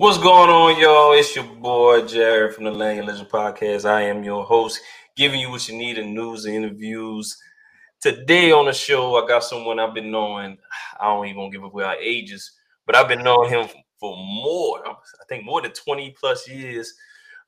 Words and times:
What's 0.00 0.16
going 0.16 0.48
on, 0.48 0.80
y'all? 0.80 1.12
It's 1.14 1.34
your 1.34 1.44
boy 1.44 2.06
Jared 2.06 2.54
from 2.54 2.62
the 2.62 2.70
Lagniappe 2.70 3.04
Legend 3.04 3.28
Podcast. 3.28 3.84
I 3.84 4.02
am 4.02 4.22
your 4.22 4.44
host, 4.44 4.78
giving 5.16 5.40
you 5.40 5.50
what 5.50 5.68
you 5.68 5.76
need 5.76 5.98
in 5.98 6.14
news 6.14 6.44
and 6.44 6.54
interviews. 6.54 7.36
Today 8.00 8.52
on 8.52 8.66
the 8.66 8.72
show, 8.72 9.16
I 9.16 9.26
got 9.26 9.42
someone 9.42 9.80
I've 9.80 9.94
been 9.94 10.12
knowing. 10.12 10.56
I 11.00 11.06
don't 11.06 11.26
even 11.26 11.50
give 11.50 11.64
away 11.64 11.82
our 11.82 11.96
ages, 11.96 12.52
but 12.86 12.94
I've 12.94 13.08
been 13.08 13.24
knowing 13.24 13.50
him 13.50 13.66
for 13.98 14.16
more, 14.16 14.86
I 14.86 14.94
think 15.28 15.44
more 15.44 15.62
than 15.62 15.72
20 15.72 16.14
plus 16.16 16.48
years. 16.48 16.94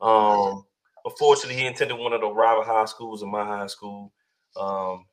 Um, 0.00 0.64
unfortunately, 1.04 1.54
he 1.54 1.68
attended 1.68 1.98
one 1.98 2.12
of 2.12 2.20
the 2.20 2.32
rival 2.32 2.64
high 2.64 2.86
schools 2.86 3.22
in 3.22 3.30
my 3.30 3.44
high 3.44 3.68
school. 3.68 4.12
Um, 4.56 5.04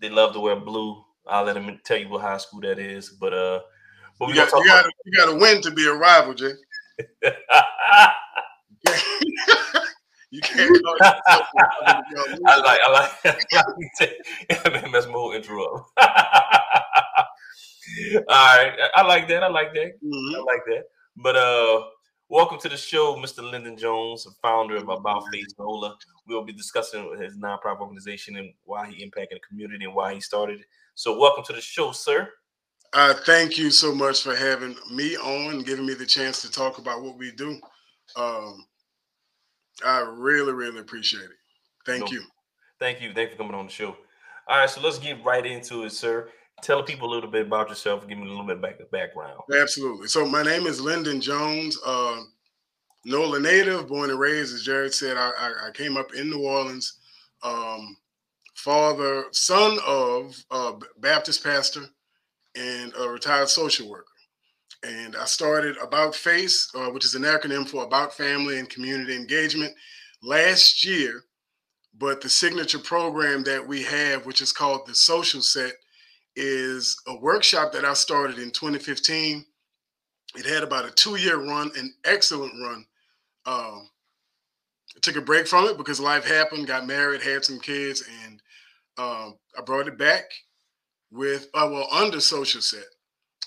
they 0.00 0.08
love 0.08 0.32
to 0.32 0.40
wear 0.40 0.56
blue. 0.56 1.04
I'll 1.26 1.44
let 1.44 1.58
him 1.58 1.78
tell 1.84 1.98
you 1.98 2.08
what 2.08 2.22
high 2.22 2.38
school 2.38 2.62
that 2.62 2.78
is. 2.78 3.10
But 3.10 3.34
uh, 3.34 3.60
but 4.18 4.28
you 4.28 4.34
got, 4.34 4.50
you 4.50 4.66
got, 4.66 4.86
you 5.04 5.12
got 5.12 5.32
to 5.32 5.38
win 5.38 5.60
to 5.62 5.70
be 5.70 5.86
a 5.86 5.92
rival, 5.92 6.32
Jay. 6.32 6.52
You 10.30 10.40
can't. 10.40 10.82
I 11.02 12.56
like. 12.64 12.80
I 12.82 12.90
like. 12.90 13.12
Man, 14.72 14.92
that's 14.92 15.06
my 15.06 15.12
whole 15.12 15.32
intro. 15.32 15.62
All 18.28 18.56
right, 18.56 18.72
I 18.94 19.02
like 19.02 19.28
that. 19.28 19.42
I 19.42 19.48
like 19.48 19.74
that. 19.74 19.92
Mm-hmm. 20.02 20.36
I 20.36 20.38
like 20.40 20.62
that. 20.66 20.84
But 21.16 21.36
uh, 21.36 21.82
welcome 22.28 22.58
to 22.60 22.68
the 22.68 22.76
show, 22.76 23.16
Mr. 23.16 23.48
Lyndon 23.48 23.76
Jones, 23.76 24.26
founder 24.42 24.76
of 24.76 24.88
About 24.88 25.24
Face 25.32 25.54
NOLA. 25.58 25.96
We'll 26.26 26.44
be 26.44 26.52
discussing 26.52 27.16
his 27.20 27.36
nonprofit 27.36 27.80
organization 27.80 28.36
and 28.36 28.52
why 28.64 28.90
he 28.90 29.02
impacted 29.02 29.38
the 29.38 29.46
community 29.46 29.84
and 29.84 29.94
why 29.94 30.14
he 30.14 30.20
started 30.20 30.60
it. 30.60 30.66
So, 30.94 31.18
welcome 31.18 31.44
to 31.44 31.52
the 31.52 31.60
show, 31.60 31.92
sir. 31.92 32.28
Uh, 32.92 33.14
thank 33.24 33.58
you 33.58 33.70
so 33.70 33.94
much 33.94 34.22
for 34.22 34.34
having 34.34 34.76
me 34.92 35.16
on, 35.16 35.62
giving 35.62 35.86
me 35.86 35.94
the 35.94 36.06
chance 36.06 36.40
to 36.42 36.50
talk 36.50 36.78
about 36.78 37.02
what 37.02 37.18
we 37.18 37.30
do. 37.32 37.60
Um, 38.16 38.64
I 39.84 40.00
really, 40.00 40.52
really 40.52 40.78
appreciate 40.78 41.24
it. 41.24 41.36
Thank 41.84 42.06
no, 42.06 42.12
you. 42.12 42.22
Thank 42.80 43.00
you. 43.00 43.12
Thank 43.12 43.30
you 43.30 43.36
for 43.36 43.42
coming 43.42 43.54
on 43.54 43.66
the 43.66 43.72
show. 43.72 43.96
All 44.48 44.58
right, 44.58 44.70
so 44.70 44.80
let's 44.80 44.98
get 44.98 45.22
right 45.24 45.44
into 45.44 45.84
it, 45.84 45.90
sir. 45.90 46.28
Tell 46.62 46.82
people 46.82 47.10
a 47.10 47.12
little 47.12 47.30
bit 47.30 47.46
about 47.46 47.68
yourself. 47.68 48.06
Give 48.08 48.16
me 48.16 48.26
a 48.26 48.30
little 48.30 48.46
bit 48.46 48.62
back 48.62 48.78
background. 48.90 49.40
Absolutely. 49.54 50.08
So 50.08 50.24
my 50.24 50.42
name 50.42 50.66
is 50.66 50.80
Lyndon 50.80 51.20
Jones, 51.20 51.78
uh, 51.84 52.22
NOLA 53.04 53.40
native, 53.40 53.88
born 53.88 54.10
and 54.10 54.18
raised. 54.18 54.54
As 54.54 54.62
Jared 54.62 54.94
said, 54.94 55.16
I, 55.16 55.30
I, 55.38 55.68
I 55.68 55.70
came 55.72 55.96
up 55.96 56.14
in 56.14 56.30
New 56.30 56.46
Orleans. 56.46 56.98
Um, 57.42 57.96
father, 58.54 59.24
son 59.32 59.78
of 59.86 60.34
a 60.50 60.74
Baptist 60.98 61.44
pastor 61.44 61.84
and 62.56 62.92
a 62.98 63.08
retired 63.08 63.48
social 63.48 63.88
worker. 63.88 64.06
And 64.82 65.16
I 65.16 65.24
started 65.24 65.76
About 65.78 66.14
Face, 66.14 66.70
uh, 66.74 66.90
which 66.90 67.04
is 67.04 67.14
an 67.14 67.22
acronym 67.22 67.68
for 67.68 67.84
About 67.84 68.14
Family 68.14 68.58
and 68.58 68.68
Community 68.68 69.16
Engagement, 69.16 69.74
last 70.22 70.84
year. 70.84 71.24
But 71.98 72.20
the 72.20 72.28
signature 72.28 72.78
program 72.78 73.42
that 73.44 73.66
we 73.66 73.82
have, 73.84 74.26
which 74.26 74.42
is 74.42 74.52
called 74.52 74.86
the 74.86 74.94
Social 74.94 75.40
Set, 75.40 75.72
is 76.34 76.96
a 77.06 77.16
workshop 77.16 77.72
that 77.72 77.86
I 77.86 77.94
started 77.94 78.38
in 78.38 78.50
2015. 78.50 79.44
It 80.36 80.44
had 80.44 80.62
about 80.62 80.84
a 80.84 80.90
two 80.90 81.16
year 81.16 81.38
run, 81.38 81.70
an 81.76 81.94
excellent 82.04 82.52
run. 82.60 82.84
Um, 83.46 83.88
I 84.94 85.00
took 85.00 85.16
a 85.16 85.22
break 85.22 85.46
from 85.46 85.64
it 85.66 85.78
because 85.78 85.98
life 85.98 86.26
happened, 86.26 86.66
got 86.66 86.86
married, 86.86 87.22
had 87.22 87.44
some 87.44 87.60
kids, 87.60 88.04
and 88.24 88.42
um, 88.98 89.38
I 89.56 89.62
brought 89.64 89.88
it 89.88 89.98
back 89.98 90.24
with 91.16 91.48
uh, 91.54 91.68
well 91.70 91.88
under 91.92 92.20
social 92.20 92.60
set. 92.60 92.84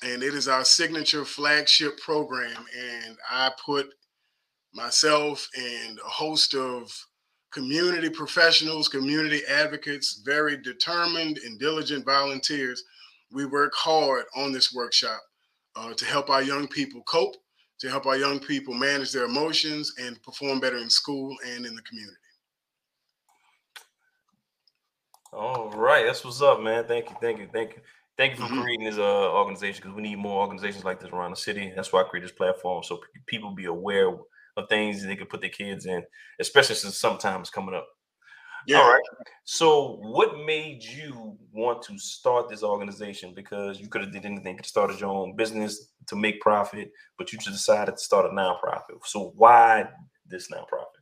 And 0.03 0.23
it 0.23 0.33
is 0.33 0.47
our 0.47 0.63
signature 0.63 1.25
flagship 1.25 1.99
program 1.99 2.65
and 2.77 3.17
i 3.29 3.51
put 3.63 3.87
myself 4.73 5.47
and 5.57 5.99
a 5.99 6.09
host 6.09 6.53
of 6.53 6.91
community 7.51 8.09
professionals 8.09 8.87
community 8.87 9.41
advocates 9.49 10.21
very 10.25 10.57
determined 10.57 11.39
and 11.39 11.59
diligent 11.59 12.05
volunteers. 12.05 12.83
We 13.31 13.45
work 13.45 13.73
hard 13.75 14.25
on 14.35 14.51
this 14.51 14.73
workshop 14.73 15.19
uh, 15.75 15.93
to 15.93 16.05
help 16.05 16.29
our 16.29 16.43
young 16.43 16.67
people 16.67 17.01
cope 17.03 17.35
to 17.79 17.89
help 17.89 18.05
our 18.05 18.17
young 18.17 18.39
people 18.39 18.73
manage 18.73 19.13
their 19.13 19.25
emotions 19.25 19.93
and 19.99 20.21
perform 20.21 20.59
better 20.59 20.77
in 20.77 20.89
school 20.89 21.35
and 21.45 21.65
in 21.65 21.75
the 21.75 21.81
community 21.83 22.17
all 25.33 25.69
right, 25.71 26.05
that's 26.05 26.23
what's 26.23 26.41
up, 26.41 26.61
man. 26.61 26.85
Thank 26.85 27.09
you, 27.09 27.15
thank 27.21 27.39
you, 27.39 27.47
thank 27.51 27.75
you, 27.75 27.81
thank 28.17 28.33
you 28.33 28.45
for 28.45 28.51
mm-hmm. 28.51 28.61
creating 28.61 28.85
this 28.85 28.97
uh, 28.97 29.31
organization 29.31 29.81
because 29.81 29.95
we 29.95 30.01
need 30.01 30.17
more 30.17 30.41
organizations 30.41 30.83
like 30.83 30.99
this 30.99 31.11
around 31.11 31.31
the 31.31 31.37
city. 31.37 31.71
That's 31.75 31.93
why 31.93 32.01
I 32.01 32.03
created 32.03 32.29
this 32.29 32.37
platform 32.37 32.83
so 32.83 32.99
people 33.25 33.51
be 33.51 33.65
aware 33.65 34.09
of 34.57 34.69
things 34.69 35.05
they 35.05 35.15
can 35.15 35.27
put 35.27 35.41
their 35.41 35.49
kids 35.49 35.85
in, 35.85 36.03
especially 36.39 36.75
since 36.75 36.97
sometimes 36.97 37.49
coming 37.49 37.75
up. 37.75 37.87
Yeah. 38.67 38.79
All 38.79 38.91
right. 38.91 39.01
So, 39.45 39.97
what 40.01 40.45
made 40.45 40.83
you 40.83 41.37
want 41.51 41.81
to 41.83 41.97
start 41.97 42.49
this 42.49 42.61
organization? 42.61 43.33
Because 43.33 43.79
you 43.79 43.87
could 43.87 44.01
have 44.01 44.11
did 44.11 44.25
anything, 44.25 44.57
could 44.57 44.65
have 44.65 44.69
started 44.69 44.99
your 44.99 45.09
own 45.09 45.35
business 45.35 45.87
to 46.07 46.15
make 46.15 46.41
profit, 46.41 46.91
but 47.17 47.31
you 47.31 47.39
just 47.39 47.51
decided 47.51 47.93
to 47.93 47.97
start 47.97 48.25
a 48.25 48.29
nonprofit. 48.29 48.99
So, 49.05 49.33
why 49.35 49.87
this 50.27 50.49
nonprofit? 50.49 50.98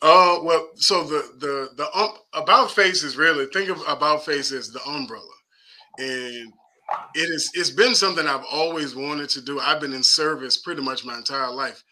Uh, 0.00 0.38
well, 0.42 0.68
so 0.76 1.04
the 1.04 1.32
the 1.38 1.70
the 1.76 1.98
um, 1.98 2.10
about 2.32 2.70
face 2.70 3.02
is 3.02 3.16
really 3.16 3.46
think 3.46 3.68
of 3.68 3.82
about 3.88 4.24
face 4.24 4.52
as 4.52 4.70
the 4.70 4.80
umbrella, 4.86 5.24
and 5.98 6.52
it 7.14 7.30
is 7.30 7.50
it's 7.54 7.70
been 7.70 7.94
something 7.94 8.26
I've 8.26 8.44
always 8.50 8.94
wanted 8.94 9.28
to 9.30 9.40
do. 9.40 9.58
I've 9.58 9.80
been 9.80 9.92
in 9.92 10.02
service 10.02 10.56
pretty 10.56 10.82
much 10.82 11.04
my 11.04 11.16
entire 11.16 11.50
life. 11.50 11.82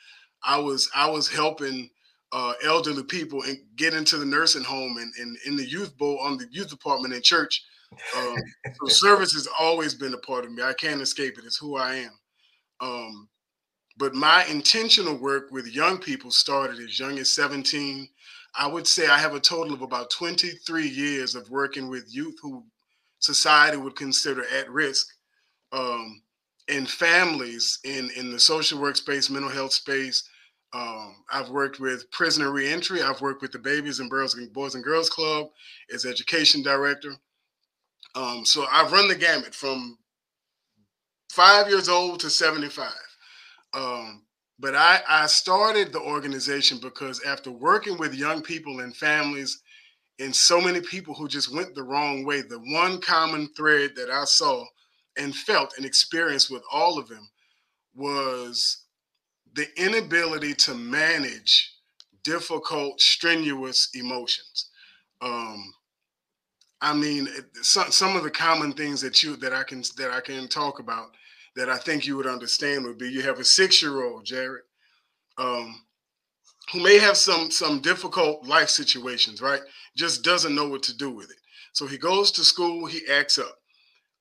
I 0.45 0.59
was 0.59 0.89
I 0.95 1.11
was 1.11 1.29
helping 1.29 1.91
uh, 2.33 2.55
elderly 2.65 3.03
people 3.03 3.43
and 3.43 3.59
get 3.77 3.95
into 3.95 4.19
the 4.19 4.27
nursing 4.27 4.65
home 4.65 4.99
and, 4.99 5.13
and 5.19 5.37
in 5.47 5.57
the 5.57 5.67
youth 5.67 5.97
bowl 5.97 6.19
on 6.21 6.37
the 6.37 6.47
youth 6.51 6.69
department 6.69 7.15
in 7.15 7.23
church. 7.23 7.65
Um, 8.17 8.37
so 8.75 8.87
service 8.89 9.33
has 9.33 9.49
always 9.59 9.95
been 9.95 10.15
a 10.15 10.19
part 10.19 10.45
of 10.45 10.53
me. 10.53 10.63
I 10.63 10.75
can't 10.75 11.01
escape 11.01 11.39
it. 11.39 11.45
It's 11.45 11.57
who 11.57 11.77
I 11.77 11.97
am. 11.97 12.19
Um, 12.81 13.29
but 13.97 14.15
my 14.15 14.45
intentional 14.47 15.17
work 15.17 15.51
with 15.51 15.75
young 15.75 15.99
people 15.99 16.31
started 16.31 16.79
as 16.79 16.99
young 16.99 17.19
as 17.19 17.31
17. 17.33 18.09
I 18.59 18.67
would 18.67 18.87
say 18.87 19.07
I 19.07 19.19
have 19.19 19.35
a 19.35 19.41
total 19.41 19.75
of 19.75 19.83
about 19.83 20.11
23 20.11 20.87
years 20.87 21.35
of 21.35 21.51
working 21.51 21.89
with 21.89 22.15
youth 22.15 22.37
who 22.43 22.65
society 23.19 23.77
would 23.77 23.97
consider 23.97 24.45
at 24.55 24.71
risk 24.71 25.09
um, 25.73 26.21
in 26.69 26.87
families 26.87 27.79
in, 27.85 28.11
in 28.17 28.31
the 28.31 28.41
social 28.41 28.81
work 28.81 28.97
space, 28.97 29.31
mental 29.31 29.51
health 29.51 29.73
space. 29.73 30.29
Um, 30.73 31.17
I've 31.33 31.49
worked 31.49 31.81
with 31.81 32.11
prisoner 32.11 32.51
reentry. 32.51 33.03
I've 33.03 33.21
worked 33.21 33.41
with 33.41 33.53
the 33.53 33.59
Babies 33.59 34.01
and 34.01 34.11
Girls 34.11 34.35
and 34.35 34.53
Boys 34.53 34.75
and 34.75 34.85
Girls 34.85 35.09
Club 35.09 35.49
as 35.93 36.05
education 36.05 36.63
director. 36.63 37.13
Um, 38.15 38.45
so 38.45 38.67
I've 38.71 38.93
run 38.93 39.09
the 39.09 39.15
gamut 39.15 39.55
from 39.55 39.97
five 41.31 41.69
years 41.69 41.89
old 41.89 42.21
to 42.21 42.31
75. 42.31 42.91
Um, 43.75 44.23
but 44.59 44.75
I, 44.75 45.01
I 45.09 45.27
started 45.27 45.93
the 45.93 46.01
organization 46.01 46.79
because 46.81 47.23
after 47.25 47.51
working 47.51 47.99
with 47.99 48.15
young 48.15 48.43
people 48.43 48.81
and 48.81 48.97
families 48.97 49.61
and 50.19 50.35
so 50.35 50.61
many 50.61 50.81
people 50.81 51.13
who 51.15 51.29
just 51.29 51.55
went 51.55 51.75
the 51.75 51.83
wrong 51.83 52.25
way, 52.25 52.41
the 52.41 52.59
one 52.59 53.01
common 53.01 53.49
thread 53.55 53.91
that 53.97 54.11
I 54.11 54.25
saw 54.25 54.65
and 55.19 55.35
felt 55.35 55.75
and 55.77 55.85
experienced 55.85 56.51
with 56.51 56.63
all 56.73 56.99
of 56.99 57.09
them 57.09 57.29
was 57.95 58.85
the 59.55 59.67
inability 59.77 60.55
to 60.55 60.75
manage 60.75 61.73
difficult, 62.23 63.01
strenuous 63.01 63.91
emotions. 63.95 64.71
Um, 65.21 65.73
I 66.81 66.95
mean, 66.95 67.29
some, 67.63 67.91
some 67.91 68.17
of 68.17 68.23
the 68.23 68.31
common 68.31 68.73
things 68.73 69.01
that 69.01 69.23
you 69.23 69.37
that 69.37 69.53
I 69.53 69.63
can 69.63 69.83
that 69.97 70.11
I 70.11 70.21
can 70.21 70.47
talk 70.49 70.79
about 70.79 71.11
that 71.57 71.71
I 71.71 71.79
think 71.79 72.07
you 72.07 72.17
would 72.17 72.27
understand 72.27 72.85
would 72.85 72.99
be 72.99 73.11
you 73.11 73.23
have 73.23 73.41
a 73.41 73.45
six 73.45 73.83
year 73.83 74.05
old, 74.05 74.25
Jared, 74.25 74.63
um, 75.39 75.83
who 76.73 76.83
may 76.83 76.99
have 76.99 77.17
some 77.17 77.51
some 77.51 77.81
difficult 77.81 78.47
life 78.47 78.69
situations, 78.69 79.41
right? 79.41 79.61
Just 79.97 80.23
doesn't 80.23 80.55
know 80.55 80.69
what 80.69 80.83
to 80.85 80.97
do 80.97 81.11
with 81.11 81.31
it. 81.31 81.39
So 81.73 81.87
he 81.87 81.99
goes 81.99 82.31
to 82.33 82.45
school, 82.45 82.87
he 82.87 83.01
acts 83.11 83.39
up. 83.39 83.59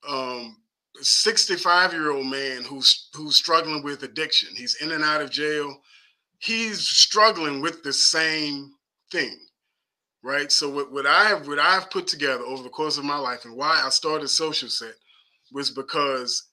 Um, 0.08 0.58
65 1.02 1.92
year 1.92 2.12
old 2.12 2.28
man 2.28 2.64
who's 2.64 3.10
who's 3.14 3.36
struggling 3.36 3.84
with 3.84 4.04
addiction. 4.04 4.50
He's 4.56 4.76
in 4.82 4.92
and 4.92 5.04
out 5.04 5.22
of 5.22 5.30
jail. 5.30 5.82
He's 6.40 6.88
struggling 6.88 7.62
with 7.62 7.84
the 7.84 7.92
same 7.94 8.74
thing, 9.12 9.38
right? 10.24 10.52
So 10.52 10.70
what, 10.70 10.92
what 10.92 11.06
I 11.06 11.26
have 11.26 11.48
what 11.48 11.60
I've 11.60 11.90
put 11.90 12.08
together 12.08 12.44
over 12.46 12.64
the 12.64 12.70
course 12.70 12.98
of 12.98 13.04
my 13.04 13.18
life 13.18 13.44
and 13.44 13.58
why 13.58 13.82
I 13.84 13.90
started 13.90 14.30
Social 14.30 14.70
Set 14.70 14.94
was 15.52 15.70
because 15.70 16.50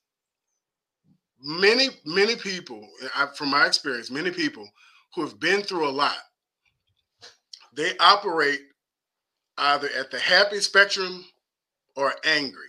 many 1.42 1.88
many 2.06 2.36
people 2.36 2.88
from 3.36 3.50
my 3.50 3.66
experience 3.66 4.10
many 4.10 4.30
people 4.30 4.68
who 5.14 5.22
have 5.22 5.40
been 5.40 5.62
through 5.62 5.88
a 5.88 5.90
lot 5.90 6.18
they 7.74 7.96
operate 7.98 8.60
either 9.58 9.88
at 9.98 10.10
the 10.10 10.18
happy 10.18 10.60
spectrum 10.60 11.24
or 11.96 12.14
angry 12.24 12.66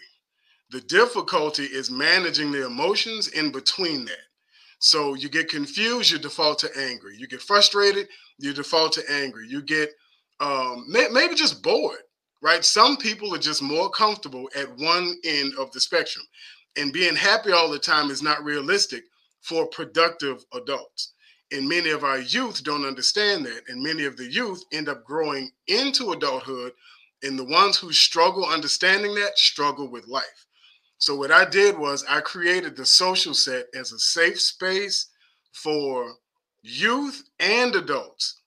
the 0.71 0.81
difficulty 0.81 1.65
is 1.65 1.91
managing 1.91 2.51
the 2.51 2.65
emotions 2.65 3.29
in 3.29 3.51
between 3.51 4.05
that 4.05 4.17
So 4.79 5.15
you 5.15 5.29
get 5.29 5.49
confused, 5.49 6.11
you 6.11 6.19
default 6.19 6.59
to 6.59 6.71
angry. 6.77 7.17
You 7.17 7.27
get 7.27 7.41
frustrated, 7.41 8.07
you 8.39 8.53
default 8.53 8.93
to 8.93 9.11
angry. 9.11 9.47
You 9.49 9.63
get 9.63 9.91
um, 10.41 10.85
may, 10.89 11.07
maybe 11.11 11.35
just 11.35 11.63
bored, 11.63 11.99
right? 12.43 12.65
Some 12.65 12.97
people 12.97 13.35
are 13.35 13.39
just 13.39 13.63
more 13.63 13.89
comfortable 13.89 14.49
at 14.55 14.69
one 14.77 15.15
end 15.25 15.53
of 15.59 15.71
the 15.71 15.81
spectrum, 15.81 16.25
and 16.77 16.93
being 16.93 17.15
happy 17.15 17.51
all 17.51 17.69
the 17.69 17.79
time 17.79 18.09
is 18.09 18.21
not 18.21 18.43
realistic 18.43 19.03
for 19.41 19.67
productive 19.67 20.43
adults. 20.53 21.13
And 21.51 21.67
many 21.69 21.91
of 21.91 22.03
our 22.03 22.19
youth 22.19 22.63
don't 22.63 22.85
understand 22.85 23.45
that, 23.45 23.61
and 23.67 23.83
many 23.83 24.05
of 24.05 24.17
the 24.17 24.25
youth 24.25 24.63
end 24.71 24.89
up 24.89 25.03
growing 25.05 25.51
into 25.67 26.11
adulthood, 26.11 26.73
and 27.21 27.37
the 27.37 27.43
ones 27.43 27.77
who 27.77 27.93
struggle 27.93 28.45
understanding 28.45 29.13
that 29.15 29.37
struggle 29.37 29.87
with 29.87 30.07
life. 30.07 30.47
So 30.97 31.15
what 31.15 31.31
I 31.31 31.45
did 31.45 31.77
was 31.77 32.05
I 32.09 32.21
created 32.21 32.75
the 32.75 32.85
social 32.85 33.33
set 33.33 33.65
as 33.75 33.91
a 33.91 33.99
safe 33.99 34.39
space 34.41 35.07
for 35.51 36.13
youth 36.61 37.23
and 37.39 37.75
adults 37.75 38.41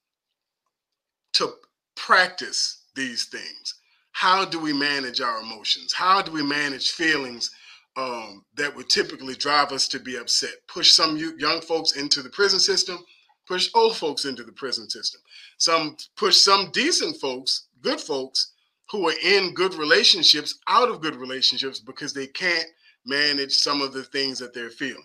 to 1.33 1.53
practice 1.95 2.83
these 2.95 3.25
things. 3.25 3.75
How 4.11 4.43
do 4.43 4.59
we 4.59 4.73
manage 4.73 5.21
our 5.21 5.39
emotions? 5.39 5.93
How 5.93 6.21
do 6.21 6.31
we 6.31 6.41
manage 6.41 6.91
feelings 6.91 7.51
um, 7.97 8.45
that 8.55 8.73
would 8.75 8.89
typically 8.89 9.35
drive 9.35 9.71
us 9.71 9.87
to 9.89 9.99
be 9.99 10.17
upset? 10.17 10.53
Push 10.67 10.91
some 10.91 11.17
young 11.17 11.61
folks 11.61 11.93
into 11.97 12.21
the 12.21 12.29
prison 12.29 12.59
system, 12.59 13.03
push 13.47 13.69
old 13.73 13.97
folks 13.97 14.25
into 14.25 14.43
the 14.43 14.51
prison 14.51 14.89
system. 14.89 15.19
Some 15.57 15.97
push 16.15 16.37
some 16.37 16.69
decent 16.71 17.17
folks, 17.17 17.67
good 17.81 17.99
folks, 17.99 18.53
who 18.91 19.09
are 19.09 19.15
in 19.23 19.53
good 19.53 19.73
relationships 19.73 20.59
out 20.67 20.89
of 20.89 21.01
good 21.01 21.15
relationships 21.15 21.79
because 21.79 22.13
they 22.13 22.27
can't 22.27 22.67
manage 23.05 23.53
some 23.53 23.81
of 23.81 23.93
the 23.93 24.03
things 24.03 24.37
that 24.39 24.53
they're 24.53 24.69
feeling. 24.69 25.03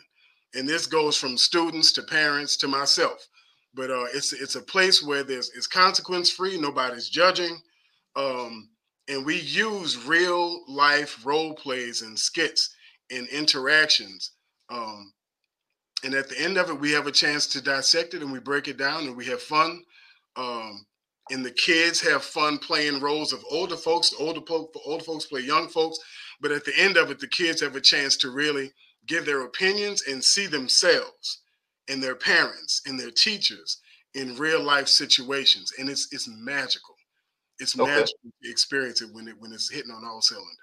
And 0.55 0.69
this 0.69 0.87
goes 0.87 1.17
from 1.17 1.39
students 1.39 1.93
to 1.93 2.03
parents 2.03 2.57
to 2.59 2.69
myself. 2.69 3.27
But 3.75 3.91
uh, 3.91 4.05
it's 4.13 4.35
it's 4.35 4.57
a 4.57 4.61
place 4.61 5.03
where 5.03 5.23
there's 5.23 5.51
it's 5.57 5.67
consequence 5.67 6.31
free. 6.31 6.61
Nobody's 6.61 7.09
judging, 7.09 7.59
um, 8.17 8.69
and 9.09 9.25
we 9.25 9.41
use 9.41 10.05
real 10.05 10.63
life 10.69 11.25
role 11.25 11.55
plays 11.55 12.03
and 12.03 12.19
skits 12.19 12.77
and 13.13 13.29
interactions. 13.29 14.33
Um, 14.71 15.13
and 16.05 16.15
at 16.15 16.29
the 16.29 16.41
end 16.41 16.57
of 16.57 16.71
it, 16.71 16.81
we 16.81 16.91
have 16.93 17.07
a 17.07 17.13
chance 17.13 17.47
to 17.49 17.63
dissect 17.63 18.15
it 18.15 18.23
and 18.23 18.33
we 18.33 18.41
break 18.41 18.69
it 18.69 18.77
down 18.77 19.05
and 19.05 19.17
we 19.17 19.27
have 19.27 19.43
fun. 19.43 19.83
Um, 20.37 20.87
and 21.31 21.45
the 21.45 21.53
kids 21.53 22.01
have 22.01 22.25
fun 22.25 22.59
playing 22.59 23.01
roles 23.01 23.33
of 23.33 23.45
older 23.51 23.77
folks. 23.77 24.13
Older, 24.19 24.41
older 24.85 25.05
folks 25.05 25.27
play 25.27 25.41
young 25.41 25.69
folks, 25.69 25.99
but 26.41 26.51
at 26.51 26.65
the 26.65 26.77
end 26.77 26.97
of 26.97 27.11
it, 27.11 27.21
the 27.21 27.29
kids 27.29 27.61
have 27.61 27.77
a 27.77 27.81
chance 27.81 28.17
to 28.19 28.31
really 28.31 28.73
give 29.07 29.25
their 29.25 29.43
opinions 29.43 30.03
and 30.09 30.23
see 30.23 30.47
themselves 30.47 31.43
and 31.89 32.03
their 32.03 32.15
parents 32.15 32.83
and 32.87 32.99
their 32.99 33.11
teachers 33.11 33.81
in 34.15 34.37
real 34.37 34.63
life 34.63 34.89
situations, 34.89 35.73
and 35.79 35.89
it's 35.89 36.13
it's 36.13 36.29
magical. 36.29 36.95
It's 37.59 37.79
okay. 37.79 37.91
magical 37.91 38.31
to 38.43 38.51
experience 38.51 39.03
it 39.03 39.13
when 39.13 39.29
it 39.29 39.37
when 39.39 39.53
it's 39.53 39.71
hitting 39.71 39.91
on 39.91 40.05
all 40.05 40.21
cylinders. 40.21 40.57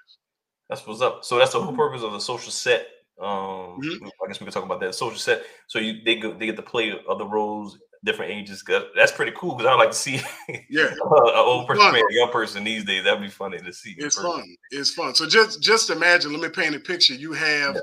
That's 0.69 0.85
what's 0.85 1.01
up. 1.01 1.25
So 1.25 1.37
that's 1.37 1.53
the 1.53 1.61
whole 1.61 1.75
purpose 1.75 2.03
of 2.03 2.11
the 2.11 2.19
social 2.19 2.51
set. 2.51 2.87
Um, 3.19 3.81
mm-hmm. 3.81 4.05
I 4.05 4.27
guess 4.27 4.39
we 4.39 4.45
can 4.45 4.53
talk 4.53 4.63
about 4.63 4.79
that 4.81 4.95
social 4.95 5.17
set. 5.17 5.43
So 5.67 5.79
you 5.79 6.01
they 6.05 6.15
go 6.15 6.33
they 6.33 6.45
get 6.45 6.55
to 6.55 6.61
play 6.61 6.93
other 7.09 7.25
roles 7.25 7.77
different 8.03 8.31
ages. 8.31 8.63
That's 8.95 9.11
pretty 9.11 9.33
cool 9.35 9.55
because 9.55 9.69
I 9.69 9.75
like 9.75 9.91
to 9.91 9.97
see 9.97 10.21
yeah 10.69 10.85
an 10.85 11.31
old 11.35 11.67
person 11.67 11.95
a 11.95 12.01
young 12.11 12.31
person 12.31 12.63
these 12.63 12.85
days. 12.85 13.03
That'd 13.03 13.21
be 13.21 13.29
funny 13.29 13.57
to 13.57 13.73
see. 13.73 13.95
It's 13.97 14.19
fun. 14.19 14.43
It's 14.71 14.93
fun. 14.93 15.15
So 15.15 15.27
just 15.27 15.61
just 15.61 15.89
imagine. 15.89 16.31
Let 16.31 16.41
me 16.41 16.49
paint 16.49 16.75
a 16.75 16.79
picture. 16.79 17.13
You 17.13 17.33
have 17.33 17.75
yeah. 17.75 17.81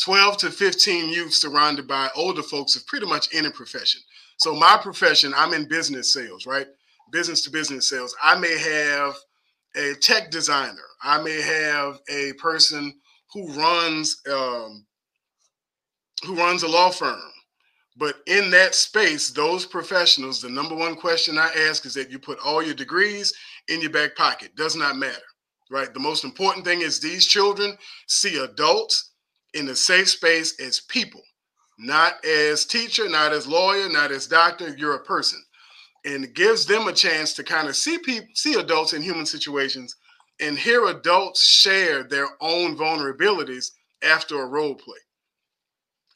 twelve 0.00 0.36
to 0.38 0.50
fifteen 0.50 1.10
youth 1.10 1.32
surrounded 1.32 1.88
by 1.88 2.08
older 2.14 2.42
folks 2.42 2.76
of 2.76 2.86
pretty 2.86 3.06
much 3.06 3.28
any 3.34 3.50
profession. 3.50 4.00
So 4.38 4.54
my 4.54 4.78
profession, 4.80 5.32
I'm 5.36 5.54
in 5.54 5.66
business 5.66 6.12
sales, 6.12 6.46
right? 6.46 6.66
Business 7.10 7.42
to 7.42 7.50
business 7.50 7.88
sales. 7.88 8.14
I 8.22 8.38
may 8.38 8.58
have 8.58 9.14
a 9.76 9.94
tech 9.94 10.30
designer. 10.30 10.82
I 11.02 11.22
may 11.22 11.40
have 11.40 12.00
a 12.10 12.32
person 12.34 12.94
who 13.32 13.52
runs 13.52 14.20
um, 14.30 14.86
who 16.24 16.34
runs 16.36 16.62
a 16.62 16.68
law 16.68 16.90
firm 16.90 17.32
but 17.96 18.16
in 18.26 18.50
that 18.50 18.74
space, 18.74 19.30
those 19.30 19.64
professionals, 19.64 20.42
the 20.42 20.50
number 20.50 20.74
one 20.74 20.96
question 20.96 21.38
I 21.38 21.50
ask 21.68 21.86
is 21.86 21.94
that 21.94 22.10
you 22.10 22.18
put 22.18 22.38
all 22.40 22.62
your 22.62 22.74
degrees 22.74 23.32
in 23.68 23.80
your 23.80 23.90
back 23.90 24.14
pocket. 24.16 24.54
Does 24.54 24.76
not 24.76 24.96
matter, 24.96 25.16
right? 25.70 25.92
The 25.92 26.00
most 26.00 26.22
important 26.22 26.64
thing 26.64 26.82
is 26.82 27.00
these 27.00 27.26
children 27.26 27.76
see 28.06 28.38
adults 28.38 29.12
in 29.54 29.68
a 29.68 29.74
safe 29.74 30.10
space 30.10 30.60
as 30.60 30.80
people, 30.80 31.22
not 31.78 32.22
as 32.24 32.66
teacher, 32.66 33.08
not 33.08 33.32
as 33.32 33.46
lawyer, 33.46 33.88
not 33.88 34.12
as 34.12 34.26
doctor. 34.26 34.76
You're 34.76 34.96
a 34.96 35.04
person, 35.04 35.42
and 36.06 36.32
gives 36.34 36.64
them 36.64 36.86
a 36.86 36.92
chance 36.92 37.34
to 37.34 37.42
kind 37.42 37.68
of 37.68 37.76
see 37.76 37.98
people, 37.98 38.28
see 38.34 38.54
adults 38.54 38.92
in 38.92 39.02
human 39.02 39.26
situations, 39.26 39.96
and 40.40 40.56
hear 40.56 40.86
adults 40.86 41.44
share 41.44 42.04
their 42.04 42.28
own 42.40 42.76
vulnerabilities 42.76 43.72
after 44.02 44.40
a 44.40 44.46
role 44.46 44.76
play. 44.76 44.96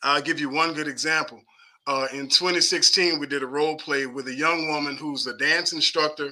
I'll 0.02 0.22
give 0.22 0.40
you 0.40 0.48
one 0.48 0.74
good 0.74 0.86
example. 0.88 1.42
Uh, 1.86 2.06
in 2.12 2.28
2016, 2.28 3.18
we 3.18 3.26
did 3.26 3.42
a 3.42 3.46
role 3.46 3.76
play 3.76 4.06
with 4.06 4.28
a 4.28 4.34
young 4.34 4.68
woman 4.68 4.96
who's 4.96 5.26
a 5.26 5.36
dance 5.36 5.72
instructor, 5.72 6.30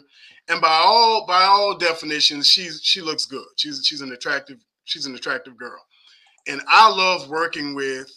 and 0.48 0.60
by 0.60 0.80
all 0.84 1.26
by 1.26 1.42
all 1.42 1.76
definitions, 1.76 2.46
she's 2.46 2.80
she 2.82 3.00
looks 3.00 3.24
good. 3.26 3.44
She's 3.56 3.84
she's 3.84 4.02
an 4.02 4.12
attractive 4.12 4.58
she's 4.84 5.06
an 5.06 5.14
attractive 5.14 5.56
girl, 5.56 5.80
and 6.46 6.60
I 6.68 6.88
love 6.88 7.28
working 7.28 7.74
with. 7.74 8.10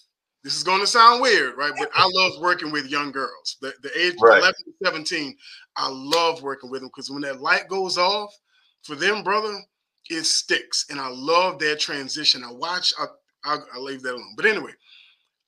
This 0.44 0.56
is 0.56 0.64
going 0.64 0.80
to 0.80 0.88
sound 0.88 1.22
weird, 1.22 1.56
right? 1.56 1.74
But 1.78 1.90
I 1.94 2.10
love 2.12 2.42
working 2.42 2.72
with 2.72 2.90
young 2.90 3.12
girls. 3.12 3.58
The, 3.62 3.74
the 3.84 3.92
age 4.00 4.16
right. 4.20 4.40
11 4.40 4.54
to 4.66 4.86
17, 4.86 5.36
I 5.76 5.88
love 5.90 6.42
working 6.42 6.72
with 6.72 6.82
them 6.82 6.90
because 6.90 7.12
when 7.12 7.22
that 7.22 7.42
light 7.42 7.68
goes 7.68 7.98
off 7.98 8.36
for 8.82 8.96
them, 8.96 9.24
brother, 9.24 9.54
it 10.10 10.24
sticks. 10.24 10.88
And 10.90 11.00
I 11.00 11.10
love 11.10 11.60
that 11.60 11.80
transition. 11.80 12.44
I 12.44 12.52
watch, 12.52 12.94
I, 13.00 13.06
I'll, 13.46 13.66
I'll 13.76 13.84
leave 13.84 14.02
that 14.02 14.16
alone. 14.16 14.34
But 14.36 14.48
anyway, 14.48 14.72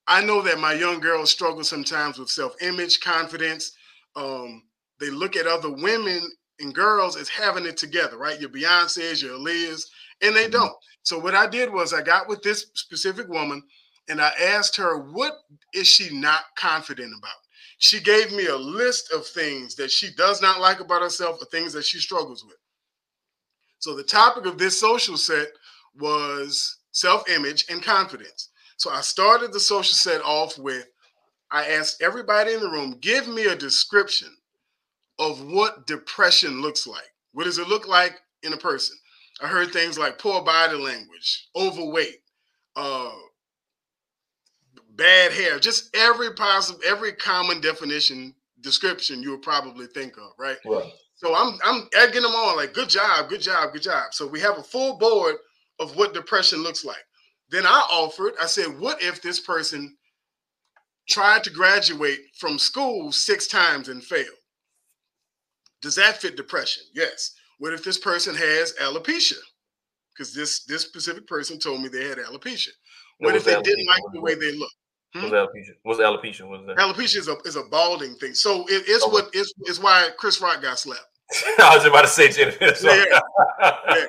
I 0.08 0.24
know 0.24 0.42
that 0.42 0.60
my 0.60 0.74
young 0.74 1.00
girls 1.00 1.32
struggle 1.32 1.64
sometimes 1.64 2.20
with 2.20 2.30
self-image, 2.30 3.00
confidence. 3.00 3.72
Um, 4.16 4.64
they 5.00 5.10
look 5.10 5.36
at 5.36 5.48
other 5.48 5.72
women 5.72 6.22
and 6.60 6.76
girls 6.76 7.18
as 7.18 7.30
having 7.30 7.66
it 7.66 7.78
together, 7.78 8.18
right? 8.18 8.40
Your 8.40 8.50
Beyonce's, 8.50 9.24
your 9.24 9.40
Aaliyah's, 9.40 9.90
and 10.22 10.36
they 10.36 10.44
mm-hmm. 10.44 10.52
don't. 10.52 10.74
So 11.02 11.18
what 11.18 11.36
I 11.36 11.48
did 11.48 11.72
was 11.74 11.94
I 11.94 12.02
got 12.02 12.28
with 12.28 12.44
this 12.44 12.68
specific 12.76 13.28
woman 13.28 13.64
and 14.10 14.22
I 14.22 14.32
asked 14.42 14.76
her, 14.78 14.98
what 14.98 15.34
is 15.74 15.88
she 15.88 16.14
not 16.18 16.44
confident 16.58 17.14
about? 17.18 17.32
She 17.78 18.00
gave 18.00 18.32
me 18.32 18.48
a 18.48 18.56
list 18.56 19.12
of 19.12 19.26
things 19.26 19.76
that 19.76 19.92
she 19.92 20.12
does 20.16 20.42
not 20.42 20.62
like 20.62 20.80
about 20.80 21.02
herself 21.02 21.42
or 21.42 21.46
things 21.46 21.74
that 21.74 21.86
she 21.86 22.00
struggles 22.00 22.44
with. 22.46 22.58
So 23.80 23.96
the 23.96 24.04
topic 24.04 24.46
of 24.46 24.58
this 24.58 24.80
social 24.80 25.18
set 25.18 25.48
was 26.00 26.78
self-image 26.92 27.66
and 27.70 27.84
confidence. 27.84 28.50
So 28.78 28.90
I 28.90 29.02
started 29.02 29.52
the 29.52 29.60
social 29.60 29.96
set 29.96 30.22
off 30.22 30.58
with 30.58 30.88
I 31.52 31.68
asked 31.68 32.02
everybody 32.02 32.54
in 32.54 32.62
the 32.62 32.70
room, 32.70 32.98
give 33.00 33.28
me 33.28 33.46
a 33.46 33.56
description 33.56 34.30
of 35.20 35.46
what 35.46 35.86
depression 35.86 36.62
looks 36.62 36.88
like. 36.88 37.12
What 37.34 37.44
does 37.44 37.60
it 37.60 37.68
look 37.68 37.88
like 37.88 38.20
in 38.42 38.54
a 38.54 38.58
person? 38.58 38.98
I 39.42 39.48
heard 39.48 39.72
things 39.72 40.00
like 40.00 40.18
poor 40.18 40.42
body 40.44 40.78
language, 40.78 41.48
overweight, 41.56 42.22
uh, 42.76 43.12
bad 44.96 45.32
hair, 45.32 45.60
just 45.60 45.96
every 45.96 46.34
possible, 46.34 46.80
every 46.86 47.14
common 47.14 47.62
definition 47.62 48.34
description 48.62 49.22
you 49.22 49.32
would 49.32 49.42
probably 49.42 49.88
think 49.88 50.18
of, 50.18 50.32
right? 50.38 50.58
Right. 50.66 50.92
So 51.16 51.36
I'm 51.36 51.58
I'm 51.64 51.88
egging 51.96 52.24
them 52.24 52.32
on, 52.32 52.58
like, 52.58 52.74
good 52.74 52.90
job, 52.90 53.30
good 53.30 53.42
job, 53.42 53.74
good 53.74 53.82
job. 53.82 54.14
So 54.14 54.28
we 54.28 54.40
have 54.40 54.58
a 54.58 54.64
full 54.64 54.98
board 54.98 55.36
of 55.80 55.96
what 55.96 56.14
depression 56.14 56.64
looks 56.64 56.84
like. 56.84 57.04
Then 57.50 57.66
I 57.66 57.86
offered, 57.92 58.34
I 58.42 58.46
said, 58.46 58.80
what 58.80 59.02
if 59.02 59.22
this 59.22 59.40
person 59.40 59.96
tried 61.10 61.44
to 61.44 61.50
graduate 61.50 62.20
from 62.38 62.58
school 62.58 63.12
six 63.12 63.48
times 63.48 63.90
and 63.90 64.04
failed? 64.04 64.28
Does 65.82 65.96
that 65.96 66.18
fit 66.18 66.38
depression? 66.38 66.84
Yes. 66.94 67.36
What 67.60 67.74
if 67.74 67.84
this 67.84 67.98
person 67.98 68.36
has 68.36 68.74
alopecia? 68.82 69.38
Because 70.14 70.34
this 70.34 70.64
this 70.66 70.84
specific 70.84 71.28
person 71.28 71.60
told 71.60 71.82
me 71.82 71.90
they 71.90 72.08
had 72.08 72.18
alopecia. 72.18 72.70
What, 73.20 73.34
what 73.34 73.36
if 73.36 73.44
they 73.44 73.62
didn't 73.62 73.88
like 73.88 74.02
the 74.14 74.22
way 74.22 74.36
they 74.36 74.54
look? 74.54 74.72
Hmm? 75.14 75.22
What's 75.22 75.34
alopecia? 75.34 75.74
What's 75.84 76.00
alopecia? 76.00 76.48
What's 76.48 76.66
that? 76.66 76.78
Alopecia 76.78 77.18
is 77.18 77.28
a 77.28 77.38
is 77.46 77.56
a 77.56 77.64
balding 77.64 78.16
thing. 78.16 78.34
So 78.34 78.62
it, 78.68 78.84
it's 78.88 79.06
what 79.08 79.30
it's, 79.34 79.54
it's 79.62 79.80
why 79.80 80.10
Chris 80.18 80.42
Rock 80.42 80.62
got 80.62 80.80
slapped. 80.80 81.02
I 81.60 81.76
was 81.76 81.86
about 81.86 82.02
to 82.02 82.08
say 82.08 82.32
Jennifer. 82.32 82.74
Yeah. 82.84 83.06
yeah. 83.62 84.06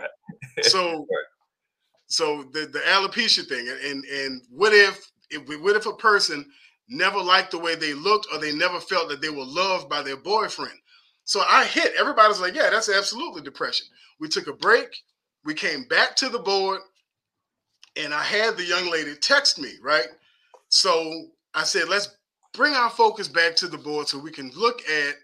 So 0.63 1.07
so 2.07 2.45
the 2.53 2.61
the 2.61 2.81
alopecia 2.81 3.47
thing, 3.47 3.69
and 3.69 4.05
and 4.05 4.43
what 4.51 4.73
if, 4.73 5.11
if 5.31 5.43
what 5.61 5.77
if 5.77 5.87
a 5.87 5.93
person 5.93 6.47
never 6.89 7.19
liked 7.19 7.51
the 7.51 7.59
way 7.59 7.75
they 7.75 7.93
looked, 7.93 8.29
or 8.33 8.39
they 8.39 8.55
never 8.55 8.81
felt 8.81 9.09
that 9.11 9.21
they 9.21 9.31
were 9.31 9.45
loved 9.45 9.89
by 9.89 10.03
their 10.03 10.17
boyfriend? 10.17 10.79
So 11.25 11.43
I 11.49 11.65
hit. 11.65 11.93
Everybody's 11.99 12.41
like, 12.41 12.55
yeah, 12.55 12.71
that's 12.71 12.91
absolutely 12.91 13.43
depression. 13.43 13.87
We 14.21 14.29
took 14.29 14.47
a 14.47 14.53
break. 14.53 14.89
We 15.45 15.55
came 15.55 15.85
back 15.85 16.17
to 16.17 16.31
the 16.31 16.39
board, 16.39 16.81
and 17.97 18.15
I 18.15 18.23
had 18.23 18.57
the 18.57 18.65
young 18.65 18.91
lady 18.91 19.15
text 19.17 19.59
me. 19.59 19.73
Right. 19.83 20.07
So 20.75 21.27
I 21.55 21.63
said, 21.63 21.89
let's 21.89 22.17
bring 22.53 22.75
our 22.75 22.91
focus 22.91 23.29
back 23.29 23.55
to 23.57 23.69
the 23.69 23.79
board 23.79 24.09
so 24.09 24.19
we 24.19 24.33
can 24.33 24.51
look 24.57 24.81
at, 24.89 25.15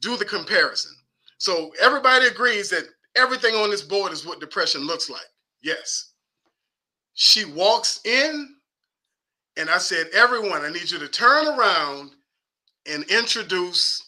do 0.00 0.16
the 0.16 0.24
comparison. 0.24 0.90
So 1.38 1.70
everybody 1.80 2.26
agrees 2.26 2.68
that 2.70 2.82
everything 3.14 3.54
on 3.54 3.70
this 3.70 3.82
board 3.82 4.10
is 4.12 4.26
what 4.26 4.40
depression 4.40 4.80
looks 4.80 5.08
like. 5.08 5.26
Yes. 5.62 6.14
She 7.14 7.44
walks 7.44 8.00
in, 8.04 8.56
and 9.56 9.70
I 9.70 9.78
said, 9.78 10.08
everyone, 10.12 10.64
I 10.64 10.70
need 10.70 10.90
you 10.90 10.98
to 10.98 11.08
turn 11.08 11.46
around 11.46 12.10
and 12.86 13.04
introduce 13.04 14.02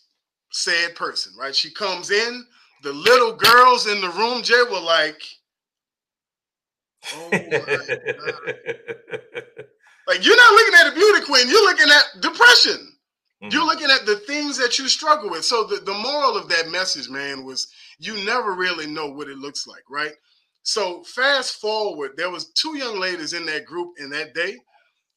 said 0.51 0.97
person, 0.97 1.35
right? 1.39 1.55
She 1.55 1.71
comes 1.71 2.11
in, 2.11 2.45
the 2.83 2.93
little 2.93 3.33
girls 3.33 3.87
in 3.87 4.01
the 4.01 4.11
room, 4.11 4.43
Jay, 4.43 4.65
were 4.73 4.81
like, 4.81 5.23
oh 7.15 7.31
like 10.11 10.27
you're 10.27 10.37
not 10.37 10.53
looking 10.53 10.75
at 10.81 10.93
a 10.93 10.95
beauty 10.95 11.25
queen, 11.25 11.49
you're 11.49 11.63
looking 11.63 11.89
at 11.89 12.21
depression. 12.21 12.93
Mm-hmm. 13.41 13.53
You're 13.53 13.65
looking 13.65 13.91
at 13.91 14.07
the 14.07 14.17
things 14.17 14.59
that 14.59 14.77
you 14.77 14.89
struggle 14.89 15.31
with. 15.31 15.45
So 15.45 15.63
the, 15.63 15.77
the 15.77 15.95
moral 15.95 16.37
of 16.37 16.49
that 16.49 16.69
message, 16.69 17.09
man, 17.09 17.45
was 17.45 17.69
you 18.01 18.25
never 18.25 18.55
really 18.55 18.89
know 18.89 19.07
what 19.07 19.29
it 19.29 19.39
looks 19.39 19.69
like, 19.69 19.85
right? 19.89 20.13
So 20.65 21.05
fast 21.05 21.61
forward, 21.61 22.13
there 22.17 22.29
was 22.29 22.51
two 22.51 22.77
young 22.77 22.99
ladies 22.99 23.35
in 23.35 23.47
that 23.47 23.67
group 23.67 23.93
in 23.99 24.11
that 24.11 24.35
day. 24.35 24.57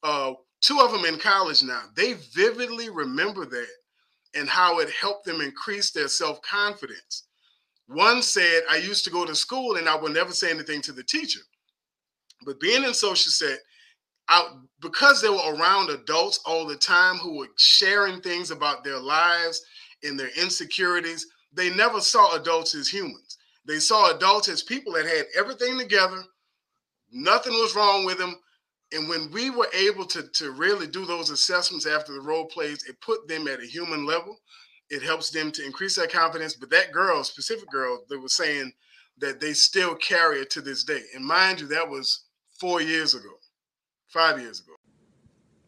Uh, 0.04 0.34
two 0.62 0.80
of 0.80 0.92
them 0.92 1.06
in 1.06 1.18
college 1.18 1.64
now. 1.64 1.82
They 1.96 2.14
vividly 2.36 2.92
remember 2.92 3.46
that 3.46 3.68
and 4.36 4.48
how 4.48 4.80
it 4.80 4.92
helped 4.92 5.26
them 5.26 5.42
increase 5.42 5.90
their 5.92 6.08
self-confidence. 6.08 7.24
One 7.88 8.22
said, 8.22 8.62
I 8.70 8.78
used 8.78 9.06
to 9.06 9.12
go 9.12 9.26
to 9.26 9.34
school 9.34 9.78
and 9.78 9.90
I 9.90 9.96
would 9.96 10.14
never 10.14 10.32
say 10.34 10.52
anything 10.52 10.82
to 10.84 10.92
the 10.92 11.04
teacher. 11.04 11.42
But 12.46 12.60
being 12.60 12.84
in 12.84 12.94
social 12.94 13.32
set, 13.32 13.58
out 14.30 14.52
because 14.84 15.22
they 15.22 15.30
were 15.30 15.56
around 15.56 15.90
adults 15.90 16.42
all 16.46 16.68
the 16.68 16.76
time 16.76 17.16
who 17.16 17.38
were 17.38 17.48
sharing 17.58 18.22
things 18.22 18.52
about 18.52 18.84
their 18.84 19.00
lives 19.00 19.64
and 20.04 20.20
their 20.20 20.30
insecurities, 20.40 21.26
they 21.54 21.74
never 21.74 22.02
saw 22.02 22.36
adults 22.36 22.76
as 22.76 22.90
humans. 22.90 23.38
They 23.66 23.80
saw 23.80 24.16
adults 24.16 24.50
as 24.50 24.62
people 24.62 24.94
that 24.94 25.06
had 25.06 25.26
everything 25.38 25.80
together, 25.80 26.22
nothing 27.12 27.54
was 27.54 27.76
wrong 27.76 28.06
with 28.06 28.18
them. 28.18 28.36
And 28.92 29.08
when 29.08 29.32
we 29.32 29.50
were 29.50 29.70
able 29.74 30.06
to, 30.06 30.24
to 30.34 30.52
really 30.52 30.86
do 30.86 31.06
those 31.06 31.30
assessments 31.30 31.88
after 31.88 32.14
the 32.14 32.22
role 32.22 32.46
plays, 32.46 32.84
it 32.84 33.00
put 33.02 33.28
them 33.28 33.48
at 33.48 33.62
a 33.62 33.66
human 33.66 34.06
level. 34.06 34.38
It 34.90 35.02
helps 35.02 35.32
them 35.32 35.52
to 35.54 35.66
increase 35.66 35.96
their 35.96 36.08
confidence. 36.08 36.56
But 36.56 36.70
that 36.72 36.92
girl, 36.92 37.24
specific 37.24 37.70
girl, 37.72 38.04
that 38.10 38.20
was 38.20 38.34
saying 38.34 38.72
that 39.18 39.40
they 39.40 39.54
still 39.54 39.96
carry 39.96 40.40
it 40.40 40.50
to 40.52 40.62
this 40.62 40.84
day. 40.84 41.02
And 41.16 41.26
mind 41.26 41.62
you, 41.62 41.68
that 41.68 41.90
was 41.90 42.26
four 42.60 42.82
years 42.82 43.16
ago 43.16 43.30
five 44.14 44.40
years 44.40 44.60
ago. 44.62 44.73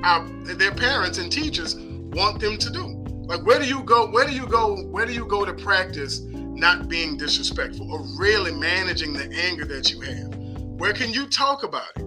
our 0.05 0.25
their 0.55 0.73
parents 0.73 1.17
and 1.17 1.29
teachers 1.29 1.75
want 1.75 2.39
them 2.39 2.57
to 2.57 2.69
do. 2.69 2.85
Like 3.27 3.45
where 3.45 3.59
do 3.59 3.67
you 3.67 3.83
go? 3.83 4.09
Where 4.09 4.25
do 4.25 4.31
you 4.31 4.47
go? 4.47 4.77
Where 4.83 5.05
do 5.05 5.11
you 5.11 5.25
go 5.25 5.43
to 5.43 5.51
practice 5.51 6.21
not 6.63 6.87
being 6.87 7.17
disrespectful 7.17 7.91
or 7.91 7.99
really 8.17 8.53
managing 8.53 9.11
the 9.11 9.29
anger 9.35 9.65
that 9.65 9.91
you 9.91 9.99
have. 9.99 10.33
Where 10.79 10.93
can 10.93 11.11
you 11.11 11.27
talk 11.27 11.63
about 11.63 11.89
it? 11.97 12.03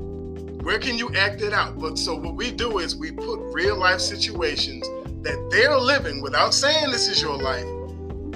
Where 0.64 0.78
can 0.78 0.96
you 0.96 1.14
act 1.14 1.42
it 1.42 1.52
out? 1.52 1.78
But 1.78 1.98
so 1.98 2.14
what 2.14 2.36
we 2.36 2.52
do 2.52 2.78
is 2.78 2.96
we 2.96 3.12
put 3.12 3.38
real 3.52 3.76
life 3.76 4.00
situations 4.00 4.88
that 5.20 5.48
they're 5.50 5.76
living 5.76 6.22
without 6.22 6.54
saying 6.54 6.90
this 6.90 7.06
is 7.06 7.20
your 7.20 7.36
life 7.36 7.66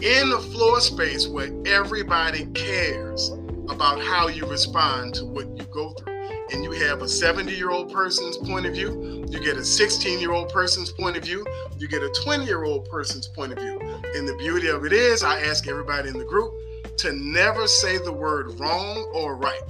in 0.03 0.31
a 0.33 0.39
floor 0.53 0.83
space 0.83 1.27
where 1.27 1.51
everybody 1.65 2.45
cares 2.53 3.31
about 3.71 3.99
how 4.03 4.29
you 4.29 4.45
respond 4.45 5.15
to 5.15 5.25
what 5.25 5.47
you 5.57 5.65
go 5.73 5.95
through. 5.95 6.21
And 6.53 6.63
you 6.63 6.73
have 6.73 7.01
a 7.01 7.09
70 7.09 7.51
year 7.55 7.71
old 7.71 7.91
person's 7.95 8.37
point 8.37 8.67
of 8.67 8.75
view, 8.75 9.25
you 9.31 9.41
get 9.41 9.57
a 9.57 9.65
16 9.65 10.21
year 10.21 10.33
old 10.33 10.51
person's 10.51 10.93
point 10.93 11.17
of 11.17 11.25
view, 11.25 11.47
you 11.79 11.89
get 11.89 12.03
a 12.03 12.11
20 12.23 12.45
year 12.45 12.65
old 12.65 12.91
person's 12.91 13.27
point 13.27 13.53
of 13.53 13.59
view. 13.59 13.90
And 14.15 14.29
the 14.29 14.37
beauty 14.37 14.69
of 14.69 14.85
it 14.85 14.93
is, 14.93 15.23
I 15.23 15.41
ask 15.41 15.69
everybody 15.69 16.09
in 16.09 16.19
the 16.19 16.25
group 16.25 16.53
to 16.99 17.13
never 17.13 17.67
say 17.67 17.99
the 17.99 18.13
word 18.13 18.59
wrong 18.59 19.11
or 19.15 19.37
right. 19.37 19.63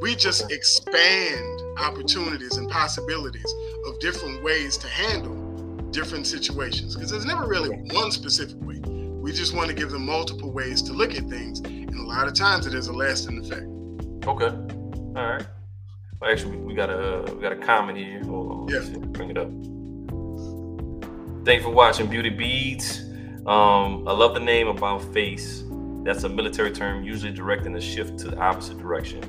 We 0.00 0.14
just 0.14 0.50
expand 0.50 1.60
opportunities 1.78 2.56
and 2.56 2.70
possibilities 2.70 3.54
of 3.86 3.98
different 4.00 4.42
ways 4.42 4.76
to 4.78 4.88
handle 4.88 5.34
different 5.90 6.26
situations 6.26 6.94
because 6.94 7.10
there's 7.10 7.26
never 7.26 7.46
really 7.46 7.76
one 7.92 8.10
specific 8.10 8.56
way. 8.60 8.80
We 9.20 9.32
just 9.32 9.54
want 9.54 9.68
to 9.68 9.74
give 9.74 9.90
them 9.90 10.06
multiple 10.06 10.52
ways 10.52 10.80
to 10.82 10.92
look 10.92 11.14
at 11.14 11.28
things, 11.28 11.60
and 11.60 11.94
a 11.94 12.02
lot 12.02 12.26
of 12.26 12.34
times 12.34 12.66
it 12.66 12.72
has 12.72 12.86
a 12.86 12.92
lasting 12.92 13.44
effect. 13.44 13.66
Okay, 14.26 14.46
all 14.46 15.26
right. 15.26 15.46
Well, 16.20 16.30
actually, 16.30 16.56
we 16.56 16.74
got 16.74 16.88
a 16.90 17.30
we 17.34 17.42
got 17.42 17.52
a 17.52 17.56
comment 17.56 17.98
here. 17.98 18.22
Hold 18.24 18.52
on, 18.52 18.68
yeah. 18.68 18.98
bring 19.08 19.30
it 19.30 19.36
up. 19.36 19.48
Thank 21.44 21.60
you 21.60 21.66
for 21.66 21.74
watching 21.74 22.06
Beauty 22.06 22.30
Beads. 22.30 23.09
Um, 23.46 24.06
I 24.06 24.12
love 24.12 24.34
the 24.34 24.40
name 24.40 24.68
about 24.68 25.02
face. 25.14 25.64
That's 26.04 26.24
a 26.24 26.28
military 26.28 26.70
term, 26.70 27.04
usually 27.04 27.32
directing 27.32 27.74
a 27.76 27.80
shift 27.80 28.18
to 28.20 28.28
the 28.28 28.38
opposite 28.38 28.78
direction. 28.78 29.22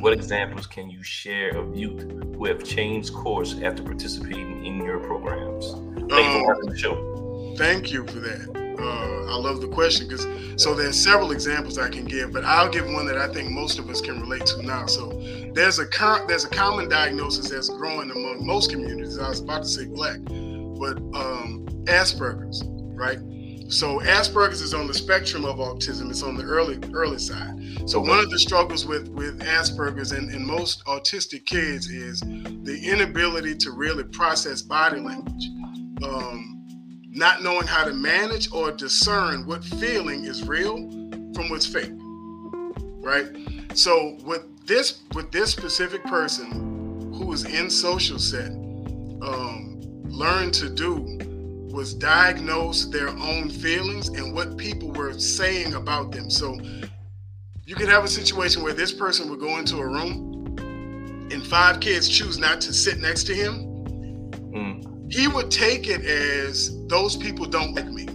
What 0.00 0.12
examples 0.12 0.66
can 0.66 0.88
you 0.90 1.02
share 1.02 1.56
of 1.56 1.76
youth 1.76 2.10
who 2.36 2.44
have 2.46 2.62
changed 2.62 3.12
course 3.12 3.56
after 3.62 3.82
participating 3.82 4.64
in 4.64 4.76
your 4.78 5.00
programs? 5.00 5.72
Thank 5.72 6.08
you 6.08 6.08
for 6.08 6.38
um, 6.38 6.42
watching 6.44 6.70
the 6.70 6.78
show. 6.78 7.54
Thank 7.58 7.92
you 7.92 8.06
for 8.06 8.20
that. 8.20 8.58
Uh, 8.80 9.32
I 9.32 9.36
love 9.36 9.60
the 9.60 9.66
question 9.66 10.06
because 10.06 10.26
so 10.62 10.74
there's 10.74 10.96
several 10.96 11.32
examples 11.32 11.78
I 11.78 11.88
can 11.88 12.04
give, 12.04 12.32
but 12.32 12.44
I'll 12.44 12.68
give 12.68 12.86
one 12.86 13.06
that 13.06 13.18
I 13.18 13.32
think 13.32 13.50
most 13.50 13.80
of 13.80 13.90
us 13.90 14.00
can 14.00 14.20
relate 14.20 14.46
to 14.46 14.62
now. 14.62 14.86
So 14.86 15.10
there's 15.52 15.80
a 15.80 15.86
there's 16.28 16.44
a 16.44 16.48
common 16.48 16.88
diagnosis 16.88 17.50
that's 17.50 17.68
growing 17.68 18.10
among 18.10 18.46
most 18.46 18.70
communities. 18.70 19.18
I 19.18 19.28
was 19.28 19.40
about 19.40 19.64
to 19.64 19.68
say 19.68 19.86
black, 19.86 20.18
but 20.24 20.98
um, 21.18 21.66
Asperger's, 21.86 22.62
right? 22.94 23.18
So 23.68 24.00
Asperger's 24.00 24.62
is 24.62 24.72
on 24.72 24.86
the 24.86 24.94
spectrum 24.94 25.44
of 25.44 25.56
autism. 25.56 26.08
It's 26.08 26.22
on 26.22 26.36
the 26.36 26.42
early 26.42 26.78
early 26.94 27.18
side. 27.18 27.54
So 27.84 28.00
one 28.00 28.18
of 28.18 28.30
the 28.30 28.38
struggles 28.38 28.86
with 28.86 29.08
with 29.08 29.40
Asperger's 29.40 30.12
and, 30.12 30.30
and 30.30 30.44
most 30.44 30.82
autistic 30.86 31.44
kids 31.44 31.88
is 31.88 32.20
the 32.20 32.80
inability 32.82 33.54
to 33.56 33.72
really 33.72 34.04
process 34.04 34.62
body 34.62 35.00
language, 35.00 35.50
um, 36.02 36.64
not 37.10 37.42
knowing 37.42 37.66
how 37.66 37.84
to 37.84 37.92
manage 37.92 38.50
or 38.52 38.72
discern 38.72 39.46
what 39.46 39.62
feeling 39.62 40.24
is 40.24 40.48
real 40.48 40.76
from 41.34 41.50
what's 41.50 41.66
fake. 41.66 41.92
Right. 43.00 43.26
So 43.74 44.16
with 44.24 44.66
this 44.66 45.02
with 45.14 45.30
this 45.30 45.50
specific 45.50 46.02
person 46.04 47.12
who 47.12 47.30
is 47.34 47.44
in 47.44 47.68
social 47.68 48.18
set, 48.18 48.50
um, 48.50 49.78
learn 50.04 50.52
to 50.52 50.70
do 50.70 51.18
was 51.70 51.94
diagnose 51.94 52.86
their 52.86 53.08
own 53.08 53.50
feelings 53.50 54.08
and 54.08 54.34
what 54.34 54.56
people 54.56 54.90
were 54.92 55.12
saying 55.18 55.74
about 55.74 56.12
them. 56.12 56.30
So 56.30 56.58
you 57.64 57.74
could 57.74 57.88
have 57.88 58.04
a 58.04 58.08
situation 58.08 58.62
where 58.62 58.72
this 58.72 58.92
person 58.92 59.28
would 59.30 59.40
go 59.40 59.58
into 59.58 59.76
a 59.76 59.86
room 59.86 60.56
and 61.30 61.46
five 61.46 61.80
kids 61.80 62.08
choose 62.08 62.38
not 62.38 62.60
to 62.62 62.72
sit 62.72 62.98
next 62.98 63.24
to 63.24 63.34
him. 63.34 63.66
Mm. 64.52 65.12
He 65.12 65.28
would 65.28 65.50
take 65.50 65.86
it 65.86 66.04
as 66.04 66.86
those 66.86 67.16
people 67.16 67.46
don't 67.46 67.74
like 67.74 67.88
me. 67.88 68.06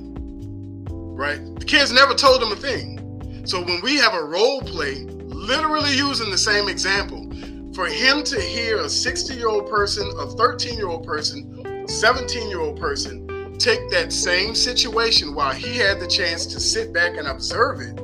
Right? 1.15 1.39
The 1.59 1.65
kids 1.65 1.91
never 1.91 2.15
told 2.15 2.41
him 2.41 2.51
a 2.51 2.55
thing. 2.55 3.43
So 3.45 3.61
when 3.61 3.81
we 3.81 3.97
have 3.97 4.13
a 4.13 4.23
role 4.23 4.61
play, 4.61 5.03
literally 5.03 5.95
using 5.95 6.31
the 6.31 6.37
same 6.37 6.67
example, 6.67 7.29
for 7.75 7.87
him 7.87 8.23
to 8.23 8.39
hear 8.39 8.77
a 8.77 8.89
60 8.89 9.33
year 9.35 9.49
old 9.49 9.69
person, 9.69 10.11
a 10.17 10.27
13 10.27 10.77
year 10.77 10.87
old 10.87 11.05
person, 11.05 11.87
17 11.87 12.49
year 12.49 12.59
old 12.59 12.79
person 12.79 13.22
take 13.59 13.89
that 13.91 14.11
same 14.11 14.55
situation 14.55 15.33
while 15.33 15.53
he 15.53 15.77
had 15.77 15.99
the 15.99 16.07
chance 16.07 16.45
to 16.47 16.59
sit 16.59 16.93
back 16.93 17.17
and 17.17 17.27
observe 17.27 17.79
it 17.81 17.99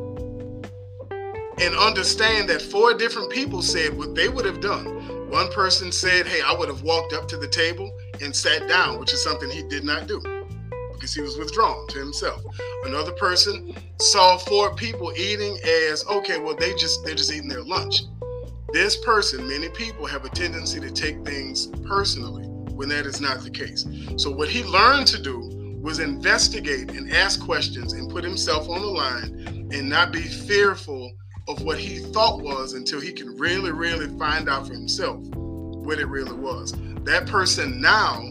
and 1.62 1.76
understand 1.76 2.48
that 2.50 2.62
four 2.62 2.94
different 2.94 3.30
people 3.30 3.62
said 3.62 3.98
what 3.98 4.16
they 4.16 4.30
would 4.30 4.46
have 4.46 4.62
done. 4.62 4.86
One 5.30 5.52
person 5.52 5.92
said, 5.92 6.26
Hey, 6.26 6.42
I 6.42 6.54
would 6.54 6.70
have 6.70 6.84
walked 6.84 7.14
up 7.14 7.28
to 7.30 7.38
the 7.38 7.48
table 7.48 7.92
and 8.22 8.36
sat 8.36 8.68
down, 8.68 9.00
which 9.00 9.14
is 9.14 9.24
something 9.24 9.50
he 9.50 9.64
did 9.64 9.84
not 9.84 10.08
do 10.08 10.22
because 10.94 11.14
he 11.14 11.22
was 11.22 11.38
withdrawn 11.38 11.88
to 11.88 12.00
himself. 12.00 12.42
Another 12.84 13.14
person 13.14 13.74
saw 14.00 14.38
four 14.38 14.76
people 14.76 15.14
eating 15.18 15.58
as 15.90 16.06
okay, 16.08 16.40
well, 16.40 16.56
they 16.56 16.74
just 16.74 17.06
they're 17.06 17.16
just 17.16 17.32
eating 17.32 17.48
their 17.48 17.64
lunch. 17.64 18.04
This 18.74 18.98
person, 18.98 19.48
many 19.48 19.70
people 19.70 20.06
have 20.06 20.26
a 20.26 20.30
tendency 20.30 20.80
to 20.80 20.92
take 20.92 21.24
things 21.26 21.68
personally 21.86 22.49
when 22.80 22.88
that 22.88 23.06
is 23.06 23.20
not 23.20 23.42
the 23.42 23.50
case. 23.50 23.86
So 24.16 24.32
what 24.32 24.48
he 24.48 24.64
learned 24.64 25.06
to 25.08 25.22
do 25.22 25.78
was 25.82 26.00
investigate 26.00 26.92
and 26.92 27.12
ask 27.12 27.44
questions 27.44 27.92
and 27.92 28.10
put 28.10 28.24
himself 28.24 28.70
on 28.70 28.82
the 28.82 28.88
line 28.88 29.68
and 29.74 29.90
not 29.90 30.14
be 30.14 30.22
fearful 30.22 31.12
of 31.50 31.62
what 31.62 31.78
he 31.78 32.00
thought 32.00 32.42
was 32.42 32.76
until 32.76 33.02
he 33.02 33.12
can 33.12 33.36
really, 33.36 33.74
really 33.74 34.08
find 34.18 34.48
out 34.48 34.68
for 34.68 34.74
himself 34.74 35.20
what 35.36 36.00
it 36.00 36.06
really 36.06 36.32
was. 36.32 36.74
That 37.04 37.28
person 37.28 37.82
now 37.82 38.24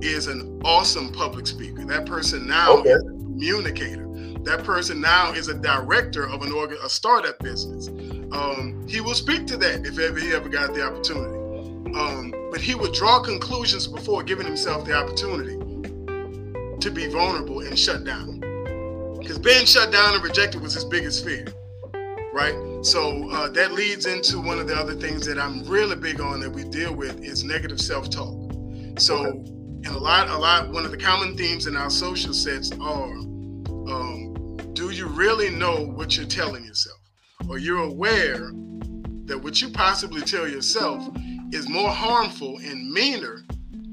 is 0.00 0.26
an 0.26 0.60
awesome 0.64 1.12
public 1.12 1.46
speaker. 1.46 1.84
That 1.84 2.04
person 2.04 2.48
now 2.48 2.78
okay. 2.78 2.90
is 2.90 3.04
a 3.04 3.10
communicator. 3.10 4.08
That 4.42 4.64
person 4.64 5.00
now 5.00 5.34
is 5.34 5.46
a 5.46 5.54
director 5.54 6.28
of 6.28 6.42
an 6.42 6.50
organ, 6.50 6.78
a 6.82 6.88
startup 6.88 7.38
business. 7.38 7.86
Um, 8.32 8.84
he 8.88 9.00
will 9.00 9.14
speak 9.14 9.46
to 9.46 9.56
that 9.58 9.86
if 9.86 10.00
ever 10.00 10.18
he 10.18 10.32
ever 10.32 10.48
got 10.48 10.74
the 10.74 10.84
opportunity. 10.84 11.38
Um, 11.94 12.41
but 12.52 12.60
he 12.60 12.76
would 12.76 12.92
draw 12.92 13.18
conclusions 13.20 13.88
before 13.88 14.22
giving 14.22 14.46
himself 14.46 14.84
the 14.84 14.92
opportunity 14.92 15.58
to 16.78 16.90
be 16.90 17.08
vulnerable 17.08 17.60
and 17.60 17.76
shut 17.76 18.04
down. 18.04 18.38
Because 19.18 19.38
being 19.38 19.66
shut 19.66 19.90
down 19.90 20.14
and 20.14 20.22
rejected 20.22 20.62
was 20.62 20.74
his 20.74 20.84
biggest 20.84 21.24
fear 21.24 21.46
right? 22.32 22.84
So 22.84 23.30
uh, 23.30 23.48
that 23.50 23.72
leads 23.72 24.06
into 24.06 24.40
one 24.40 24.58
of 24.58 24.66
the 24.66 24.74
other 24.74 24.94
things 24.94 25.26
that 25.26 25.38
I'm 25.38 25.64
really 25.64 25.96
big 25.96 26.20
on 26.20 26.40
that 26.40 26.50
we 26.50 26.64
deal 26.64 26.94
with 26.94 27.22
is 27.22 27.44
negative 27.44 27.80
self-talk. 27.80 28.52
So, 28.98 29.24
and 29.24 29.86
a 29.86 29.98
lot, 29.98 30.28
a 30.28 30.36
lot, 30.36 30.70
one 30.70 30.84
of 30.84 30.90
the 30.90 30.96
common 30.96 31.36
themes 31.36 31.66
in 31.66 31.76
our 31.76 31.90
social 31.90 32.32
sets 32.32 32.72
are, 32.80 33.12
um, 33.12 34.56
do 34.72 34.90
you 34.90 35.06
really 35.08 35.50
know 35.50 35.84
what 35.84 36.16
you're 36.16 36.26
telling 36.26 36.64
yourself, 36.64 36.98
or 37.48 37.58
you're 37.58 37.82
aware 37.82 38.50
that 39.26 39.38
what 39.38 39.60
you 39.60 39.68
possibly 39.70 40.22
tell 40.22 40.48
yourself 40.48 41.06
is 41.52 41.68
more 41.68 41.90
harmful 41.90 42.58
and 42.58 42.90
meaner 42.90 43.44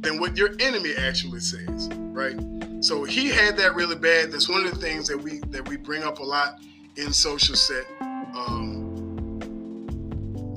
than 0.02 0.20
what 0.20 0.38
your 0.38 0.50
enemy 0.60 0.94
actually 0.98 1.42
says, 1.42 1.90
right? 1.94 2.40
So 2.82 3.04
he 3.04 3.28
had 3.28 3.58
that 3.58 3.76
really 3.76 3.98
bad. 3.98 4.32
That's 4.32 4.48
one 4.48 4.66
of 4.66 4.72
the 4.74 4.80
things 4.80 5.08
that 5.08 5.18
we 5.18 5.40
that 5.50 5.68
we 5.68 5.78
bring 5.78 6.04
up 6.04 6.20
a 6.20 6.24
lot 6.24 6.60
in 6.96 7.12
social 7.12 7.56
set 7.56 7.86
um, 8.02 9.00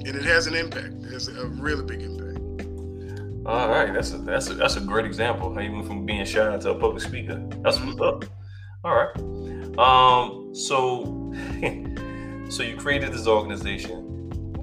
and 0.05 0.17
it 0.17 0.23
has 0.25 0.47
an 0.47 0.55
impact. 0.55 0.95
It 1.03 1.13
has 1.13 1.29
a 1.29 1.47
really 1.47 1.85
big 1.85 2.03
impact. 2.03 2.39
All 3.45 3.69
right, 3.69 3.93
that's 3.93 4.13
a 4.13 4.19
that's 4.19 4.49
a 4.51 4.55
that's 4.55 4.77
a 4.77 4.81
great 4.81 5.05
example. 5.05 5.53
How 5.53 5.61
you 5.61 5.73
went 5.73 5.87
from 5.87 6.07
being 6.07 6.25
shy 6.25 6.57
to 6.57 6.71
a 6.71 6.75
public 6.79 7.03
speaker. 7.03 7.43
That's 7.63 7.81
what's 7.81 8.01
up. 8.01 8.25
All 8.85 8.95
right. 8.95 9.79
Um. 9.79 10.55
So, 10.55 11.33
so 12.51 12.63
you 12.63 12.77
created 12.77 13.13
this 13.13 13.27
organization. 13.27 14.12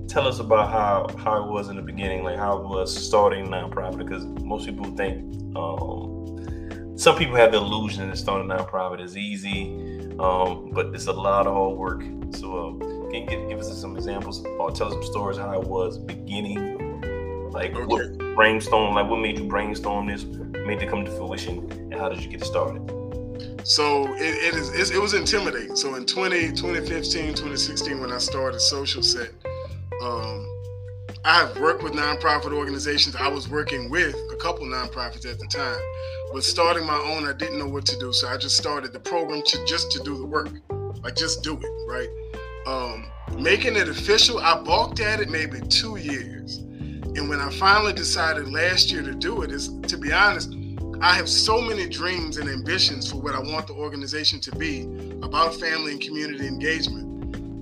Tell 0.09 0.27
us 0.27 0.39
about 0.39 0.71
how 0.71 1.07
how 1.23 1.43
it 1.43 1.51
was 1.51 1.69
in 1.69 1.75
the 1.75 1.83
beginning, 1.83 2.23
like 2.23 2.37
how 2.37 2.57
it 2.57 2.67
was 2.67 2.91
starting 3.07 3.45
nonprofit. 3.45 3.99
Because 3.99 4.25
most 4.43 4.65
people 4.65 4.85
think, 4.95 5.23
um, 5.55 6.97
some 6.97 7.15
people 7.15 7.35
have 7.35 7.51
the 7.51 7.59
illusion 7.59 8.09
that 8.09 8.17
starting 8.17 8.49
a 8.49 8.55
nonprofit 8.55 9.01
is 9.01 9.15
easy, 9.15 9.75
um, 10.19 10.71
but 10.73 10.87
it's 10.95 11.05
a 11.05 11.13
lot 11.13 11.45
of 11.45 11.53
hard 11.53 11.77
work. 11.77 12.01
So, 12.31 12.69
um, 12.69 12.79
can 13.11 13.21
you 13.21 13.25
give, 13.27 13.49
give 13.49 13.59
us 13.59 13.79
some 13.79 13.95
examples 13.95 14.43
or 14.57 14.71
tell 14.71 14.87
us 14.87 14.93
some 14.93 15.03
stories 15.03 15.37
how 15.37 15.53
it 15.61 15.67
was 15.67 15.99
beginning? 15.99 17.51
Like 17.51 17.75
okay. 17.75 17.85
what 17.85 18.17
brainstorm, 18.35 18.95
like 18.95 19.07
what 19.07 19.17
made 19.17 19.37
you 19.37 19.47
brainstorm 19.47 20.07
this, 20.07 20.23
made 20.23 20.81
it 20.81 20.89
come 20.89 21.05
to 21.05 21.11
fruition, 21.11 21.71
and 21.71 21.93
how 21.93 22.09
did 22.09 22.23
you 22.23 22.29
get 22.31 22.43
started? 22.43 22.81
So 23.63 24.11
it, 24.15 24.53
it 24.53 24.55
is 24.55 24.89
it 24.89 24.99
was 24.99 25.13
intimidating. 25.13 25.75
So 25.75 25.93
in 25.93 26.07
20, 26.07 26.49
2015, 26.53 27.27
2016, 27.29 27.99
when 27.99 28.11
I 28.11 28.17
started 28.17 28.59
Social 28.59 29.03
Set, 29.03 29.29
um, 30.01 30.45
I 31.25 31.39
have 31.39 31.59
worked 31.59 31.83
with 31.83 31.93
nonprofit 31.93 32.53
organizations. 32.53 33.15
I 33.15 33.27
was 33.27 33.49
working 33.49 33.89
with 33.89 34.15
a 34.31 34.35
couple 34.37 34.65
nonprofits 34.65 35.29
at 35.29 35.39
the 35.39 35.47
time, 35.47 35.79
but 36.33 36.43
starting 36.43 36.85
my 36.85 36.97
own, 36.97 37.27
I 37.27 37.33
didn't 37.33 37.59
know 37.59 37.67
what 37.67 37.85
to 37.87 37.99
do. 37.99 38.13
So 38.13 38.27
I 38.27 38.37
just 38.37 38.57
started 38.57 38.93
the 38.93 38.99
program 38.99 39.41
to 39.45 39.65
just 39.65 39.91
to 39.91 39.99
do 40.03 40.17
the 40.17 40.25
work, 40.25 40.49
like 41.03 41.15
just 41.15 41.43
do 41.43 41.57
it, 41.57 41.91
right? 41.91 42.09
um, 42.69 43.11
making 43.37 43.75
it 43.75 43.89
official, 43.89 44.39
I 44.39 44.61
balked 44.61 44.99
at 44.99 45.19
it 45.19 45.29
maybe 45.29 45.59
two 45.61 45.97
years. 45.97 46.57
And 46.57 47.27
when 47.27 47.39
I 47.39 47.49
finally 47.51 47.93
decided 47.93 48.51
last 48.51 48.91
year 48.91 49.01
to 49.01 49.13
do 49.13 49.41
it, 49.41 49.51
is 49.51 49.69
to 49.87 49.97
be 49.97 50.11
honest, 50.11 50.55
I 51.01 51.15
have 51.15 51.29
so 51.29 51.61
many 51.61 51.87
dreams 51.87 52.37
and 52.37 52.49
ambitions 52.49 53.09
for 53.09 53.17
what 53.17 53.33
I 53.33 53.39
want 53.39 53.67
the 53.67 53.73
organization 53.73 54.39
to 54.41 54.51
be 54.55 54.83
about 55.23 55.55
family 55.55 55.93
and 55.93 56.01
community 56.01 56.45
engagement. 56.45 57.08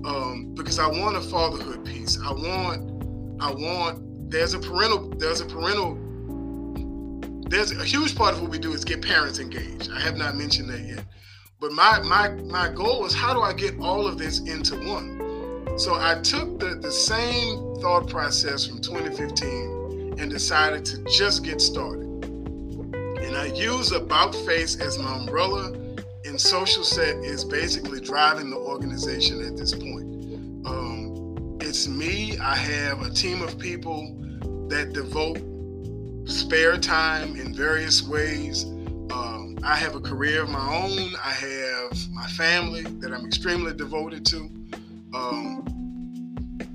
Um, 0.04 0.54
because 0.54 0.78
I 0.78 0.86
want 0.86 1.16
a 1.16 1.20
fatherhood 1.20 1.84
piece. 1.84 2.18
I 2.20 2.32
want, 2.32 3.40
I 3.40 3.50
want. 3.50 4.30
There's 4.30 4.54
a 4.54 4.58
parental. 4.58 5.10
There's 5.10 5.40
a 5.40 5.46
parental. 5.46 5.98
There's 7.48 7.72
a 7.72 7.84
huge 7.84 8.14
part 8.14 8.34
of 8.34 8.42
what 8.42 8.50
we 8.50 8.58
do 8.58 8.72
is 8.72 8.84
get 8.84 9.02
parents 9.02 9.38
engaged. 9.38 9.90
I 9.90 10.00
have 10.00 10.16
not 10.16 10.36
mentioned 10.36 10.68
that 10.70 10.80
yet. 10.80 11.04
But 11.60 11.72
my 11.72 12.00
my 12.00 12.28
my 12.28 12.68
goal 12.68 13.00
was 13.00 13.14
how 13.14 13.34
do 13.34 13.40
I 13.40 13.52
get 13.52 13.78
all 13.80 14.06
of 14.06 14.18
this 14.18 14.40
into 14.40 14.76
one? 14.76 15.18
So 15.78 15.94
I 15.94 16.20
took 16.22 16.58
the, 16.58 16.74
the 16.74 16.90
same 16.90 17.76
thought 17.76 18.08
process 18.08 18.66
from 18.66 18.80
2015 18.80 20.16
and 20.18 20.30
decided 20.30 20.84
to 20.86 21.04
just 21.04 21.44
get 21.44 21.60
started. 21.60 22.04
And 22.04 23.36
I 23.36 23.46
use 23.54 23.92
About 23.92 24.34
Face 24.34 24.80
as 24.80 24.98
my 24.98 25.16
umbrella, 25.16 25.72
and 26.24 26.40
Social 26.40 26.84
Set 26.84 27.16
is 27.24 27.44
basically 27.44 28.00
driving 28.00 28.50
the 28.50 28.56
organization 28.56 29.44
at 29.44 29.56
this 29.56 29.74
point. 29.74 30.06
Um, 30.66 31.58
it's 31.60 31.88
me. 31.88 32.36
I 32.38 32.56
have 32.56 33.02
a 33.02 33.10
team 33.10 33.42
of 33.42 33.58
people 33.58 34.14
that 34.68 34.92
devote 34.92 35.38
spare 36.28 36.76
time 36.76 37.36
in 37.36 37.54
various 37.54 38.02
ways 38.02 38.66
I 39.68 39.76
have 39.76 39.94
a 39.94 40.00
career 40.00 40.42
of 40.42 40.48
my 40.48 40.60
own. 40.60 41.14
I 41.22 41.30
have 41.30 42.08
my 42.10 42.26
family 42.28 42.82
that 42.82 43.12
I'm 43.12 43.26
extremely 43.26 43.74
devoted 43.74 44.24
to. 44.26 44.50
Um, 45.14 45.64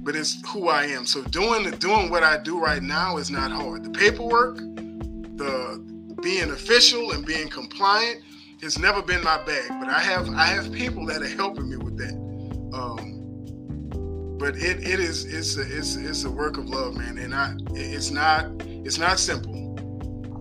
but 0.04 0.16
it's 0.16 0.40
who 0.50 0.68
I 0.68 0.84
am. 0.86 1.06
So 1.06 1.24
doing 1.24 1.70
doing 1.80 2.10
what 2.10 2.24
I 2.24 2.38
do 2.38 2.60
right 2.60 2.84
now 2.84 3.18
is 3.18 3.32
not 3.32 3.52
hard. 3.52 3.84
The 3.84 3.90
paperwork, 3.90 4.58
the 4.58 5.84
being 6.22 6.52
official 6.52 7.12
and 7.12 7.26
being 7.26 7.48
compliant 7.48 8.22
has 8.64 8.80
never 8.80 9.02
been 9.02 9.24
my 9.24 9.38
bag. 9.44 9.68
But 9.80 9.90
I 9.90 10.00
have 10.00 10.30
I 10.30 10.46
have 10.46 10.72
people 10.72 11.06
that 11.08 11.22
are 11.22 11.28
helping 11.28 11.70
me 11.70 11.78
with 11.78 11.98
that. 11.98 12.14
Um, 12.74 14.38
but 14.40 14.56
it, 14.56 14.88
it 14.88 15.00
is 15.00 15.26
it's 15.26 15.58
a 15.58 15.62
it's 15.62 15.96
it's 15.96 16.24
a 16.24 16.32
work 16.32 16.58
of 16.58 16.70
love, 16.70 16.96
man. 16.96 17.18
And 17.18 17.36
I 17.36 17.56
it's 17.74 18.10
not 18.10 18.46
it's 18.66 18.98
not 18.98 19.20
simple. 19.20 19.54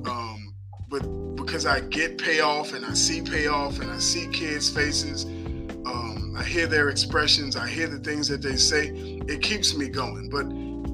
Um, 0.06 0.54
but 0.88 1.02
because 1.36 1.66
I 1.66 1.80
get 1.80 2.18
payoff 2.18 2.72
and 2.72 2.84
I 2.86 2.94
see 2.94 3.20
payoff 3.20 3.80
and 3.80 3.90
I 3.90 3.98
see 3.98 4.28
kids' 4.28 4.70
faces. 4.70 5.24
Um, 5.24 6.34
I 6.38 6.44
hear 6.44 6.66
their 6.66 6.88
expressions. 6.88 7.56
I 7.56 7.68
hear 7.68 7.88
the 7.88 7.98
things 7.98 8.28
that 8.28 8.40
they 8.40 8.56
say. 8.56 8.90
It 9.26 9.42
keeps 9.42 9.76
me 9.76 9.88
going. 9.88 10.30
But 10.30 10.46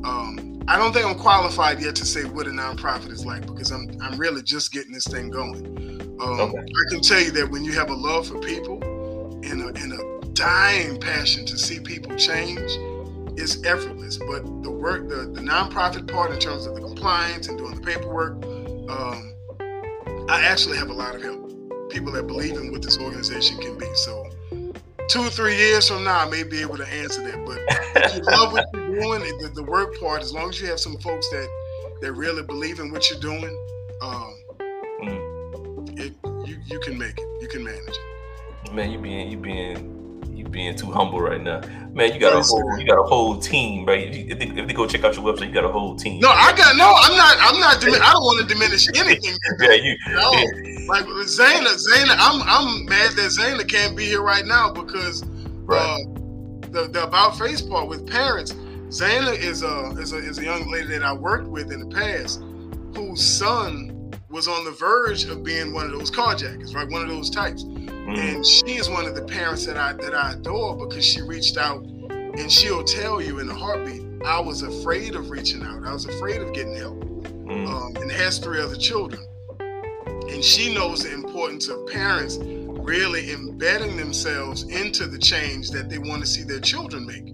um, 0.09 0.48
I 0.69 0.77
don't 0.77 0.93
think 0.93 1.07
I'm 1.07 1.19
qualified 1.19 1.81
yet 1.81 1.97
to 1.97 2.05
say 2.05 2.25
what 2.25 2.47
a 2.47 2.51
nonprofit 2.51 3.11
is 3.11 3.25
like 3.25 3.47
because 3.47 3.71
I'm 3.71 3.89
I'm 4.03 4.19
really 4.19 4.43
just 4.43 4.71
getting 4.71 4.93
this 4.93 5.07
thing 5.07 5.31
going. 5.31 5.65
Um, 6.21 6.41
okay. 6.41 6.59
I 6.59 6.91
can 6.91 7.01
tell 7.01 7.21
you 7.21 7.31
that 7.33 7.51
when 7.51 7.65
you 7.65 7.73
have 7.73 7.89
a 7.89 7.95
love 7.95 8.27
for 8.27 8.39
people 8.39 8.83
and 9.45 9.63
a, 9.63 9.69
and 9.69 9.95
a 9.95 10.27
dying 10.33 11.01
passion 11.01 11.47
to 11.47 11.57
see 11.57 11.81
people 11.81 12.15
change, 12.17 12.71
it's 13.39 13.65
effortless. 13.65 14.19
But 14.19 14.45
the 14.63 14.71
work, 14.71 15.09
the, 15.09 15.31
the 15.33 15.41
nonprofit 15.41 16.07
part 16.07 16.33
in 16.33 16.39
terms 16.39 16.67
of 16.67 16.75
the 16.75 16.83
compliance 16.83 17.49
and 17.49 17.57
doing 17.57 17.75
the 17.75 17.81
paperwork, 17.81 18.35
um, 18.91 19.35
I 20.29 20.45
actually 20.45 20.77
have 20.77 20.91
a 20.91 20.95
lot 20.95 21.15
of 21.15 21.23
help. 21.23 21.51
People 21.89 22.13
that 22.13 22.27
believe 22.27 22.57
in 22.57 22.71
what 22.71 22.83
this 22.83 22.99
organization 22.99 23.57
can 23.57 23.79
be. 23.79 23.87
So 23.95 24.29
two 25.09 25.23
or 25.23 25.31
three 25.31 25.57
years 25.57 25.89
from 25.89 26.05
now, 26.05 26.21
I 26.21 26.29
may 26.29 26.43
be 26.43 26.61
able 26.61 26.77
to 26.77 26.87
answer 26.87 27.23
that. 27.23 27.45
But 27.45 28.05
if 28.05 28.17
you 28.17 28.23
love 28.23 28.53
what 28.53 28.67
you're 28.75 29.01
doing, 29.01 29.21
the, 29.39 29.51
the, 29.55 29.63
work 29.63 29.99
part, 29.99 30.23
as 30.23 30.33
long 30.33 30.51
as 30.51 30.61
you 30.61 30.67
have 30.69 30.79
some 30.79 30.99
folks 30.99 31.29
that 31.31 31.49
that 32.01 32.13
really 32.13 32.43
believe 32.43 32.79
in 32.79 32.93
what 32.93 33.11
you're 33.11 33.21
doing, 33.21 33.67
um, 34.03 34.35
mm. 35.03 35.99
it 35.99 36.15
you 36.47 36.59
you 36.67 36.79
can 36.81 36.97
make 36.99 37.19
it. 37.19 37.43
You 37.43 37.49
can 37.49 37.65
manage 37.65 37.89
it. 37.89 38.75
Man, 38.75 38.91
you 38.91 38.99
being 38.99 39.31
you 39.31 39.39
being 39.39 39.98
being 40.51 40.75
too 40.77 40.91
humble 40.91 41.21
right 41.21 41.41
now, 41.41 41.61
man. 41.93 42.13
You 42.13 42.21
got 42.21 42.35
a 42.35 42.41
whole, 42.41 42.79
you 42.79 42.87
got 42.87 42.99
a 42.99 43.03
whole 43.05 43.39
team, 43.39 43.85
right? 43.87 44.09
If, 44.15 44.39
they, 44.39 44.47
if 44.47 44.67
they 44.67 44.73
go 44.73 44.87
check 44.87 45.05
out 45.05 45.15
your 45.17 45.25
website, 45.25 45.49
you 45.49 45.55
got 45.55 45.65
a 45.65 45.73
whole 45.73 45.95
team. 45.97 46.21
No, 46.21 46.29
I 46.29 46.53
got 46.57 46.77
no. 46.77 46.93
I'm 46.97 47.17
not. 47.17 47.37
I'm 47.41 47.61
not. 47.61 47.77
Dimin- 47.81 48.01
I 48.01 48.13
don't 48.13 48.23
want 48.23 48.49
to 48.49 48.55
diminish 48.55 48.89
anything. 48.95 49.37
yeah, 49.61 49.73
you. 49.73 49.97
No, 50.11 50.31
like 50.89 51.05
Zayna, 51.27 51.75
Zayna. 51.77 52.17
I'm 52.19 52.43
I'm 52.43 52.85
mad 52.87 53.13
that 53.13 53.31
Zayna 53.31 53.69
can't 53.69 53.97
be 53.97 54.05
here 54.07 54.23
right 54.23 54.45
now 54.47 54.73
because 54.73 55.25
Right. 55.65 55.79
uh, 55.79 55.99
the 56.71 56.89
the 56.89 57.05
about 57.05 57.39
face 57.39 57.61
part 57.63 57.89
with 57.89 58.07
parents. 58.07 58.53
Zayna 58.89 59.37
is 59.39 59.63
a 59.63 59.91
is 60.01 60.13
a 60.13 60.17
is 60.17 60.39
a 60.39 60.45
young 60.45 60.71
lady 60.71 60.89
that 60.89 61.03
I 61.03 61.13
worked 61.13 61.47
with 61.49 61.71
in 61.71 61.81
the 61.89 61.95
past, 61.95 62.43
whose 62.97 63.23
son 63.23 63.88
was 64.31 64.47
on 64.49 64.65
the 64.65 64.71
verge 64.73 65.25
of 65.25 65.43
being 65.43 65.73
one 65.73 65.87
of 65.87 65.93
those 65.93 66.11
carjackers, 66.11 66.75
right? 66.75 66.89
One 66.91 67.03
of 67.03 67.09
those 67.09 67.31
types. 67.31 67.65
Mm, 67.65 68.19
and 68.19 68.47
she 68.47 68.77
is 68.77 68.89
one 68.89 69.07
of 69.07 69.15
the 69.15 69.23
parents 69.23 69.67
that 69.67 69.77
I 69.77 69.93
that 69.95 70.15
I 70.15 70.33
adore 70.33 70.77
because 70.77 71.05
she 71.05 71.23
reached 71.23 71.57
out 71.57 71.83
and 71.83 72.51
she'll 72.53 72.85
tell 72.85 73.21
you 73.21 73.39
in 73.41 73.49
a 73.49 73.55
heartbeat, 73.55 74.03
I 74.25 74.41
was 74.41 74.63
afraid 74.63 75.15
of 75.15 75.31
reaching 75.31 75.63
out. 75.63 75.85
I 75.85 75.93
was 75.93 76.05
afraid 76.07 76.41
of 76.43 76.53
getting 76.53 76.75
help. 76.77 76.99
mm, 77.01 77.69
Um, 77.69 77.97
and 78.03 78.11
has 78.13 78.39
three 78.39 78.61
other 78.61 78.77
children. 78.77 79.23
And 79.61 80.45
she 80.45 80.75
knows 80.75 81.03
the 81.05 81.13
importance 81.13 81.69
of 81.69 81.87
parents 81.87 82.39
really 82.41 83.33
embedding 83.33 83.97
themselves 83.97 84.63
into 84.65 85.07
the 85.07 85.19
change 85.19 85.71
that 85.71 85.89
they 85.89 85.99
want 85.99 86.21
to 86.23 86.27
see 86.27 86.43
their 86.43 86.61
children 86.61 87.07
make. 87.07 87.25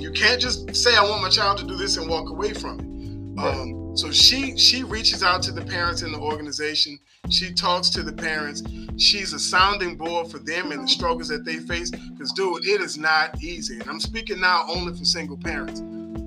You 0.00 0.10
can't 0.12 0.40
just 0.40 0.74
say, 0.76 0.94
I 0.96 1.02
want 1.02 1.22
my 1.22 1.28
child 1.28 1.58
to 1.58 1.64
do 1.66 1.74
this 1.76 1.96
and 1.96 2.08
walk 2.08 2.30
away 2.30 2.52
from 2.52 2.78
it. 2.80 3.40
Right. 3.40 3.54
Um, 3.54 3.85
so 3.96 4.10
she 4.12 4.56
she 4.58 4.84
reaches 4.84 5.22
out 5.22 5.42
to 5.44 5.52
the 5.52 5.64
parents 5.64 6.02
in 6.02 6.12
the 6.12 6.18
organization. 6.18 6.98
She 7.30 7.52
talks 7.52 7.88
to 7.90 8.02
the 8.02 8.12
parents. 8.12 8.62
She's 8.98 9.32
a 9.32 9.38
sounding 9.38 9.96
board 9.96 10.30
for 10.30 10.38
them 10.38 10.70
and 10.70 10.84
the 10.84 10.88
struggles 10.88 11.28
that 11.28 11.44
they 11.44 11.56
face. 11.56 11.90
Because, 11.90 12.32
dude, 12.32 12.66
it 12.66 12.80
is 12.80 12.98
not 12.98 13.42
easy. 13.42 13.80
And 13.80 13.88
I'm 13.88 14.00
speaking 14.00 14.40
now 14.40 14.66
only 14.68 14.96
for 14.96 15.04
single 15.04 15.38
parents. 15.38 15.80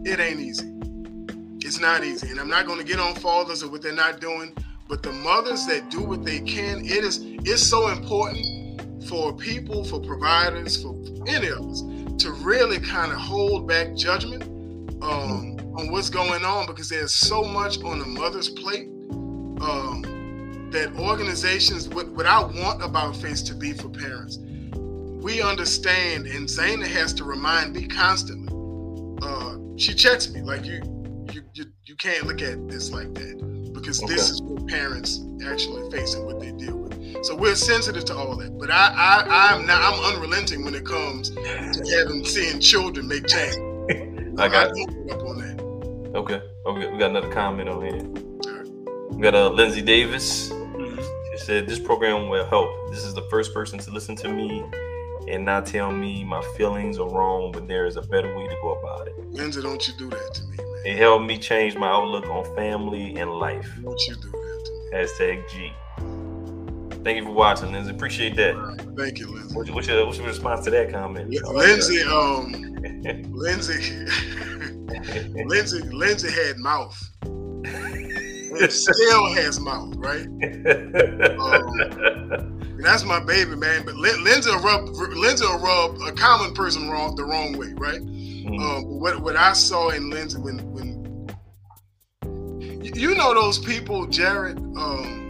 It 0.03 0.19
ain't 0.19 0.39
easy. 0.39 0.73
It's 1.62 1.79
not 1.79 2.03
easy. 2.03 2.29
And 2.29 2.39
I'm 2.39 2.49
not 2.49 2.65
going 2.65 2.79
to 2.79 2.86
get 2.86 2.99
on 2.99 3.13
fathers 3.15 3.63
or 3.63 3.69
what 3.69 3.82
they're 3.82 3.93
not 3.93 4.19
doing. 4.19 4.53
But 4.88 5.03
the 5.03 5.12
mothers 5.12 5.67
that 5.67 5.91
do 5.91 6.01
what 6.01 6.25
they 6.25 6.39
can, 6.39 6.84
it 6.84 7.03
is 7.03 7.19
it's 7.21 7.62
so 7.62 7.89
important 7.89 9.05
for 9.08 9.32
people, 9.36 9.84
for 9.84 9.99
providers, 9.99 10.82
for 10.82 10.95
any 11.27 11.47
of 11.47 11.60
us 11.60 11.82
to 12.23 12.32
really 12.41 12.79
kind 12.79 13.12
of 13.12 13.19
hold 13.19 13.67
back 13.67 13.95
judgment 13.95 14.43
um, 15.01 15.59
on 15.80 15.92
what's 15.92 16.10
going 16.10 16.44
on 16.44 16.65
because 16.65 16.89
there's 16.89 17.15
so 17.15 17.44
much 17.44 17.82
on 17.84 18.00
the 18.00 18.06
mother's 18.06 18.50
plate 18.50 18.89
um, 19.62 20.70
that 20.72 20.94
organizations, 21.00 21.88
what, 21.88 22.08
what 22.10 22.26
I 22.26 22.44
want 22.44 22.84
about 22.84 23.15
Face 23.15 23.42
to 23.44 23.56
be 23.56 23.74
for 23.74 23.89
parents, 23.89 24.38
we 25.22 25.42
understand, 25.42 26.28
and 26.28 26.48
Zayna 26.48 26.86
has 26.88 27.13
to 27.15 27.24
remind 27.24 27.74
me 27.74 27.88
constantly. 27.88 28.54
Uh, 29.22 29.58
she 29.78 29.94
checks 29.94 30.30
me 30.30 30.42
like 30.42 30.65
you, 30.65 30.82
you, 31.32 31.42
you, 31.54 31.65
you 31.86 31.96
can't 31.96 32.26
look 32.26 32.42
at 32.42 32.68
this 32.70 32.92
like 32.92 33.13
that 33.15 33.72
because 33.74 34.00
this 34.02 34.30
is 34.30 34.42
what 34.42 34.68
parents 34.68 35.22
actually 35.46 35.89
face 35.92 36.13
and 36.13 36.26
what 36.26 36.39
they 36.39 36.52
deal 36.52 36.78
with. 36.78 37.26
So 37.26 37.36
we're 37.36 37.56
sensitive 37.56 38.06
to 38.06 38.15
all 38.15 38.36
that, 38.38 38.58
but 38.58 38.70
I, 38.70 38.94
I, 38.96 39.54
I'm 39.54 39.65
not, 39.65 39.82
I'm 39.82 40.13
unrelenting 40.13 40.63
when 40.63 40.76
it 40.76 40.86
comes 40.86 41.30
to 41.32 41.42
having 41.42 42.26
seeing 42.26 42.60
children 42.60 43.08
make 43.08 43.28
change. 43.28 43.56
I 44.39 44.48
got 44.48 44.74
don't 44.74 45.08
give 45.08 45.15
up 45.15 45.28
on 45.28 45.39
that. 45.39 45.68
Okay. 46.15 46.41
Okay. 46.65 46.91
We 46.91 46.98
got 46.98 47.12
another 47.12 47.32
comment 47.32 47.69
on 47.69 47.82
here. 47.84 48.04
We 49.12 49.22
got 49.22 49.36
uh, 49.36 49.50
Lindsay 49.50 49.82
Davis. 49.82 50.50
She 50.50 51.38
said, 51.38 51.67
This 51.67 51.80
program 51.80 52.30
will 52.30 52.45
help. 52.48 52.69
This 52.89 53.04
is 53.04 53.13
the 53.13 53.28
first 53.30 53.54
person 53.54 53.78
to 53.80 53.91
listen 53.91 54.15
to 54.17 54.30
me 54.30 54.65
and 55.28 55.45
not 55.45 55.67
tell 55.67 55.91
me 55.91 56.24
my 56.24 56.41
feelings 56.58 56.98
are 56.98 57.08
wrong, 57.08 57.52
but 57.52 57.67
there 57.67 57.86
is 57.86 57.95
a 57.98 58.02
better 58.02 58.36
way 58.36 58.48
to 58.48 58.56
go 58.62 58.74
about 58.74 59.08
it. 59.08 59.15
Lindsay, 59.30 59.62
don't 59.62 59.88
you 59.88 59.93
do 59.98 60.10
that 60.10 60.34
to 60.34 60.43
me, 60.45 60.58
man. 60.58 60.82
It 60.86 60.98
helped 60.98 61.26
me 61.26 61.38
change 61.38 61.76
my 61.76 61.88
outlook 61.88 62.26
on 62.26 62.43
family 62.56 63.15
and 63.17 63.30
life. 63.30 63.69
Don't 63.84 64.02
you 64.08 64.15
do 64.15 64.32
that 64.32 64.62
to 64.65 64.72
me. 64.72 64.98
Hashtag 64.98 65.50
G. 65.50 65.72
Thank 67.10 67.22
you 67.22 67.26
for 67.26 67.32
watching, 67.32 67.72
Lindsay. 67.72 67.89
Appreciate 67.89 68.36
that. 68.36 68.56
Right. 68.56 68.80
Thank 68.95 69.17
you, 69.17 69.34
Lindsay. 69.34 69.56
What's 69.56 69.67
your, 69.67 69.76
what's 69.76 69.88
your, 69.88 70.06
what's 70.06 70.17
your 70.19 70.28
response 70.28 70.63
to 70.65 70.69
that 70.69 70.91
comment? 70.91 71.34
Yeah, 71.34 71.41
Lindsay, 71.41 72.04
um, 72.04 72.52
Lindsay, 73.32 74.06
Lindsay, 75.43 75.80
Lindsay 75.89 76.30
had 76.30 76.60
mouth. 76.60 76.95
Still 78.69 79.34
has 79.34 79.60
mouth, 79.60 79.95
right? 79.95 80.28
that. 80.39 82.39
And 82.62 82.86
that's 82.86 83.04
my 83.04 83.19
baby, 83.19 83.56
man. 83.56 83.86
But 83.86 83.95
Lin- 83.95 84.24
Lindsay 84.24 84.52
rub, 84.63 84.88
Lindsay 84.89 85.48
rub 85.48 85.98
a 86.06 86.12
common 86.12 86.54
person 86.54 86.91
wrong 86.91 87.15
the 87.15 87.26
wrong 87.26 87.58
way, 87.58 87.74
right? 87.78 88.02
Mm, 88.02 88.62
Um, 88.62 88.84
what 89.00 89.19
what 89.19 89.36
I 89.36 89.54
saw 89.54 89.89
in 89.89 90.12
Lindsay 90.12 90.38
when 90.39 90.60
when 90.72 91.28
you- 92.84 92.91
you 92.93 93.15
know 93.15 93.34
those 93.34 93.58
people, 93.58 94.06
Jared. 94.06 94.60
Um, 94.60 95.26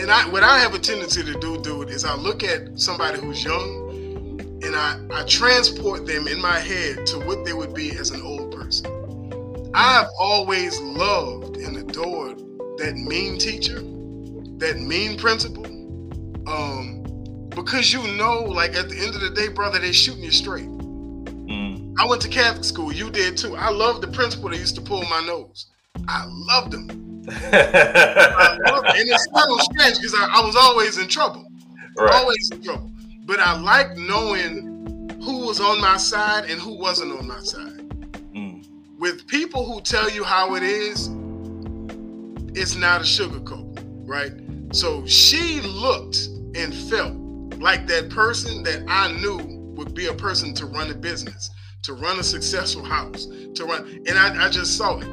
and 0.00 0.10
I 0.10 0.28
what 0.28 0.42
I 0.42 0.58
have 0.58 0.74
a 0.74 0.78
tendency 0.78 1.22
to 1.22 1.38
do, 1.38 1.60
dude, 1.60 1.90
is 1.90 2.04
I 2.04 2.14
look 2.14 2.42
at 2.42 2.78
somebody 2.78 3.20
who's 3.20 3.44
young, 3.44 4.40
and 4.62 4.74
I 4.74 4.98
I 5.12 5.24
transport 5.24 6.06
them 6.06 6.26
in 6.28 6.40
my 6.40 6.58
head 6.58 7.06
to 7.08 7.18
what 7.20 7.44
they 7.44 7.52
would 7.52 7.74
be 7.74 7.90
as 7.92 8.10
an 8.10 8.22
old 8.22 8.54
person. 8.54 9.70
I've 9.74 10.08
always 10.18 10.80
loved 10.80 11.56
and 11.56 11.76
adored 11.76 12.38
that 12.78 12.94
mean 12.96 13.38
teacher, 13.38 13.80
that 14.58 14.78
mean 14.78 15.18
principal, 15.18 15.64
um, 16.46 17.48
because 17.50 17.92
you 17.92 18.02
know, 18.16 18.42
like 18.42 18.74
at 18.74 18.88
the 18.88 18.98
end 18.98 19.14
of 19.14 19.20
the 19.20 19.30
day, 19.30 19.48
brother, 19.48 19.78
they're 19.78 19.92
shooting 19.92 20.24
you 20.24 20.30
straight. 20.30 20.68
mm, 20.68 21.94
I 21.98 22.06
went 22.06 22.22
to 22.22 22.28
Catholic 22.28 22.64
school. 22.64 22.92
You 22.92 23.10
did 23.10 23.36
too. 23.36 23.56
I 23.56 23.70
loved 23.70 24.02
the 24.02 24.08
principal 24.08 24.50
that 24.50 24.58
used 24.58 24.74
to 24.76 24.80
pull 24.82 25.02
my 25.04 25.20
nose. 25.26 25.66
I 26.08 26.24
loved 26.28 26.74
him. 26.74 27.11
I 27.28 28.58
loved 28.66 28.86
him. 28.86 28.94
And 28.96 29.08
it 29.08 29.20
sounds 29.34 29.62
strange 29.64 29.96
because 29.98 30.14
I, 30.14 30.28
I 30.40 30.44
was 30.44 30.56
always 30.56 30.98
in 30.98 31.08
trouble. 31.08 31.46
right. 31.98 32.12
Always 32.14 32.50
in 32.50 32.62
trouble. 32.62 32.90
But 33.24 33.38
I 33.40 33.58
like 33.60 33.96
knowing 33.96 35.08
who 35.22 35.46
was 35.46 35.60
on 35.60 35.80
my 35.80 35.96
side 35.96 36.50
and 36.50 36.60
who 36.60 36.76
wasn't 36.76 37.12
on 37.18 37.26
my 37.28 37.40
side. 37.40 37.78
Mm, 38.34 38.66
With 38.98 39.26
people 39.28 39.64
who 39.64 39.80
tell 39.80 40.10
you 40.10 40.24
how 40.24 40.54
it 40.56 40.62
is, 40.64 41.08
it's 42.54 42.74
not 42.74 43.00
a 43.00 43.04
sugarcoat, 43.04 43.78
right? 44.06 44.32
So 44.74 45.06
she 45.06 45.60
looked 45.60 46.26
and 46.56 46.74
felt 46.74 47.14
like 47.60 47.86
that 47.86 48.10
person 48.10 48.62
that 48.64 48.84
I 48.88 49.12
knew 49.12 49.38
would 49.76 49.94
be 49.94 50.06
a 50.06 50.14
person 50.14 50.52
to 50.54 50.66
run 50.66 50.90
a 50.90 50.94
business, 50.94 51.50
to 51.84 51.94
run 51.94 52.18
a 52.18 52.22
successful 52.24 52.84
house, 52.84 53.26
to 53.54 53.64
run. 53.64 53.86
And 54.08 54.18
I, 54.18 54.46
I 54.46 54.48
just 54.50 54.76
saw 54.76 54.98
it. 54.98 55.06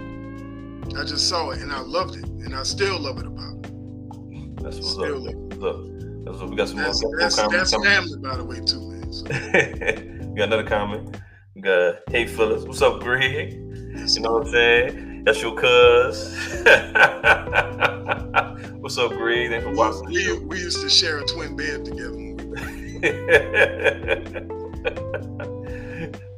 I 0.97 1.03
just 1.03 1.27
saw 1.29 1.51
it 1.51 1.61
and 1.61 1.71
I 1.71 1.79
loved 1.81 2.15
it. 2.17 2.25
And 2.25 2.55
I 2.55 2.63
still 2.63 2.99
love 2.99 3.17
it 3.19 3.25
about 3.25 3.65
it. 3.65 4.55
that's 4.63 4.77
what's 4.77 4.91
Still 4.91 5.27
up. 5.27 5.33
love 5.35 5.35
it. 5.35 5.59
Look, 5.59 5.77
that's 6.25 6.37
what 6.39 6.49
we 6.49 6.55
got 6.55 6.67
some 6.69 6.77
That's, 6.77 7.03
more 7.03 7.17
that's, 7.19 7.35
comments 7.39 7.71
that's 7.71 7.85
family, 7.85 8.17
by 8.19 8.37
the 8.37 8.43
way, 8.43 8.59
too, 8.61 8.81
man. 8.89 9.13
So, 9.13 9.23
we 10.29 10.35
got 10.37 10.45
another 10.47 10.63
comment. 10.63 11.19
We 11.55 11.61
got 11.61 11.95
Hey 12.09 12.25
Phyllis, 12.27 12.63
what's 12.65 12.81
up, 12.81 12.99
Greg? 13.01 13.53
You 13.53 14.19
know 14.21 14.33
what 14.33 14.45
I'm 14.47 14.51
saying? 14.51 15.23
That's 15.25 15.41
your 15.41 15.55
cuz. 15.55 16.33
what's 18.79 18.97
up, 18.97 19.11
Greg? 19.11 19.49
Thanks 19.49 19.65
for 19.65 19.73
watching 19.73 20.05
the 20.05 20.13
we, 20.13 20.39
we 20.45 20.59
used 20.59 20.81
to 20.81 20.89
share 20.89 21.17
a 21.19 21.25
twin 21.25 21.55
bed 21.55 21.85
together. 21.85 22.15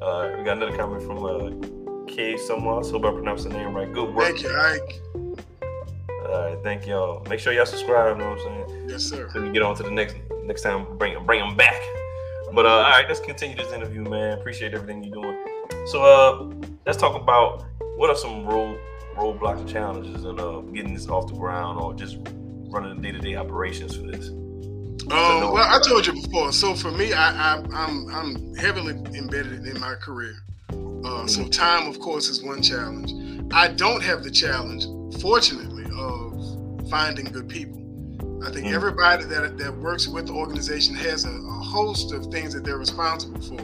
All 0.02 0.28
right, 0.28 0.38
we 0.38 0.44
got 0.44 0.58
another 0.58 0.76
comment 0.76 1.04
from 1.04 1.24
uh, 1.24 1.50
K. 2.08 2.38
Someone. 2.38 2.84
Hope 2.84 3.06
I 3.06 3.12
pronounced 3.12 3.44
the 3.44 3.50
name 3.50 3.74
right. 3.74 3.92
Good 3.92 4.14
work. 4.14 4.26
Thank 4.26 4.44
you, 4.44 4.58
Ike. 4.58 5.02
All 6.32 6.46
right, 6.46 6.58
thank 6.64 6.88
y'all. 6.88 7.26
Make 7.30 7.40
sure 7.40 7.52
y'all 7.52 7.66
subscribe. 7.66 8.18
You 8.18 8.24
know 8.24 8.30
what 8.32 8.48
I'm 8.48 8.68
saying? 8.68 8.90
Yes, 8.90 9.04
sir. 9.04 9.30
So 9.34 9.42
we 9.42 9.52
get 9.52 9.62
on 9.62 9.76
to 9.76 9.84
the 9.84 9.92
next 9.92 10.16
next 10.44 10.62
time. 10.62 10.98
Bring 10.98 11.24
bring 11.26 11.40
them 11.40 11.58
back. 11.58 11.82
But 12.54 12.66
uh, 12.66 12.70
all 12.70 12.84
right, 12.84 13.06
let's 13.08 13.20
continue 13.20 13.56
this 13.56 13.72
interview, 13.72 14.04
man. 14.04 14.38
Appreciate 14.38 14.74
everything 14.74 15.04
you're 15.04 15.22
doing. 15.22 15.38
So 15.88 16.04
uh, 16.04 16.70
let's 16.86 16.98
talk 16.98 17.22
about 17.22 17.66
what 17.98 18.10
are 18.10 18.16
some 18.16 18.46
road 18.46 18.80
roadblocks 19.16 19.60
and 19.60 19.70
challenges 19.70 20.24
in 20.24 20.40
uh, 20.40 20.60
getting 20.74 20.94
this 20.94 21.08
off 21.08 21.28
the 21.28 21.36
ground 21.36 21.80
or 21.80 21.94
just 21.94 22.18
running 22.70 22.96
the 22.96 23.02
day 23.02 23.12
to 23.12 23.20
day 23.20 23.36
operations 23.36 23.96
for 23.96 24.04
this. 24.04 24.30
Um, 25.10 25.52
well, 25.52 25.58
I 25.58 25.80
told 25.86 26.08
you 26.08 26.14
before. 26.14 26.54
So 26.54 26.76
for 26.76 26.92
me, 26.92 27.12
I, 27.12 27.56
I, 27.56 27.64
I'm 27.74 28.08
I'm 28.10 28.56
heavily 28.56 28.94
embedded 29.18 29.66
in 29.66 29.80
my 29.80 29.96
career. 29.96 30.34
Uh, 31.04 31.26
so 31.28 31.48
time, 31.48 31.88
of 31.88 32.00
course, 32.00 32.30
is 32.30 32.44
one 32.44 32.62
challenge. 32.62 33.14
I 33.54 33.68
don't 33.70 34.02
have 34.04 34.24
the 34.24 34.32
challenge, 34.32 34.86
fortunately, 35.22 35.86
of 35.98 36.90
finding 36.90 37.26
good 37.26 37.50
people. 37.50 37.78
I 38.46 38.52
think 38.52 38.68
Mm. 38.68 38.74
everybody 38.74 39.24
that 39.26 39.58
that 39.58 39.78
works 39.78 40.08
with 40.08 40.28
the 40.28 40.34
organization 40.34 40.96
has 40.96 41.26
a, 41.26 41.30
a 41.30 41.52
host 41.64 42.12
of 42.12 42.26
things 42.28 42.54
that 42.54 42.64
they're 42.64 42.78
responsible 42.78 43.42
for, 43.42 43.62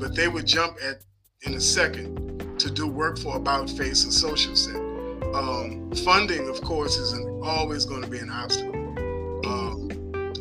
but 0.00 0.14
they 0.14 0.28
would 0.28 0.46
jump 0.46 0.76
at 0.84 1.02
in 1.42 1.54
a 1.54 1.60
second 1.60 2.58
to 2.58 2.70
do 2.70 2.86
work 2.88 3.18
for 3.18 3.36
About 3.36 3.70
Face 3.70 4.04
and 4.04 4.12
Social 4.12 4.56
Set. 4.56 4.74
Um, 5.34 5.92
funding, 6.04 6.48
of 6.48 6.60
course, 6.62 6.96
is 6.96 7.12
an, 7.12 7.40
always 7.44 7.84
going 7.84 8.02
to 8.02 8.08
be 8.08 8.18
an 8.18 8.30
obstacle. 8.30 8.74
Um, 9.46 9.87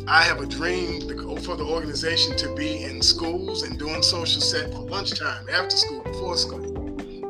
I 0.09 0.23
have 0.23 0.39
a 0.39 0.45
dream 0.45 1.01
for 1.39 1.57
the 1.57 1.65
organization 1.65 2.37
to 2.37 2.55
be 2.55 2.83
in 2.83 3.01
schools 3.01 3.63
and 3.63 3.77
doing 3.77 4.01
social 4.01 4.41
set 4.41 4.71
for 4.71 4.79
lunchtime, 4.79 5.47
after 5.49 5.75
school, 5.75 6.01
before 6.03 6.37
school. 6.37 6.65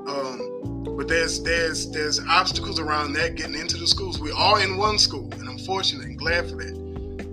Um, 0.08 0.96
but 0.96 1.08
there's 1.08 1.42
there's 1.42 1.90
there's 1.90 2.20
obstacles 2.28 2.80
around 2.80 3.14
that 3.14 3.36
getting 3.36 3.56
into 3.56 3.78
the 3.78 3.88
schools. 3.88 4.20
We 4.20 4.32
are 4.32 4.38
all 4.38 4.58
in 4.58 4.78
one 4.78 5.00
school, 5.00 5.28
and 5.34 5.50
I'm 5.50 5.58
fortunate 5.60 6.06
and 6.06 6.18
glad 6.18 6.50
for 6.50 6.58
that. 6.58 6.76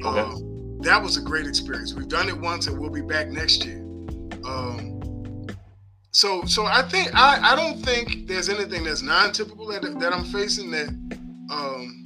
Okay. 0.04 0.20
Uh, 0.20 0.38
that 0.82 1.02
was 1.02 1.16
a 1.16 1.20
great 1.20 1.46
experience. 1.46 1.94
We've 1.94 2.08
done 2.08 2.28
it 2.28 2.38
once, 2.38 2.66
and 2.66 2.78
we'll 2.78 2.90
be 2.90 3.02
back 3.02 3.28
next 3.28 3.64
year. 3.64 3.82
Um, 4.46 5.46
so 6.10 6.44
so 6.46 6.64
I 6.64 6.82
think 6.82 7.14
I, 7.14 7.52
I 7.52 7.56
don't 7.56 7.82
think 7.82 8.26
there's 8.28 8.48
anything 8.48 8.84
that's 8.84 9.02
non-typical 9.02 9.66
that, 9.68 9.82
that 9.98 10.12
I'm 10.12 10.24
facing 10.24 10.70
that 10.70 10.88
um, 11.50 12.03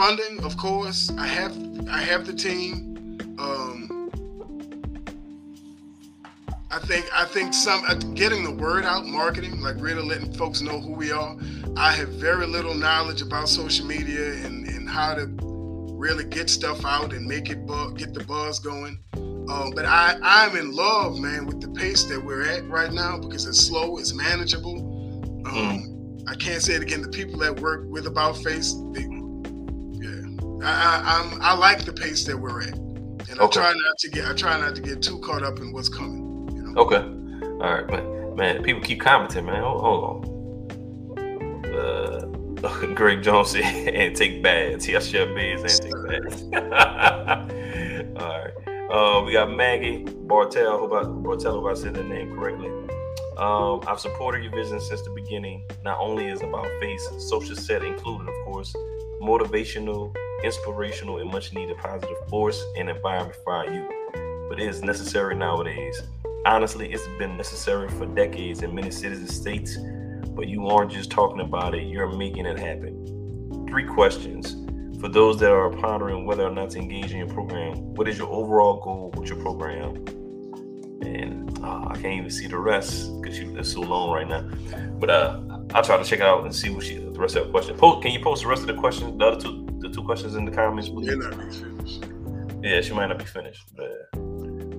funding 0.00 0.42
of 0.44 0.56
course 0.56 1.10
I 1.18 1.26
have 1.26 1.54
I 1.86 1.98
have 1.98 2.24
the 2.24 2.32
team 2.32 3.18
um, 3.38 4.10
I 6.70 6.78
think 6.78 7.04
I 7.14 7.26
think 7.26 7.52
some 7.52 7.82
uh, 7.86 7.92
getting 8.14 8.42
the 8.42 8.50
word 8.50 8.86
out 8.86 9.04
marketing 9.04 9.60
like 9.60 9.76
really 9.78 10.02
letting 10.02 10.32
folks 10.32 10.62
know 10.62 10.80
who 10.80 10.92
we 10.92 11.12
are 11.12 11.36
I 11.76 11.92
have 11.92 12.08
very 12.14 12.46
little 12.46 12.72
knowledge 12.72 13.20
about 13.20 13.50
social 13.50 13.84
media 13.84 14.32
and, 14.46 14.66
and 14.68 14.88
how 14.88 15.16
to 15.16 15.26
really 15.92 16.24
get 16.24 16.48
stuff 16.48 16.82
out 16.86 17.12
and 17.12 17.26
make 17.26 17.50
it 17.50 17.66
bu- 17.66 17.92
get 17.92 18.14
the 18.14 18.24
buzz 18.24 18.58
going 18.58 18.98
um, 19.12 19.72
but 19.74 19.84
I, 19.84 20.16
I'm 20.22 20.56
in 20.56 20.70
love, 20.70 21.18
man, 21.18 21.44
with 21.44 21.60
the 21.60 21.68
pace 21.68 22.04
that 22.04 22.24
we're 22.24 22.46
at 22.46 22.64
right 22.68 22.92
now 22.92 23.18
because 23.18 23.46
it's 23.46 23.58
slow, 23.58 23.98
it's 23.98 24.14
manageable. 24.14 24.76
Um, 25.44 25.52
mm. 25.54 26.30
I 26.30 26.36
can't 26.36 26.62
say 26.62 26.74
it 26.74 26.82
again. 26.82 27.02
The 27.02 27.08
people 27.08 27.40
that 27.40 27.58
work 27.58 27.82
with 27.88 28.06
About 28.06 28.36
Face, 28.36 28.74
they, 28.92 29.08
I, 30.62 31.02
I, 31.04 31.20
am 31.20 31.38
I 31.40 31.54
like 31.54 31.84
the 31.84 31.92
pace 31.92 32.24
that 32.24 32.36
we're 32.36 32.62
at, 32.62 32.76
and 32.76 33.40
I 33.40 33.46
try 33.48 33.72
not 33.72 33.98
to 33.98 34.10
get 34.10 34.26
I 34.26 34.34
try 34.34 34.58
not 34.58 34.74
to 34.76 34.82
get 34.82 35.02
too 35.02 35.18
caught 35.20 35.42
up 35.42 35.58
in 35.58 35.72
what's 35.72 35.88
coming. 35.88 36.48
You 36.54 36.62
know? 36.62 36.80
Okay, 36.82 37.02
all 37.64 37.74
right, 37.74 37.86
man. 37.88 38.36
Man, 38.36 38.62
people 38.62 38.80
keep 38.82 39.00
commenting, 39.00 39.44
man. 39.44 39.62
Hold, 39.62 39.80
hold 39.80 40.24
on. 40.24 41.74
Uh, 41.74 42.30
Greg 42.94 43.22
Jones 43.22 43.54
and 43.62 44.14
take 44.14 44.42
baths. 44.42 44.84
He 44.84 44.98
share 45.00 45.34
beds 45.34 45.62
and 45.62 45.82
take 45.82 45.92
baths. 46.08 46.42
all 48.20 48.38
right. 48.38 48.52
Uh, 48.90 49.22
we 49.24 49.32
got 49.32 49.50
Maggie 49.50 50.04
Bartel. 50.04 50.78
Hope 50.78 50.92
I, 50.92 51.04
Bartel, 51.04 51.60
hope 51.60 51.70
I 51.70 51.74
said 51.74 51.94
that 51.94 52.06
name 52.06 52.34
correctly. 52.34 52.68
Um, 53.38 53.80
I've 53.86 54.00
supported 54.00 54.42
your 54.42 54.52
vision 54.52 54.80
since 54.80 55.00
the 55.02 55.10
beginning. 55.10 55.64
Not 55.84 55.98
only 55.98 56.26
is 56.26 56.42
about 56.42 56.66
face, 56.80 57.08
social 57.18 57.56
set 57.56 57.82
included, 57.82 58.28
of 58.28 58.34
course, 58.44 58.74
motivational, 59.22 60.14
inspirational, 60.44 61.18
and 61.18 61.30
much 61.30 61.52
needed 61.52 61.76
positive 61.78 62.16
force 62.28 62.62
and 62.76 62.88
environment 62.88 63.36
for 63.44 63.52
our 63.52 63.70
youth. 63.70 63.90
But 64.48 64.60
it 64.60 64.68
is 64.68 64.82
necessary 64.82 65.34
nowadays. 65.34 66.02
Honestly, 66.46 66.92
it's 66.92 67.06
been 67.18 67.36
necessary 67.36 67.88
for 67.88 68.06
decades 68.06 68.62
in 68.62 68.74
many 68.74 68.90
cities 68.90 69.18
and 69.18 69.30
states, 69.30 69.76
but 70.30 70.48
you 70.48 70.68
aren't 70.68 70.90
just 70.90 71.10
talking 71.10 71.40
about 71.40 71.74
it, 71.74 71.84
you're 71.84 72.10
making 72.10 72.46
it 72.46 72.58
happen. 72.58 73.66
Three 73.68 73.84
questions 73.84 74.56
for 75.00 75.08
those 75.08 75.38
that 75.38 75.50
are 75.50 75.70
pondering 75.70 76.26
whether 76.26 76.44
or 76.44 76.50
not 76.50 76.70
to 76.70 76.78
engage 76.78 77.12
in 77.12 77.18
your 77.18 77.28
program, 77.28 77.94
what 77.94 78.06
is 78.06 78.18
your 78.18 78.28
overall 78.28 78.80
goal 78.80 79.10
with 79.16 79.30
your 79.30 79.38
program? 79.38 79.96
And 81.00 81.58
uh, 81.64 81.86
I 81.88 81.94
can't 81.94 82.18
even 82.18 82.30
see 82.30 82.46
the 82.46 82.58
rest 82.58 83.10
because 83.20 83.38
it's 83.38 83.72
so 83.72 83.80
long 83.80 84.10
right 84.10 84.28
now. 84.28 84.42
But 84.98 85.08
uh, 85.08 85.40
I'll 85.74 85.82
try 85.82 85.96
to 85.96 86.04
check 86.04 86.20
it 86.20 86.26
out 86.26 86.44
and 86.44 86.54
see 86.54 86.68
what 86.68 86.84
she 86.84 86.98
the 86.98 87.18
rest 87.18 87.36
of 87.36 87.46
the 87.46 87.50
question. 87.50 87.76
Post, 87.76 88.02
can 88.02 88.12
you 88.12 88.20
post 88.20 88.42
the 88.42 88.48
rest 88.48 88.60
of 88.62 88.68
the 88.68 88.74
questions, 88.74 89.18
the 89.18 89.24
other 89.24 89.40
two, 89.40 89.59
the 89.80 89.88
two 89.88 90.04
questions 90.04 90.34
in 90.34 90.44
the 90.44 90.50
comments, 90.50 90.88
please? 90.88 91.16
not 91.16 91.30
be 91.30 91.54
finished. 91.54 92.04
Yeah, 92.62 92.80
she 92.80 92.92
might 92.92 93.06
not 93.06 93.18
be 93.18 93.24
finished, 93.24 93.64
but. 93.76 94.10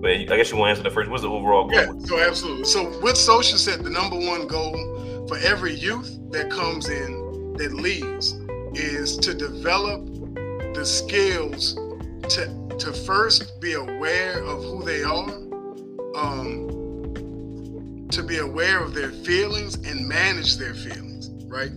But 0.01 0.09
I 0.09 0.23
guess 0.23 0.49
you 0.49 0.57
want 0.57 0.69
to 0.69 0.69
answer 0.71 0.83
the 0.83 0.89
first. 0.89 1.11
What's 1.11 1.21
the 1.21 1.29
overall 1.29 1.67
goal? 1.67 1.79
Yeah, 1.79 2.05
so 2.05 2.19
absolutely. 2.19 2.63
So 2.63 2.99
with 3.01 3.15
social 3.15 3.59
set, 3.59 3.83
the 3.83 3.91
number 3.91 4.15
one 4.15 4.47
goal 4.47 5.27
for 5.27 5.37
every 5.37 5.75
youth 5.75 6.17
that 6.31 6.49
comes 6.49 6.89
in 6.89 7.53
that 7.57 7.71
leaves 7.73 8.33
is 8.73 9.15
to 9.17 9.35
develop 9.35 10.03
the 10.73 10.83
skills 10.83 11.75
to 12.29 12.61
to 12.79 12.91
first 12.91 13.61
be 13.61 13.73
aware 13.73 14.43
of 14.43 14.63
who 14.63 14.83
they 14.83 15.03
are, 15.03 15.29
um, 16.15 18.07
to 18.09 18.23
be 18.23 18.39
aware 18.39 18.79
of 18.79 18.95
their 18.95 19.11
feelings 19.11 19.75
and 19.75 20.07
manage 20.07 20.57
their 20.57 20.73
feelings, 20.73 21.29
right? 21.45 21.71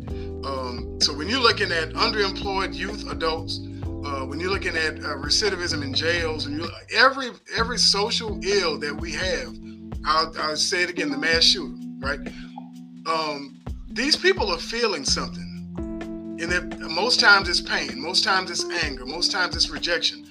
Um, 0.44 0.98
so 1.00 1.12
when 1.14 1.28
you're 1.28 1.40
looking 1.40 1.72
at 1.72 1.90
underemployed 1.90 2.74
youth 2.74 3.11
adults, 3.11 3.61
uh, 4.04 4.26
when 4.26 4.38
you're 4.38 4.50
looking 4.50 4.76
at 4.76 4.98
uh, 4.98 5.16
recidivism 5.16 5.83
in 5.83 5.94
jails, 5.94 6.46
and 6.46 6.62
every 6.94 7.30
every 7.57 7.78
social 7.78 8.38
ill 8.44 8.78
that 8.78 8.94
we 8.94 9.12
have, 9.12 9.57
I'll, 10.04 10.33
I'll 10.38 10.57
say 10.57 10.83
it 10.83 10.90
again, 10.90 11.11
the 11.11 11.18
mass 11.18 11.44
shooter, 11.44 11.74
right? 11.98 12.20
Um, 13.07 13.62
these 13.90 14.16
people 14.16 14.50
are 14.50 14.59
feeling 14.59 15.04
something 15.04 15.54
and 16.52 16.78
most 16.90 17.20
times 17.20 17.48
it's 17.48 17.61
pain, 17.61 18.00
most 18.00 18.24
times 18.24 18.50
it's 18.50 18.64
anger, 18.85 19.07
most 19.07 19.30
times 19.30 19.57
it's 19.57 19.70
rejection. 19.70 20.26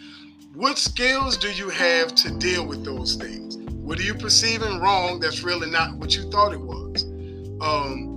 What 0.53 0.77
skills 0.77 1.37
do 1.37 1.51
you 1.51 1.69
have 1.69 2.13
to 2.15 2.31
deal 2.37 2.65
with 2.65 2.83
those 2.83 3.15
things? 3.15 3.57
What 3.57 3.99
are 3.99 4.03
you 4.03 4.13
perceiving 4.13 4.79
wrong 4.79 5.19
that's 5.19 5.41
really 5.43 5.69
not 5.69 5.95
what 5.97 6.15
you 6.15 6.29
thought 6.29 6.53
it 6.53 6.59
was? 6.59 7.03
Um, 7.61 8.12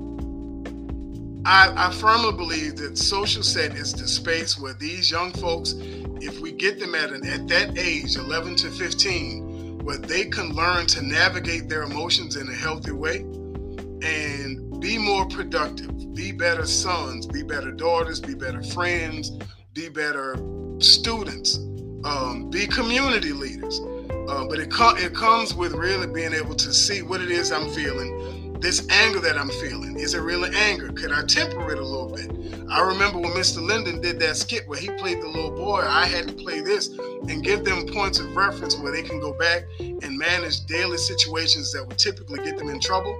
I, 1.48 1.72
I 1.76 1.92
firmly 1.92 2.32
believe 2.32 2.74
that 2.78 2.98
social 2.98 3.44
set 3.44 3.76
is 3.76 3.92
the 3.92 4.08
space 4.08 4.58
where 4.58 4.74
these 4.74 5.12
young 5.12 5.30
folks, 5.30 5.74
if 6.20 6.40
we 6.40 6.50
get 6.50 6.80
them 6.80 6.96
at, 6.96 7.12
an, 7.12 7.24
at 7.24 7.46
that 7.46 7.78
age, 7.78 8.16
11 8.16 8.56
to 8.56 8.70
15, 8.72 9.78
where 9.78 9.96
they 9.96 10.24
can 10.24 10.54
learn 10.54 10.86
to 10.88 11.02
navigate 11.02 11.68
their 11.68 11.84
emotions 11.84 12.34
in 12.34 12.48
a 12.48 12.52
healthy 12.52 12.90
way 12.90 13.18
and 14.02 14.80
be 14.80 14.98
more 14.98 15.24
productive, 15.28 16.12
be 16.16 16.32
better 16.32 16.66
sons, 16.66 17.26
be 17.26 17.44
better 17.44 17.70
daughters, 17.70 18.20
be 18.20 18.34
better 18.34 18.64
friends, 18.64 19.30
be 19.72 19.88
better 19.88 20.34
students, 20.80 21.58
um, 22.02 22.50
be 22.50 22.66
community 22.66 23.32
leaders. 23.32 23.80
Uh, 24.28 24.44
but 24.48 24.58
it, 24.58 24.72
it 25.00 25.14
comes 25.14 25.54
with 25.54 25.72
really 25.74 26.08
being 26.08 26.32
able 26.34 26.56
to 26.56 26.74
see 26.74 27.02
what 27.02 27.20
it 27.20 27.30
is 27.30 27.52
I'm 27.52 27.70
feeling, 27.70 28.45
this 28.66 28.84
anger 28.90 29.20
that 29.20 29.38
I'm 29.38 29.48
feeling. 29.48 29.96
Is 29.96 30.14
it 30.14 30.18
really 30.18 30.50
anger? 30.56 30.88
Could 30.88 31.12
I 31.12 31.24
temper 31.24 31.70
it 31.70 31.78
a 31.78 31.84
little 31.84 32.08
bit? 32.08 32.68
I 32.68 32.80
remember 32.80 33.20
when 33.20 33.30
Mr. 33.30 33.64
Lyndon 33.64 34.00
did 34.00 34.18
that 34.18 34.36
skit 34.36 34.66
where 34.66 34.80
he 34.80 34.90
played 34.90 35.22
the 35.22 35.28
little 35.28 35.52
boy, 35.52 35.82
I 35.86 36.04
had 36.04 36.26
to 36.26 36.34
play 36.34 36.60
this 36.62 36.88
and 37.28 37.44
give 37.44 37.64
them 37.64 37.86
points 37.86 38.18
of 38.18 38.34
reference 38.34 38.76
where 38.76 38.90
they 38.90 39.04
can 39.04 39.20
go 39.20 39.32
back 39.32 39.66
and 39.78 40.18
manage 40.18 40.66
daily 40.66 40.98
situations 40.98 41.72
that 41.74 41.86
would 41.86 41.96
typically 41.96 42.42
get 42.42 42.58
them 42.58 42.68
in 42.68 42.80
trouble. 42.80 43.14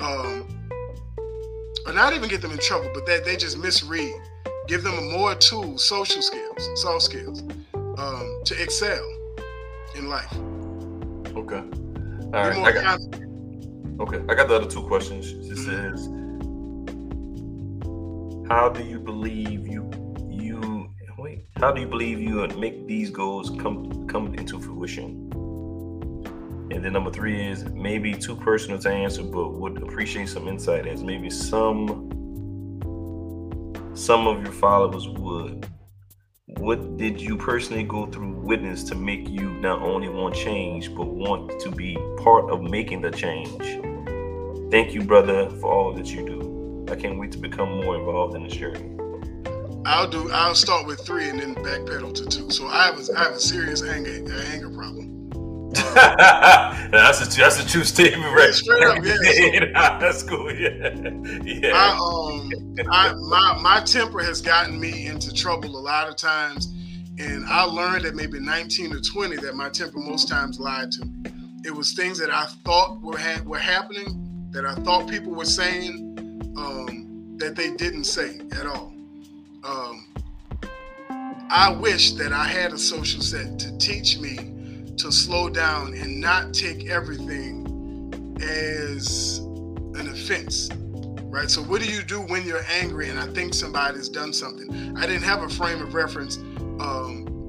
Um, 0.00 0.70
or 1.84 1.92
not 1.92 2.14
even 2.14 2.30
get 2.30 2.40
them 2.40 2.52
in 2.52 2.58
trouble, 2.58 2.90
but 2.94 3.04
that 3.04 3.26
they 3.26 3.36
just 3.36 3.58
misread. 3.58 4.14
Give 4.68 4.82
them 4.82 5.12
more 5.12 5.34
tools, 5.34 5.84
social 5.84 6.22
skills, 6.22 6.80
soft 6.80 7.02
skills, 7.02 7.42
um, 7.74 8.40
to 8.42 8.62
excel 8.62 9.06
in 9.96 10.08
life. 10.08 10.32
Okay. 11.36 11.62
All 12.32 12.48
right. 12.48 13.27
Okay. 14.00 14.20
I 14.28 14.34
got 14.34 14.48
the 14.48 14.54
other 14.54 14.66
two 14.66 14.82
questions. 14.82 15.32
It 15.32 15.56
mm-hmm. 15.56 15.64
says, 15.66 16.08
"How 18.48 18.68
do 18.68 18.84
you 18.84 19.00
believe 19.00 19.66
you 19.66 19.90
you 20.28 20.90
wait? 21.18 21.46
How 21.56 21.72
do 21.72 21.80
you 21.80 21.88
believe 21.88 22.20
you 22.20 22.46
make 22.48 22.86
these 22.86 23.10
goals 23.10 23.50
come 23.60 24.06
come 24.06 24.34
into 24.34 24.60
fruition?" 24.60 25.28
And 26.70 26.84
then 26.84 26.92
number 26.92 27.10
three 27.10 27.48
is 27.48 27.64
maybe 27.64 28.14
too 28.14 28.36
personal 28.36 28.78
to 28.80 28.90
answer, 28.90 29.24
but 29.24 29.48
would 29.54 29.82
appreciate 29.82 30.28
some 30.28 30.46
insight 30.46 30.86
as 30.86 31.02
maybe 31.02 31.30
some 31.30 32.08
some 33.94 34.28
of 34.28 34.42
your 34.44 34.52
followers 34.52 35.08
would. 35.08 35.66
What 36.58 36.96
did 36.96 37.20
you 37.20 37.36
personally 37.36 37.82
go 37.82 38.06
through 38.06 38.30
witness 38.30 38.84
to 38.84 38.94
make 38.94 39.28
you 39.28 39.50
not 39.54 39.82
only 39.82 40.08
want 40.08 40.36
change, 40.36 40.94
but 40.94 41.08
want 41.08 41.58
to 41.60 41.70
be 41.70 41.96
part 42.18 42.48
of 42.48 42.62
making 42.62 43.00
the 43.00 43.10
change? 43.10 43.87
Thank 44.70 44.94
you, 44.94 45.02
brother, 45.02 45.48
for 45.60 45.72
all 45.72 45.92
that 45.94 46.06
you 46.08 46.26
do. 46.26 46.86
I 46.90 46.96
can't 46.96 47.18
wait 47.18 47.32
to 47.32 47.38
become 47.38 47.80
more 47.80 47.96
involved 47.96 48.34
in 48.36 48.44
this 48.44 48.54
journey. 48.54 48.96
I'll 49.86 50.08
do. 50.08 50.30
I'll 50.30 50.54
start 50.54 50.86
with 50.86 51.00
three 51.06 51.30
and 51.30 51.40
then 51.40 51.54
backpedal 51.54 52.14
to 52.14 52.26
two. 52.26 52.50
So 52.50 52.66
I 52.66 52.86
have 52.86 52.98
a, 52.98 53.18
I 53.18 53.24
have 53.24 53.32
a 53.32 53.40
serious 53.40 53.82
anger 53.82 54.10
anger 54.52 54.68
problem. 54.70 55.30
that's 55.94 57.20
a 57.20 57.38
that's 57.38 57.62
a 57.62 57.66
true 57.66 57.84
statement, 57.84 58.34
right? 58.34 58.52
Straight 58.52 58.82
up, 58.84 59.04
yeah. 59.04 59.98
that's 60.00 60.22
cool. 60.22 60.52
Yeah, 60.58 60.90
yeah. 61.42 61.70
My 61.72 61.98
um, 62.00 62.50
I, 62.90 63.14
my 63.14 63.58
my 63.60 63.80
temper 63.84 64.20
has 64.22 64.40
gotten 64.40 64.78
me 64.78 65.06
into 65.06 65.32
trouble 65.32 65.76
a 65.76 65.80
lot 65.80 66.08
of 66.08 66.16
times, 66.16 66.66
and 67.18 67.44
I 67.46 67.62
learned 67.62 68.04
at 68.04 68.14
maybe 68.14 68.40
19 68.40 68.92
or 68.92 69.00
20 69.00 69.36
that 69.36 69.54
my 69.54 69.68
temper 69.68 69.98
most 69.98 70.28
times 70.28 70.58
lied 70.58 70.90
to 70.92 71.06
me. 71.06 71.30
It 71.64 71.74
was 71.74 71.92
things 71.92 72.18
that 72.18 72.30
I 72.30 72.46
thought 72.64 73.00
were 73.02 73.18
ha- 73.18 73.42
were 73.44 73.58
happening, 73.58 74.27
that 74.50 74.64
I 74.64 74.74
thought 74.76 75.08
people 75.08 75.32
were 75.32 75.44
saying, 75.44 76.54
um, 76.56 77.36
that 77.38 77.54
they 77.54 77.70
didn't 77.72 78.04
say 78.04 78.40
at 78.52 78.66
all. 78.66 78.92
Um, 79.64 80.06
I 81.50 81.70
wish 81.70 82.12
that 82.12 82.32
I 82.32 82.44
had 82.44 82.72
a 82.72 82.78
social 82.78 83.22
set 83.22 83.58
to 83.60 83.78
teach 83.78 84.18
me 84.18 84.36
to 84.96 85.12
slow 85.12 85.48
down 85.48 85.94
and 85.94 86.20
not 86.20 86.52
take 86.52 86.88
everything 86.88 88.36
as 88.42 89.38
an 89.38 90.08
offense. 90.08 90.68
Right. 91.30 91.50
So, 91.50 91.62
what 91.62 91.82
do 91.82 91.88
you 91.88 92.02
do 92.02 92.20
when 92.22 92.46
you're 92.46 92.64
angry 92.68 93.10
and 93.10 93.18
I 93.18 93.26
think 93.26 93.54
somebody's 93.54 94.08
done 94.08 94.32
something? 94.32 94.96
I 94.96 95.06
didn't 95.06 95.24
have 95.24 95.42
a 95.42 95.48
frame 95.48 95.82
of 95.82 95.94
reference 95.94 96.38
um, 96.80 97.48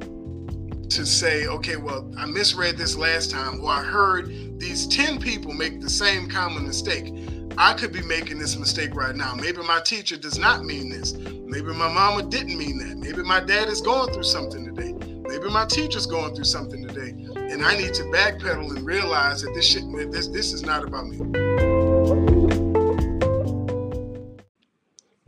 to 0.90 1.06
say, 1.06 1.48
okay, 1.48 1.78
well, 1.78 2.12
I 2.18 2.26
misread 2.26 2.78
this 2.78 2.98
last 2.98 3.32
time, 3.32 3.62
or 3.62 3.72
I 3.72 3.84
heard 3.84 4.30
these 4.60 4.86
10 4.88 5.20
people 5.20 5.54
make 5.54 5.80
the 5.80 5.90
same 5.90 6.30
common 6.30 6.68
mistake. 6.68 7.14
I 7.58 7.74
could 7.74 7.94
be 7.94 8.02
making 8.02 8.40
this 8.40 8.58
mistake 8.58 8.94
right 8.94 9.16
now. 9.16 9.34
Maybe 9.34 9.60
my 9.64 9.80
teacher 9.80 10.18
does 10.18 10.38
not 10.38 10.64
mean 10.64 10.90
this. 10.90 11.14
Maybe 11.14 11.74
my 11.74 11.92
mama 11.92 12.24
didn't 12.24 12.58
mean 12.58 12.78
that. 12.80 12.98
Maybe 12.98 13.24
my 13.24 13.40
dad 13.40 13.70
is 13.70 13.82
going 13.82 14.14
through 14.14 14.24
something 14.24 14.66
today. 14.66 14.94
Maybe 15.28 15.50
my 15.50 15.66
teacher's 15.66 16.06
going 16.06 16.36
through 16.36 16.44
something 16.44 16.86
today. 16.88 17.10
And 17.36 17.64
I 17.64 17.78
need 17.78 17.94
to 17.96 18.04
backpedal 18.04 18.76
and 18.76 18.86
realize 18.86 19.42
that 19.42 19.54
this 19.54 19.66
shit, 19.66 19.84
this 20.12 20.28
this 20.28 20.54
is 20.54 20.64
not 20.64 20.84
about 20.84 21.08
me. 21.08 21.18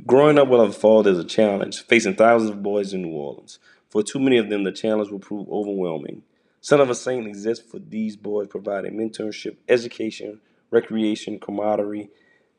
Growing 0.05 0.37
up 0.37 0.49
without 0.49 0.69
a 0.69 0.73
father 0.73 1.11
is 1.11 1.19
a 1.19 1.23
challenge, 1.23 1.83
facing 1.83 2.15
thousands 2.15 2.51
of 2.51 2.61
boys 2.61 2.93
in 2.93 3.01
New 3.01 3.13
Orleans. 3.15 3.59
For 3.89 4.03
too 4.03 4.19
many 4.19 4.37
of 4.37 4.49
them, 4.49 4.65
the 4.65 4.71
challenge 4.71 5.09
will 5.09 5.19
prove 5.19 5.47
overwhelming. 5.49 6.23
Son 6.61 6.79
of 6.79 6.91
a 6.91 6.95
Saint 6.95 7.27
exists 7.27 7.65
for 7.69 7.79
these 7.79 8.15
boys, 8.15 8.47
providing 8.47 8.93
mentorship, 8.93 9.57
education, 9.67 10.39
recreation, 10.69 11.39
camaraderie, 11.39 12.09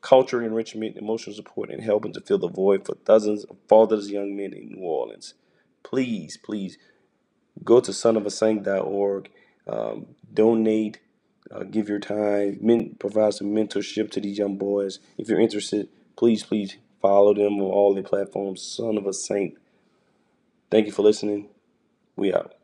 culture 0.00 0.42
enrichment, 0.42 0.96
emotional 0.96 1.36
support, 1.36 1.70
and 1.70 1.82
helping 1.82 2.12
to 2.12 2.20
fill 2.20 2.38
the 2.38 2.48
void 2.48 2.84
for 2.84 2.96
dozens 3.04 3.44
of 3.44 3.56
fatherless 3.68 4.10
young 4.10 4.36
men 4.36 4.52
in 4.52 4.70
New 4.70 4.82
Orleans. 4.82 5.34
Please, 5.84 6.36
please 6.36 6.78
go 7.62 7.78
to 7.78 7.92
sonofasaint.org, 7.92 9.30
um, 9.68 10.06
donate, 10.34 10.98
uh, 11.52 11.62
give 11.62 11.88
your 11.88 12.00
time, 12.00 12.58
men, 12.60 12.96
provide 12.98 13.34
some 13.34 13.48
mentorship 13.54 14.10
to 14.10 14.20
these 14.20 14.38
young 14.38 14.56
boys. 14.56 14.98
If 15.16 15.28
you're 15.28 15.40
interested, 15.40 15.88
please, 16.16 16.42
please 16.42 16.76
follow 17.00 17.34
them 17.34 17.54
on 17.54 17.70
all 17.70 17.94
the 17.94 18.02
platforms. 18.02 18.62
Son 18.62 18.96
of 18.98 19.06
a 19.06 19.12
Saint. 19.12 19.54
Thank 20.72 20.86
you 20.86 20.92
for 20.92 21.02
listening. 21.02 21.50
We 22.16 22.34
out. 22.34 22.54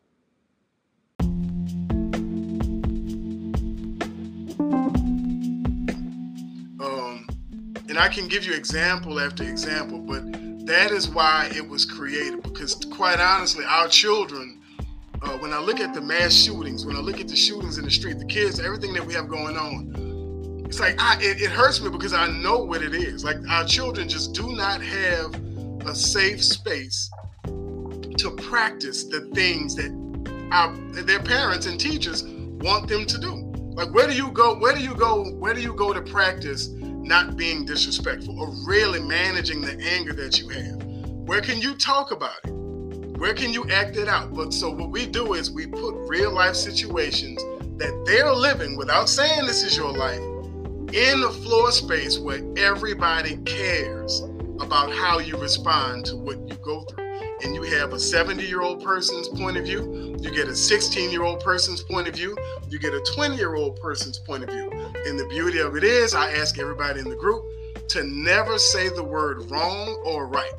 And 7.98 8.04
I 8.04 8.14
can 8.14 8.28
give 8.28 8.44
you 8.44 8.54
example 8.54 9.18
after 9.18 9.42
example, 9.42 9.98
but 9.98 10.22
that 10.66 10.92
is 10.92 11.08
why 11.08 11.50
it 11.52 11.68
was 11.68 11.84
created. 11.84 12.44
Because 12.44 12.76
quite 12.92 13.18
honestly, 13.18 13.64
our 13.64 13.88
children, 13.88 14.60
uh, 15.20 15.36
when 15.38 15.52
I 15.52 15.58
look 15.58 15.80
at 15.80 15.94
the 15.94 16.00
mass 16.00 16.32
shootings, 16.32 16.86
when 16.86 16.94
I 16.94 17.00
look 17.00 17.18
at 17.18 17.26
the 17.26 17.34
shootings 17.34 17.76
in 17.76 17.84
the 17.84 17.90
street, 17.90 18.20
the 18.20 18.24
kids, 18.24 18.60
everything 18.60 18.92
that 18.92 19.04
we 19.04 19.14
have 19.14 19.28
going 19.28 19.56
on, 19.56 20.62
it's 20.64 20.78
like 20.78 20.94
I, 21.00 21.16
it, 21.20 21.42
it 21.42 21.50
hurts 21.50 21.80
me 21.80 21.90
because 21.90 22.12
I 22.12 22.28
know 22.28 22.58
what 22.58 22.82
it 22.82 22.94
is. 22.94 23.24
Like 23.24 23.38
our 23.50 23.64
children 23.64 24.08
just 24.08 24.32
do 24.32 24.54
not 24.54 24.80
have 24.80 25.34
a 25.84 25.92
safe 25.92 26.44
space 26.44 27.10
to 27.46 28.30
practice 28.48 29.04
the 29.04 29.22
things 29.34 29.74
that 29.74 29.90
our 30.52 30.72
their 31.02 31.20
parents 31.20 31.66
and 31.66 31.80
teachers 31.80 32.22
want 32.22 32.86
them 32.86 33.06
to 33.06 33.18
do. 33.18 33.34
Like 33.74 33.92
where 33.92 34.06
do 34.06 34.14
you 34.14 34.30
go? 34.30 34.56
Where 34.56 34.72
do 34.72 34.80
you 34.80 34.94
go? 34.94 35.24
Where 35.32 35.52
do 35.52 35.60
you 35.60 35.74
go 35.74 35.92
to 35.92 36.00
practice 36.00 36.68
not 37.08 37.36
being 37.36 37.64
disrespectful 37.64 38.38
or 38.38 38.50
really 38.66 39.00
managing 39.00 39.62
the 39.62 39.72
anger 39.82 40.12
that 40.12 40.38
you 40.38 40.48
have. 40.50 40.84
Where 41.26 41.40
can 41.40 41.58
you 41.60 41.74
talk 41.74 42.10
about 42.12 42.36
it? 42.44 42.50
Where 42.50 43.32
can 43.32 43.52
you 43.52 43.68
act 43.70 43.96
it 43.96 44.08
out? 44.08 44.34
But 44.34 44.52
so 44.52 44.70
what 44.70 44.90
we 44.90 45.06
do 45.06 45.32
is 45.32 45.50
we 45.50 45.66
put 45.66 45.94
real 46.06 46.30
life 46.30 46.54
situations 46.54 47.42
that 47.78 48.04
they're 48.06 48.32
living 48.32 48.76
without 48.76 49.08
saying 49.08 49.46
this 49.46 49.62
is 49.62 49.76
your 49.76 49.92
life 49.92 50.20
in 50.92 51.22
a 51.22 51.30
floor 51.30 51.72
space 51.72 52.18
where 52.18 52.42
everybody 52.56 53.38
cares 53.38 54.20
about 54.60 54.92
how 54.92 55.18
you 55.18 55.36
respond 55.38 56.04
to 56.06 56.16
what 56.16 56.38
you 56.48 56.56
have 57.70 57.92
a 57.92 58.00
70 58.00 58.44
year 58.44 58.60
old 58.60 58.82
person's 58.82 59.28
point 59.28 59.56
of 59.56 59.64
view, 59.64 60.16
you 60.20 60.30
get 60.30 60.48
a 60.48 60.56
16 60.56 61.10
year 61.10 61.22
old 61.22 61.40
person's 61.40 61.82
point 61.82 62.08
of 62.08 62.14
view, 62.14 62.36
you 62.68 62.78
get 62.78 62.94
a 62.94 63.00
20 63.14 63.36
year 63.36 63.54
old 63.54 63.80
person's 63.80 64.18
point 64.18 64.42
of 64.42 64.50
view. 64.50 64.70
And 65.06 65.18
the 65.18 65.26
beauty 65.28 65.58
of 65.58 65.76
it 65.76 65.84
is, 65.84 66.14
I 66.14 66.32
ask 66.32 66.58
everybody 66.58 67.00
in 67.00 67.08
the 67.08 67.16
group 67.16 67.44
to 67.88 68.04
never 68.04 68.58
say 68.58 68.88
the 68.88 69.02
word 69.02 69.50
wrong 69.50 70.02
or 70.04 70.26
right. 70.26 70.52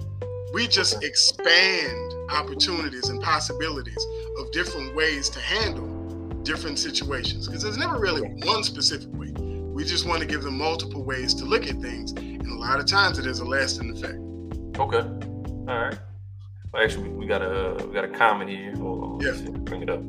We 0.54 0.68
just 0.68 1.04
expand 1.04 2.14
opportunities 2.32 3.10
and 3.10 3.22
possibilities 3.22 4.06
of 4.40 4.52
different 4.52 4.96
ways 4.96 5.30
to 5.30 5.40
handle 5.40 5.88
different 6.44 6.80
situations 6.80 7.48
because 7.48 7.62
there's 7.62 7.78
never 7.78 8.00
really 8.00 8.28
one 8.46 8.64
specific 8.64 9.10
way. 9.14 9.32
We 9.32 9.84
just 9.86 10.08
want 10.08 10.22
to 10.22 10.26
give 10.26 10.44
them 10.44 10.58
multiple 10.58 11.04
ways 11.04 11.34
to 11.36 11.46
look 11.46 11.68
at 11.68 11.80
things, 11.80 12.12
and 12.14 12.52
a 12.52 12.56
lot 12.56 12.80
of 12.80 12.88
times 12.88 13.20
it 13.20 13.26
has 13.26 13.40
a 13.40 13.46
lasting 13.46 13.92
effect. 13.92 14.18
Okay. 14.80 15.08
All 15.72 15.80
right. 15.80 16.00
Well, 16.72 16.84
actually, 16.84 17.10
we 17.10 17.26
got 17.26 17.42
a 17.42 17.84
we 17.86 17.94
got 17.94 18.06
a 18.06 18.10
comment 18.10 18.50
here. 18.50 18.76
Hold 18.76 19.04
on. 19.04 19.20
Yeah. 19.22 19.50
Bring 19.62 19.82
it 19.82 19.90
up. 19.90 20.02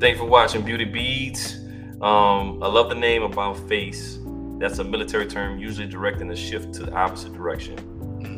Thank 0.00 0.14
you 0.14 0.18
for 0.18 0.24
watching 0.28 0.62
Beauty 0.62 0.84
Beads. 0.84 1.56
Um, 2.00 2.62
I 2.62 2.66
love 2.66 2.88
the 2.88 2.94
name 2.96 3.22
About 3.22 3.56
Face. 3.68 4.18
That's 4.58 4.78
a 4.78 4.84
military 4.84 5.26
term, 5.26 5.58
usually 5.58 5.86
directing 5.86 6.30
a 6.30 6.36
shift 6.36 6.72
to 6.74 6.84
the 6.86 6.92
opposite 6.92 7.32
direction. 7.34 7.76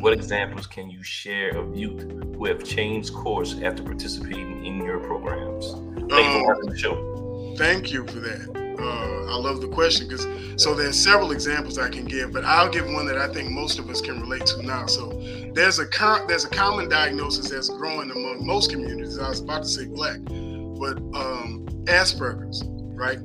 What 0.01 0.13
examples 0.13 0.67
can 0.67 0.89
you 0.89 1.01
share 1.03 1.55
of 1.57 1.75
youth 1.75 2.01
who 2.35 2.45
have 2.45 2.63
changed 2.63 3.13
course 3.13 3.55
after 3.63 3.81
participating 3.83 4.65
in 4.65 4.77
your 4.83 4.99
programs? 4.99 5.71
Thank 5.71 6.09
you 6.09 6.09
for 6.09 6.15
Um, 6.19 6.43
watching 6.43 6.69
the 6.69 6.77
show. 6.77 7.55
Thank 7.57 7.91
you 7.91 8.05
for 8.05 8.19
that. 8.19 8.75
Uh, 8.79 9.33
I 9.33 9.37
love 9.37 9.61
the 9.61 9.67
question 9.67 10.07
because 10.07 10.27
so 10.61 10.73
there's 10.75 11.01
several 11.01 11.31
examples 11.31 11.77
I 11.79 11.89
can 11.89 12.05
give, 12.05 12.31
but 12.31 12.43
I'll 12.43 12.69
give 12.69 12.85
one 12.85 13.05
that 13.07 13.17
I 13.17 13.27
think 13.31 13.49
most 13.49 13.79
of 13.79 13.89
us 13.89 14.01
can 14.01 14.19
relate 14.21 14.45
to 14.47 14.61
now. 14.63 14.85
So 14.85 15.11
there's 15.55 15.79
a 15.79 15.87
com- 15.87 16.27
there's 16.27 16.43
a 16.43 16.49
common 16.49 16.89
diagnosis 16.89 17.49
that's 17.49 17.69
growing 17.69 18.11
among 18.11 18.45
most 18.45 18.69
communities. 18.69 19.17
I 19.17 19.29
was 19.29 19.39
about 19.39 19.63
to 19.63 19.69
say 19.69 19.85
black, 19.85 20.19
but 20.25 20.97
um, 21.17 21.65
Asperger's, 21.85 22.61
right? 22.93 23.19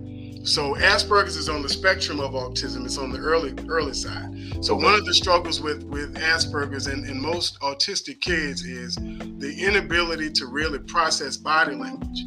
So 0.47 0.74
Asperger's 0.76 1.37
is 1.37 1.49
on 1.49 1.61
the 1.61 1.68
spectrum 1.68 2.20
of 2.20 2.33
autism. 2.33 2.85
It's 2.87 2.99
on 2.99 3.11
the 3.11 3.18
early 3.18 3.53
early 3.68 3.93
side. 3.93 4.31
So 4.62 4.76
one 4.76 4.95
of 4.95 5.05
the 5.05 5.12
struggles 5.12 5.61
with 5.61 5.83
with 5.83 6.14
Asperger's 6.14 6.87
and, 6.87 7.05
and 7.05 7.20
most 7.20 7.59
autistic 7.61 8.20
kids 8.20 8.62
is 8.62 8.95
the 8.95 9.55
inability 9.59 10.31
to 10.31 10.47
really 10.47 10.78
process 10.78 11.37
body 11.37 11.74
language. 11.74 12.24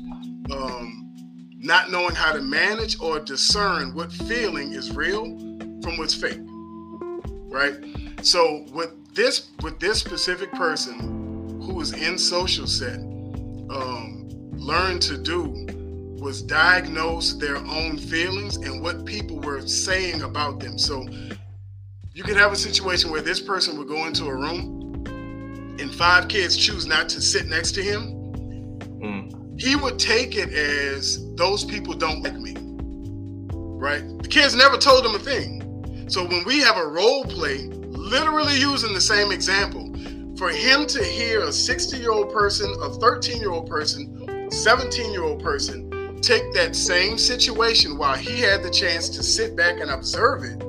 Um, 0.51 0.99
not 1.60 1.91
knowing 1.91 2.14
how 2.14 2.34
to 2.34 2.41
manage 2.41 2.99
or 2.99 3.22
discern 3.22 3.95
what 3.95 4.12
feeling 4.12 4.74
is 4.74 4.93
real 4.93 5.24
from 5.82 5.97
what's 5.97 6.14
fake 6.14 6.41
right 7.49 7.76
so 8.26 8.65
with 8.74 8.91
this 9.15 9.49
with 9.61 9.80
this 9.80 9.99
specific 9.99 10.51
person 10.53 10.99
who 11.61 11.74
was 11.74 11.93
in 11.93 12.17
social 12.17 12.67
set 12.67 12.99
um, 13.69 14.28
learned 14.53 15.01
to 15.01 15.17
do 15.17 15.65
was 16.19 16.41
diagnose 16.41 17.34
their 17.34 17.57
own 17.57 17.97
feelings 17.97 18.57
and 18.57 18.82
what 18.82 19.05
people 19.05 19.39
were 19.39 19.61
saying 19.67 20.21
about 20.21 20.59
them 20.59 20.78
so 20.78 21.05
you 22.13 22.24
could 22.24 22.38
have 22.38 22.51
a 22.51 22.55
situation 22.55 23.11
where 23.11 23.21
this 23.21 23.41
person 23.41 23.78
would 23.78 23.88
go 23.88 24.05
into 24.05 24.26
a 24.26 24.36
room 24.36 25.05
and 25.80 25.93
five 25.93 26.28
kids 26.28 26.55
choose 26.55 26.86
not 26.86 27.09
to 27.09 27.21
sit 27.21 27.47
next 27.47 27.74
to 27.74 27.84
him 27.84 28.19
Mm. 29.03 29.59
he 29.59 29.76
would 29.76 29.99
take 29.99 30.36
it 30.38 30.53
as 30.53 31.19
those 31.36 31.65
people 31.65 31.93
don't 31.93 32.21
like 32.24 32.36
me. 32.39 32.55
Right? 33.51 34.01
The 34.21 34.30
kids 34.30 34.55
never 34.55 34.78
told 34.78 35.05
him 35.05 35.13
a 35.13 35.19
thing. 35.19 36.05
So 36.09 36.24
when 36.26 36.45
we 36.45 36.59
have 36.59 36.78
a 36.78 36.88
role 36.88 37.26
play, 37.26 37.69
literally 38.14 38.59
using 38.59 38.93
the 38.93 39.01
same 39.01 39.32
example, 39.32 39.91
for 40.38 40.49
him 40.49 40.86
to 40.86 41.03
hear 41.03 41.41
a 41.41 41.51
60 41.51 41.97
year 41.97 42.11
old 42.11 42.32
person, 42.32 42.72
a 42.84 42.89
13 42.89 43.41
year 43.41 43.49
old 43.49 43.68
person, 43.68 44.51
17 44.51 45.11
year 45.11 45.24
old 45.24 45.41
person 45.41 45.89
take 46.22 46.53
that 46.53 46.76
same 46.76 47.18
situation 47.18 47.97
while 47.97 48.16
he 48.16 48.39
had 48.39 48.61
the 48.61 48.70
chance 48.70 49.09
to 49.09 49.24
sit 49.24 49.55
back 49.55 49.80
and 49.82 49.89
observe 49.89 50.43
it 50.43 50.61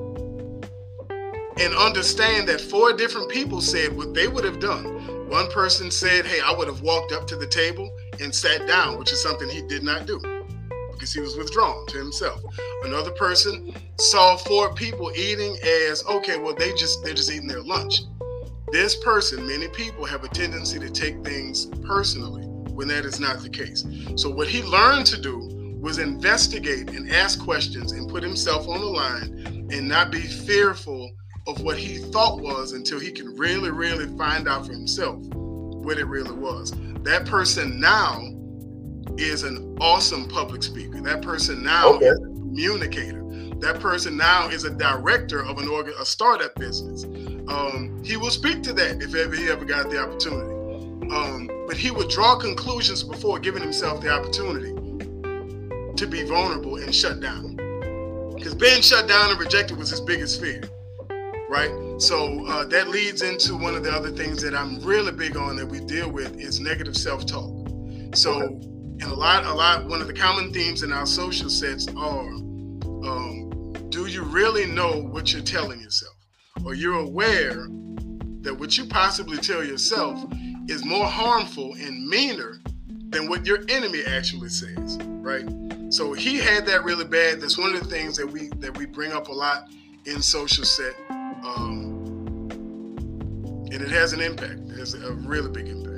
and 1.57 1.73
understand 1.75 2.49
that 2.49 2.59
four 2.59 2.91
different 2.93 3.29
people 3.29 3.61
said 3.61 3.95
what 3.95 4.13
they 4.13 4.27
would 4.27 4.43
have 4.43 4.59
done. 4.59 4.83
One 5.29 5.49
person 5.51 5.91
said, 5.91 6.25
Hey, 6.25 6.41
I 6.41 6.51
would 6.51 6.67
have 6.67 6.81
walked 6.81 7.13
up 7.13 7.27
to 7.27 7.35
the 7.35 7.47
table 7.47 7.95
and 8.19 8.33
sat 8.33 8.67
down, 8.67 8.97
which 8.97 9.13
is 9.13 9.21
something 9.21 9.47
he 9.47 9.61
did 9.61 9.83
not 9.83 10.07
do 10.07 10.19
because 11.05 11.13
he 11.13 11.21
was 11.21 11.37
withdrawn 11.37 11.85
to 11.85 11.99
himself. 11.99 12.41
Another 12.83 13.11
person 13.11 13.75
saw 13.99 14.37
four 14.37 14.73
people 14.73 15.11
eating 15.15 15.55
as 15.87 16.03
okay, 16.07 16.37
well, 16.37 16.55
they 16.55 16.73
just 16.73 17.03
they're 17.03 17.13
just 17.13 17.31
eating 17.31 17.47
their 17.47 17.61
lunch. 17.61 18.01
This 18.71 18.95
person, 18.95 19.45
many 19.45 19.67
people 19.67 20.05
have 20.05 20.23
a 20.23 20.27
tendency 20.27 20.79
to 20.79 20.89
take 20.89 21.23
things 21.23 21.67
personally 21.85 22.47
when 22.73 22.87
that 22.87 23.05
is 23.05 23.19
not 23.19 23.43
the 23.43 23.49
case. 23.49 23.85
So 24.15 24.31
what 24.31 24.47
he 24.47 24.63
learned 24.63 25.05
to 25.07 25.21
do 25.21 25.77
was 25.79 25.99
investigate 25.99 26.89
and 26.89 27.11
ask 27.11 27.39
questions 27.39 27.91
and 27.91 28.09
put 28.09 28.23
himself 28.23 28.67
on 28.67 28.79
the 28.79 28.87
line 28.87 29.69
and 29.71 29.87
not 29.87 30.11
be 30.11 30.21
fearful 30.21 31.11
of 31.45 31.61
what 31.61 31.77
he 31.77 31.99
thought 31.99 32.41
was 32.41 32.73
until 32.73 32.99
he 32.99 33.11
can 33.11 33.35
really, 33.35 33.69
really 33.69 34.07
find 34.17 34.47
out 34.47 34.65
for 34.65 34.71
himself 34.71 35.23
what 35.35 35.99
it 35.99 36.05
really 36.05 36.33
was. 36.33 36.73
That 37.03 37.27
person 37.27 37.79
now 37.79 38.34
is 39.17 39.43
an 39.43 39.77
awesome 39.79 40.27
public 40.27 40.63
speaker. 40.63 41.01
That 41.01 41.21
person 41.21 41.63
now 41.63 41.93
Okay. 41.93 42.07
is 42.07 42.17
a 42.19 42.23
communicator. 42.23 43.21
That 43.59 43.79
person 43.79 44.17
now 44.17 44.49
is 44.49 44.65
a 44.65 44.69
director 44.69 45.43
of 45.43 45.57
an 45.59 45.67
organ, 45.67 45.93
a 45.99 46.05
startup 46.05 46.55
business. 46.55 47.03
Um, 47.47 48.01
he 48.03 48.17
will 48.17 48.29
speak 48.31 48.61
to 48.63 48.73
that 48.73 49.01
if 49.01 49.15
ever 49.15 49.35
he 49.35 49.49
ever 49.49 49.65
got 49.65 49.89
the 49.89 49.97
opportunity. 49.99 50.51
Um, 51.13 51.49
but 51.67 51.77
he 51.77 51.91
would 51.91 52.09
draw 52.09 52.35
conclusions 52.35 53.03
before 53.03 53.39
giving 53.39 53.61
himself 53.61 54.01
the 54.01 54.09
opportunity 54.09 54.73
to 55.95 56.07
be 56.07 56.23
vulnerable 56.23 56.77
and 56.77 56.93
shut 56.93 57.19
down. 57.21 57.55
Because 58.35 58.53
being 58.55 58.81
shut 58.81 59.07
down 59.07 59.31
and 59.31 59.39
rejected 59.39 59.77
was 59.77 59.89
his 59.89 60.01
biggest 60.01 60.41
fear, 60.41 60.61
right? 61.49 61.71
So 61.99 62.45
uh, 62.47 62.65
that 62.65 62.89
leads 62.89 63.21
into 63.21 63.55
one 63.55 63.75
of 63.75 63.83
the 63.83 63.91
other 63.91 64.11
things 64.11 64.41
that 64.41 64.53
I'm 64.53 64.79
really 64.81 65.11
big 65.13 65.37
on 65.37 65.55
that 65.55 65.65
we 65.65 65.79
deal 65.79 66.09
with 66.09 66.37
is 66.39 66.59
negative 66.59 66.97
self-talk. 66.97 67.51
So, 68.13 68.59
and 69.01 69.03
a 69.03 69.13
lot, 69.13 69.45
a 69.45 69.53
lot, 69.53 69.85
one 69.85 70.01
of 70.01 70.07
the 70.07 70.13
common 70.13 70.53
themes 70.53 70.83
in 70.83 70.93
our 70.93 71.05
social 71.05 71.49
sets 71.49 71.87
are, 71.97 72.29
um, 72.29 73.73
do 73.89 74.05
you 74.07 74.23
really 74.23 74.65
know 74.65 75.01
what 75.01 75.33
you're 75.33 75.41
telling 75.41 75.81
yourself, 75.81 76.15
or 76.65 76.73
you're 76.73 76.99
aware 76.99 77.67
that 78.41 78.55
what 78.57 78.77
you 78.77 78.85
possibly 78.85 79.37
tell 79.37 79.63
yourself 79.63 80.23
is 80.67 80.85
more 80.85 81.05
harmful 81.05 81.73
and 81.73 82.07
meaner 82.07 82.61
than 83.09 83.27
what 83.27 83.45
your 83.45 83.59
enemy 83.69 84.03
actually 84.07 84.49
says, 84.49 84.97
right? 85.01 85.45
So 85.89 86.13
he 86.13 86.37
had 86.37 86.65
that 86.65 86.83
really 86.83 87.05
bad. 87.05 87.41
That's 87.41 87.57
one 87.57 87.73
of 87.73 87.79
the 87.81 87.87
things 87.87 88.17
that 88.17 88.27
we 88.27 88.49
that 88.57 88.77
we 88.77 88.85
bring 88.85 89.11
up 89.11 89.27
a 89.29 89.31
lot 89.31 89.69
in 90.05 90.21
social 90.21 90.65
set, 90.65 90.95
um, 91.09 92.49
and 93.71 93.81
it 93.81 93.89
has 93.89 94.13
an 94.13 94.21
impact. 94.21 94.59
It 94.69 94.77
has 94.77 94.93
a 94.93 95.13
really 95.13 95.49
big 95.49 95.67
impact. 95.67 95.94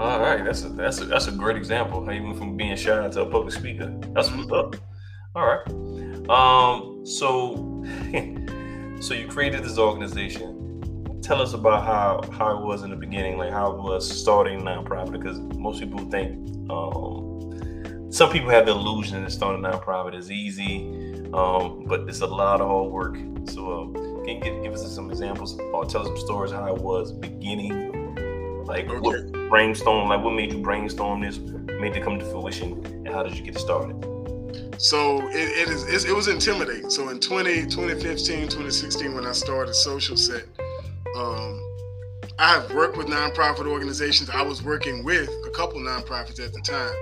All 0.00 0.18
right, 0.18 0.42
that's 0.42 0.64
a 0.64 0.70
that's 0.70 0.98
a 1.02 1.04
that's 1.04 1.26
a 1.26 1.30
great 1.30 1.58
example. 1.58 2.02
How 2.02 2.12
you 2.12 2.22
went 2.22 2.38
from 2.38 2.56
being 2.56 2.74
shy 2.74 3.06
to 3.06 3.20
a 3.20 3.26
public 3.26 3.52
speaker. 3.52 3.94
That's 4.14 4.30
what's 4.30 4.50
up. 4.50 4.74
All 5.34 5.44
right. 5.44 6.30
Um. 6.30 7.04
So, 7.04 7.84
so 9.02 9.12
you 9.12 9.28
created 9.28 9.62
this 9.62 9.76
organization. 9.76 11.20
Tell 11.20 11.42
us 11.42 11.52
about 11.52 11.84
how 11.84 12.22
how 12.32 12.56
it 12.56 12.64
was 12.64 12.82
in 12.82 12.88
the 12.88 12.96
beginning, 12.96 13.36
like 13.36 13.52
how 13.52 13.72
it 13.72 13.78
was 13.78 14.08
starting 14.08 14.62
nonprofit. 14.62 15.12
Because 15.12 15.38
most 15.58 15.80
people 15.80 15.98
think, 16.08 16.48
um, 16.70 18.10
some 18.10 18.32
people 18.32 18.48
have 18.48 18.64
the 18.64 18.72
illusion 18.72 19.22
that 19.22 19.30
starting 19.30 19.62
a 19.62 19.68
nonprofit 19.68 20.14
is 20.14 20.30
easy, 20.30 20.78
um, 21.34 21.84
but 21.86 22.08
it's 22.08 22.22
a 22.22 22.26
lot 22.26 22.62
of 22.62 22.68
hard 22.68 22.90
work. 22.90 23.18
So, 23.50 23.70
uh, 23.70 24.24
can 24.24 24.36
you 24.36 24.40
give, 24.40 24.62
give 24.62 24.72
us 24.72 24.94
some 24.94 25.10
examples 25.10 25.60
or 25.74 25.84
tell 25.84 26.00
us 26.00 26.06
some 26.06 26.16
stories 26.16 26.52
how 26.52 26.74
it 26.74 26.80
was 26.80 27.12
beginning? 27.12 28.64
Like 28.64 28.88
what 28.88 29.16
Okay. 29.16 29.39
Brainstorm, 29.50 30.08
like 30.08 30.22
what 30.24 30.32
made 30.32 30.52
you 30.52 30.60
brainstorm 30.60 31.20
this, 31.20 31.38
made 31.38 31.96
it 31.96 32.04
come 32.04 32.18
to 32.18 32.24
fruition, 32.24 32.82
and 32.86 33.08
how 33.08 33.22
did 33.22 33.36
you 33.36 33.42
get 33.42 33.58
started? 33.58 34.02
So 34.78 35.18
it, 35.28 35.68
it 35.68 35.68
is 35.68 36.04
it 36.04 36.14
was 36.14 36.28
intimidating. 36.28 36.88
So 36.88 37.10
in 37.10 37.20
20, 37.20 37.66
2015, 37.66 38.44
2016, 38.44 39.14
when 39.14 39.26
I 39.26 39.32
started 39.32 39.74
Social 39.74 40.16
Set, 40.16 40.44
um, 41.16 41.60
I 42.38 42.52
have 42.54 42.72
worked 42.72 42.96
with 42.96 43.08
nonprofit 43.08 43.66
organizations. 43.66 44.30
I 44.30 44.40
was 44.40 44.62
working 44.62 45.04
with 45.04 45.28
a 45.46 45.50
couple 45.50 45.78
nonprofits 45.80 46.42
at 46.42 46.54
the 46.54 46.60
time. 46.62 46.94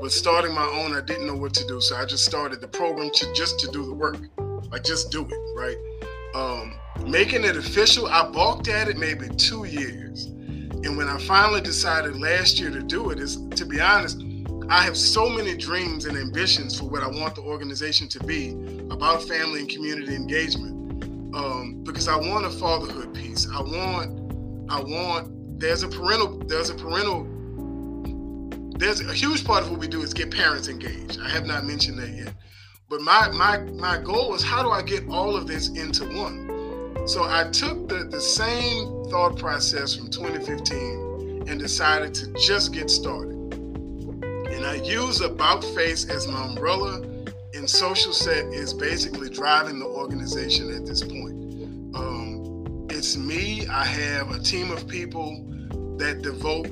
But 0.00 0.12
starting 0.12 0.54
my 0.54 0.66
own, 0.66 0.94
I 0.94 1.00
didn't 1.00 1.26
know 1.26 1.34
what 1.34 1.54
to 1.54 1.66
do. 1.66 1.80
So 1.80 1.96
I 1.96 2.04
just 2.04 2.24
started 2.24 2.60
the 2.60 2.68
program 2.68 3.10
to 3.12 3.32
just 3.32 3.58
to 3.60 3.66
do 3.72 3.84
the 3.84 3.94
work. 3.94 4.18
Like 4.70 4.84
just 4.84 5.10
do 5.10 5.26
it, 5.28 5.56
right? 5.56 5.76
Um, 6.36 6.78
making 7.10 7.44
it 7.44 7.56
official, 7.56 8.06
I 8.06 8.30
balked 8.30 8.68
at 8.68 8.88
it 8.88 8.96
maybe 8.96 9.28
two 9.30 9.64
years. 9.64 10.33
And 10.84 10.96
when 10.96 11.08
I 11.08 11.18
finally 11.18 11.60
decided 11.60 12.20
last 12.20 12.58
year 12.60 12.70
to 12.70 12.82
do 12.82 13.10
it, 13.10 13.18
is 13.18 13.36
to 13.56 13.64
be 13.64 13.80
honest, 13.80 14.22
I 14.68 14.82
have 14.82 14.96
so 14.96 15.28
many 15.28 15.56
dreams 15.56 16.04
and 16.04 16.16
ambitions 16.16 16.78
for 16.78 16.86
what 16.86 17.02
I 17.02 17.08
want 17.08 17.34
the 17.34 17.42
organization 17.42 18.08
to 18.08 18.20
be 18.24 18.50
about 18.90 19.22
family 19.22 19.60
and 19.60 19.68
community 19.68 20.14
engagement. 20.14 20.74
Um, 21.34 21.82
because 21.84 22.06
I 22.06 22.16
want 22.16 22.46
a 22.46 22.50
fatherhood 22.50 23.12
piece. 23.14 23.48
I 23.50 23.60
want, 23.60 24.70
I 24.70 24.80
want. 24.80 25.58
There's 25.58 25.82
a 25.82 25.88
parental. 25.88 26.38
There's 26.38 26.70
a 26.70 26.74
parental. 26.74 27.26
There's 28.78 29.00
a 29.00 29.12
huge 29.12 29.44
part 29.44 29.64
of 29.64 29.70
what 29.70 29.80
we 29.80 29.88
do 29.88 30.02
is 30.02 30.14
get 30.14 30.30
parents 30.30 30.68
engaged. 30.68 31.18
I 31.20 31.28
have 31.30 31.46
not 31.46 31.64
mentioned 31.64 31.98
that 31.98 32.10
yet. 32.10 32.34
But 32.88 33.00
my 33.00 33.30
my 33.30 33.58
my 33.58 33.98
goal 33.98 34.34
is 34.34 34.42
how 34.42 34.62
do 34.62 34.70
I 34.70 34.82
get 34.82 35.08
all 35.08 35.34
of 35.34 35.46
this 35.46 35.68
into 35.70 36.04
one? 36.04 36.53
So 37.06 37.22
I 37.22 37.50
took 37.50 37.86
the 37.88 38.04
the 38.04 38.20
same 38.20 39.04
thought 39.10 39.36
process 39.38 39.94
from 39.94 40.08
2015 40.08 41.44
and 41.46 41.60
decided 41.60 42.14
to 42.14 42.32
just 42.32 42.72
get 42.72 42.88
started. 42.88 43.34
And 44.24 44.64
I 44.64 44.76
use 44.76 45.20
About 45.20 45.62
Face 45.62 46.08
as 46.08 46.26
my 46.26 46.46
umbrella, 46.46 47.02
and 47.52 47.68
Social 47.68 48.14
Set 48.14 48.46
is 48.46 48.72
basically 48.72 49.28
driving 49.28 49.80
the 49.80 49.86
organization 49.86 50.74
at 50.74 50.86
this 50.86 51.02
point. 51.02 51.34
Um, 51.94 52.86
it's 52.88 53.18
me. 53.18 53.66
I 53.66 53.84
have 53.84 54.30
a 54.30 54.38
team 54.38 54.70
of 54.70 54.88
people 54.88 55.44
that 55.98 56.22
devote 56.22 56.68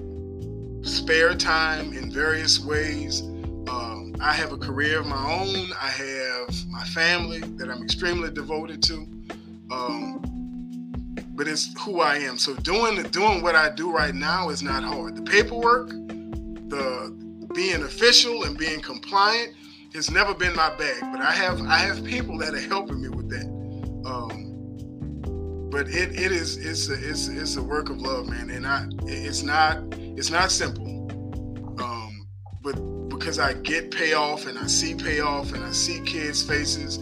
spare 0.83 1.35
time 1.35 1.93
in 1.93 2.11
various 2.11 2.59
ways. 2.59 3.21
Um, 3.69 4.15
I 4.19 4.33
have 4.33 4.53
a 4.53 4.59
career 4.59 5.01
of 5.01 5.07
my 5.07 5.31
own. 5.31 5.73
I 5.79 5.89
have 5.89 6.67
my 6.71 6.85
family 6.85 7.41
that 7.41 7.69
I'm 7.69 7.83
extremely 7.83 8.31
devoted 8.31 8.83
to. 8.85 9.07
Um, 9.73 10.21
but 11.35 11.49
it's 11.49 11.73
who 11.81 12.01
I 12.01 12.17
am. 12.17 12.39
So 12.39 12.55
doing 12.57 13.03
doing 13.05 13.43
what 13.43 13.55
I 13.55 13.71
do 13.71 13.91
right 13.91 14.15
now 14.15 14.51
is 14.51 14.63
not 14.63 14.85
hard. 14.85 15.17
The 15.17 15.23
paperwork, 15.23 15.89
the 15.89 17.49
being 17.55 17.83
official 17.83 18.45
and 18.45 18.57
being 18.57 18.81
compliant 18.81 19.55
has 19.95 20.11
never 20.11 20.35
been 20.35 20.55
my 20.55 20.75
bag. 20.77 21.01
But 21.13 21.21
I 21.21 21.33
have 21.33 21.61
I 21.63 21.79
have 21.79 22.05
people 22.05 22.39
that 22.39 22.55
are 22.55 22.61
helping 22.61 23.01
me 23.01 23.09
with 23.09 23.29
that. 23.31 23.47
Um, 24.05 25.69
but 25.71 25.89
it, 25.89 26.11
it 26.19 26.33
is 26.33 26.59
it's 26.59 26.89
a 26.89 26.95
it's 26.95 27.29
it's 27.29 27.57
a 27.57 27.63
work 27.63 27.89
of 27.89 28.01
love, 28.01 28.29
man. 28.29 28.51
And 28.51 28.67
I 28.67 28.87
it's 29.07 29.43
not 29.43 29.79
it's 29.99 30.31
not 30.31 30.51
simple. 30.51 30.87
Um, 31.81 32.29
but 32.63 32.75
because 33.09 33.39
I 33.39 33.55
get 33.55 33.91
payoff 33.91 34.47
and 34.47 34.59
I 34.59 34.67
see 34.67 34.95
payoff 34.95 35.53
and 35.53 35.65
I 35.65 35.73
see 35.73 36.01
kids' 36.03 36.43
faces, 36.43 36.99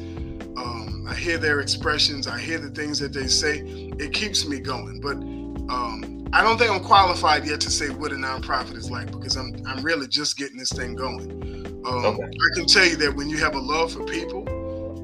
I 1.10 1.14
hear 1.14 1.38
their 1.38 1.58
expressions, 1.60 2.28
I 2.28 2.38
hear 2.38 2.58
the 2.58 2.70
things 2.70 3.00
that 3.00 3.12
they 3.12 3.26
say, 3.26 3.58
it 3.98 4.12
keeps 4.12 4.46
me 4.46 4.60
going. 4.60 5.00
But 5.00 5.16
um, 5.74 6.28
I 6.32 6.40
don't 6.40 6.56
think 6.56 6.70
I'm 6.70 6.84
qualified 6.84 7.44
yet 7.44 7.60
to 7.62 7.70
say 7.70 7.90
what 7.90 8.12
a 8.12 8.14
nonprofit 8.14 8.76
is 8.76 8.90
like 8.92 9.10
because 9.10 9.36
I'm 9.36 9.60
I'm 9.66 9.82
really 9.82 10.06
just 10.06 10.38
getting 10.38 10.56
this 10.56 10.70
thing 10.70 10.94
going. 10.94 11.32
Um, 11.84 12.04
Okay. 12.04 12.22
I 12.22 12.48
can 12.54 12.66
tell 12.66 12.86
you 12.86 12.96
that 12.96 13.16
when 13.16 13.28
you 13.28 13.38
have 13.38 13.56
a 13.56 13.58
love 13.58 13.92
for 13.92 14.04
people 14.04 14.46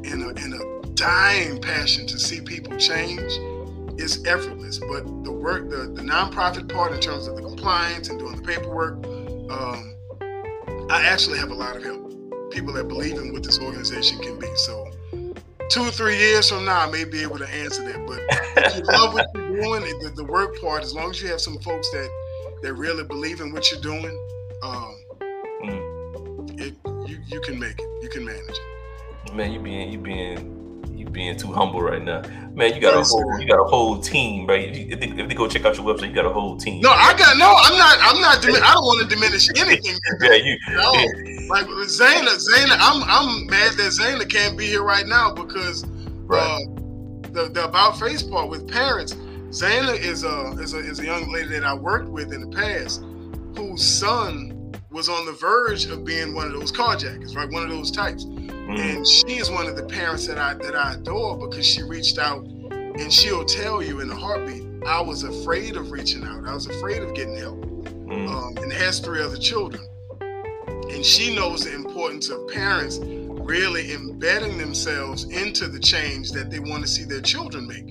and 0.05 0.23
a, 0.23 0.29
and 0.41 0.55
a 0.55 0.89
dying 0.91 1.61
passion 1.61 2.07
to 2.07 2.19
see 2.21 2.41
people 2.41 2.77
change, 2.77 3.33
it's 4.01 4.25
effortless. 4.27 4.79
But 4.79 5.05
the 5.25 5.33
work, 5.33 5.71
the, 5.71 5.89
the 5.93 6.03
nonprofit 6.03 6.73
part 6.73 6.93
in 6.93 7.01
terms 7.01 7.27
of 7.27 7.35
the 7.35 7.43
compliance 7.43 8.11
and 8.11 8.19
doing 8.19 8.37
the 8.37 8.43
paperwork, 8.43 9.05
um, 9.51 9.97
I 10.89 11.03
actually 11.05 11.39
have 11.39 11.51
a 11.51 11.55
lot 11.55 11.75
of 11.75 11.83
help. 11.83 12.13
People 12.53 12.73
that 12.75 12.87
believe 12.87 13.19
in 13.19 13.33
what 13.33 13.43
this 13.43 13.59
organization 13.59 14.21
can 14.21 14.39
be. 14.39 14.55
So 14.55 14.89
two 15.71 15.83
or 15.83 15.91
three 15.91 16.17
years 16.17 16.49
from 16.49 16.65
now, 16.65 16.81
I 16.87 16.91
may 16.91 17.05
be 17.05 17.23
able 17.23 17.39
to 17.39 17.49
answer 17.49 17.85
that. 17.85 18.07
But 18.07 18.21
if 18.65 18.77
you 18.77 18.83
love 18.85 19.15
what 19.15 19.29
you're 19.35 19.61
doing, 19.61 19.83
the, 20.01 20.13
the 20.15 20.25
work 20.25 20.61
part, 20.61 20.83
as 20.83 20.95
long 20.95 21.11
as 21.11 21.21
you 21.23 21.29
have 21.29 21.41
some 21.41 21.59
folks 21.59 21.91
that 21.91 22.09
that 22.63 22.75
really 22.75 23.05
believe 23.05 23.41
in 23.41 23.53
what 23.53 23.71
you're 23.71 23.81
doing, 23.81 24.29
um, 24.63 24.97
Mm. 25.65 26.61
it 26.61 26.75
you 27.09 27.19
you 27.27 27.41
can 27.41 27.59
make 27.59 27.79
it. 27.79 28.03
You 28.03 28.09
can 28.11 28.25
manage 28.25 28.51
it. 28.51 29.35
Man, 29.35 29.53
you 29.53 29.59
being 29.59 29.91
you 29.91 29.99
being 29.99 30.66
you 31.07 31.13
being 31.13 31.37
too 31.37 31.53
humble 31.53 31.81
right 31.81 32.03
now. 32.03 32.23
Man, 32.55 32.75
you 32.75 32.81
got 32.81 32.95
a 32.95 33.03
whole 33.03 33.41
you 33.41 33.47
got 33.47 33.61
a 33.61 33.65
whole 33.65 33.99
team, 33.99 34.47
right? 34.47 34.75
If, 34.75 35.01
they, 35.01 35.09
if 35.09 35.29
they 35.29 35.35
go 35.35 35.47
check 35.49 35.65
out 35.65 35.77
your 35.77 35.87
website, 35.87 36.09
you 36.09 36.15
got 36.15 36.27
a 36.27 36.33
whole 36.33 36.57
team. 36.57 36.81
No, 36.81 36.91
I 36.91 37.13
got 37.17 37.37
no. 37.37 37.55
I'm 37.57 37.77
not. 37.79 37.99
I'm 38.01 38.21
not. 38.21 38.43
Dimin- 38.43 38.63
I 38.63 38.73
don't 38.75 38.85
want 38.85 39.09
to 39.09 39.15
diminish 39.15 39.49
anything. 39.57 39.99
yeah, 40.23 40.35
you. 40.35 40.57
No, 40.71 40.91
like 41.49 41.67
Zayna, 41.67 42.35
Zayna, 42.37 42.77
I'm 42.81 43.03
I'm 43.05 43.47
mad 43.47 43.73
that 43.73 43.93
Zayna 43.93 44.29
can't 44.29 44.57
be 44.57 44.67
here 44.67 44.83
right 44.83 45.07
now 45.07 45.33
because 45.33 45.85
Right. 46.29 46.41
uh, 46.41 46.59
the 47.33 47.51
the 47.53 47.65
about 47.65 47.99
face 47.99 48.23
part 48.23 48.49
with 48.49 48.69
parents. 48.71 49.15
Zayna 49.51 49.99
is 49.99 50.25
a 50.25 50.53
is 50.61 50.75
a 50.75 50.79
is 50.79 50.99
a 50.99 51.05
young 51.05 51.31
lady 51.33 51.49
that 51.51 51.65
I 51.65 51.75
worked 51.75 52.09
with 52.09 52.33
in 52.33 52.51
the 52.51 52.57
past, 52.57 53.03
whose 53.57 53.83
son 53.87 54.73
was 54.91 55.09
on 55.09 55.27
the 55.27 55.33
verge 55.33 55.85
of 55.87 56.05
being 56.05 56.35
one 56.35 56.47
of 56.47 56.53
those 56.53 56.73
carjackers, 56.73 57.37
right? 57.37 57.51
One 57.51 57.63
of 57.63 57.69
those 57.69 57.91
types. 57.91 58.25
Mm. 58.67 58.97
And 58.97 59.07
she 59.07 59.39
is 59.39 59.51
one 59.51 59.67
of 59.67 59.77
the 59.77 59.85
parents 59.85 60.27
that 60.27 60.39
I 60.39 60.55
that 60.55 60.75
I 60.75 60.95
adore 60.95 61.37
because 61.39 61.67
she 61.67 61.83
reached 61.83 62.19
out 62.19 62.45
and 62.45 63.13
she'll 63.13 63.45
tell 63.45 63.83
you 63.83 64.01
in 64.01 64.11
a 64.11 64.15
heartbeat, 64.17 64.65
I 64.87 65.01
was 65.01 65.23
afraid 65.23 65.77
of 65.77 65.91
reaching 65.91 66.25
out. 66.25 66.47
I 66.47 66.55
was 66.55 66.67
afraid 66.67 67.03
of 67.03 67.15
getting 67.15 67.37
help 67.37 67.63
Mm. 68.07 68.29
um, 68.29 68.57
and 68.63 68.73
has 68.73 69.01
three 69.01 69.21
other 69.21 69.37
children. 69.37 69.83
And 70.21 71.05
she 71.05 71.35
knows 71.35 71.65
the 71.65 71.75
importance 71.75 72.29
of 72.29 72.47
parents 72.49 73.01
really 73.03 73.93
embedding 73.93 74.59
themselves 74.59 75.25
into 75.25 75.67
the 75.67 75.81
change 75.81 76.31
that 76.33 76.51
they 76.51 76.61
want 76.61 76.83
to 76.83 76.89
see 76.89 77.05
their 77.05 77.21
children 77.21 77.67
make. 77.67 77.87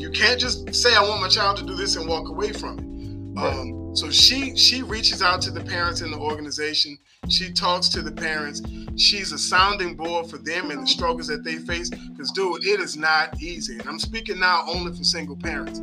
You 0.00 0.10
can't 0.10 0.40
just 0.40 0.74
say, 0.74 0.94
I 0.94 1.02
want 1.02 1.20
my 1.20 1.28
child 1.28 1.58
to 1.58 1.64
do 1.64 1.74
this 1.76 1.94
and 1.96 2.08
walk 2.08 2.28
away 2.28 2.52
from 2.52 2.78
it. 2.78 3.40
Right. 3.40 3.54
Um, 3.54 3.81
So 3.94 4.10
she 4.10 4.56
she 4.56 4.82
reaches 4.82 5.22
out 5.22 5.42
to 5.42 5.50
the 5.50 5.62
parents 5.62 6.00
in 6.00 6.10
the 6.10 6.18
organization. 6.18 6.96
She 7.28 7.52
talks 7.52 7.88
to 7.90 8.02
the 8.02 8.12
parents. 8.12 8.62
She's 8.96 9.32
a 9.32 9.38
sounding 9.38 9.94
board 9.94 10.28
for 10.28 10.38
them 10.38 10.70
and 10.70 10.82
the 10.82 10.86
struggles 10.86 11.26
that 11.28 11.44
they 11.44 11.56
face. 11.56 11.90
Because, 11.90 12.30
dude, 12.32 12.64
it 12.64 12.80
is 12.80 12.96
not 12.96 13.40
easy. 13.40 13.78
And 13.78 13.86
I'm 13.88 13.98
speaking 13.98 14.38
now 14.40 14.64
only 14.66 14.96
for 14.96 15.04
single 15.04 15.36
parents. 15.36 15.80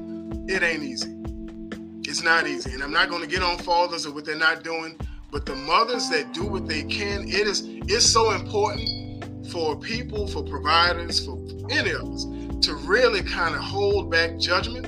It 0.52 0.64
ain't 0.64 0.84
easy. 0.84 1.16
It's 2.10 2.24
not 2.24 2.48
easy. 2.48 2.72
And 2.74 2.82
I'm 2.82 2.92
not 2.92 3.10
going 3.10 3.22
to 3.22 3.28
get 3.28 3.44
on 3.44 3.58
fathers 3.60 4.06
or 4.08 4.14
what 4.14 4.26
they're 4.26 4.36
not 4.36 4.64
doing. 4.64 5.00
But 5.32 5.46
the 5.46 5.56
mothers 5.56 6.10
that 6.10 6.34
do 6.34 6.46
what 6.48 6.68
they 6.68 6.84
can, 6.84 7.28
it 7.28 7.48
is 7.48 7.64
it's 7.66 8.06
so 8.06 8.32
important 8.32 9.48
for 9.52 9.76
people, 9.80 10.28
for 10.28 10.44
providers, 10.44 11.24
for 11.24 11.38
any 11.70 11.92
of 11.92 12.10
us 12.10 12.26
to 12.66 12.74
really 12.86 13.22
kind 13.22 13.56
of 13.56 13.62
hold 13.62 14.12
back 14.12 14.38
judgment 14.40 14.88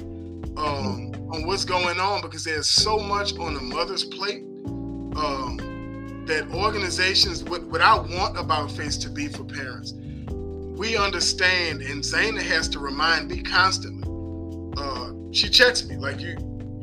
um, 0.58 1.11
on 1.34 1.46
what's 1.46 1.66
going 1.66 2.00
on 2.00 2.22
because 2.22 2.44
there's 2.44 2.70
so 2.70 3.00
much 3.00 3.38
on 3.38 3.54
the 3.54 3.62
mother's 3.62 4.04
plate 4.04 4.44
um, 5.16 6.24
that 6.28 6.48
organizations, 6.54 7.44
what, 7.44 7.64
what 7.64 7.82
I 7.82 7.96
want 7.96 8.38
About 8.38 8.72
Face 8.72 8.98
to 8.98 9.10
be 9.10 9.28
for 9.28 9.44
parents, 9.44 9.94
we 9.94 10.98
understand, 10.98 11.82
and 11.82 12.04
Zayna 12.04 12.42
has 12.42 12.68
to 12.70 12.80
remind 12.80 13.30
me 13.30 13.42
constantly. 13.42 14.08
Uh, 14.78 15.12
she 15.32 15.50
checks 15.50 15.86
me 15.86 15.96
like 15.98 16.20
you, 16.20 16.36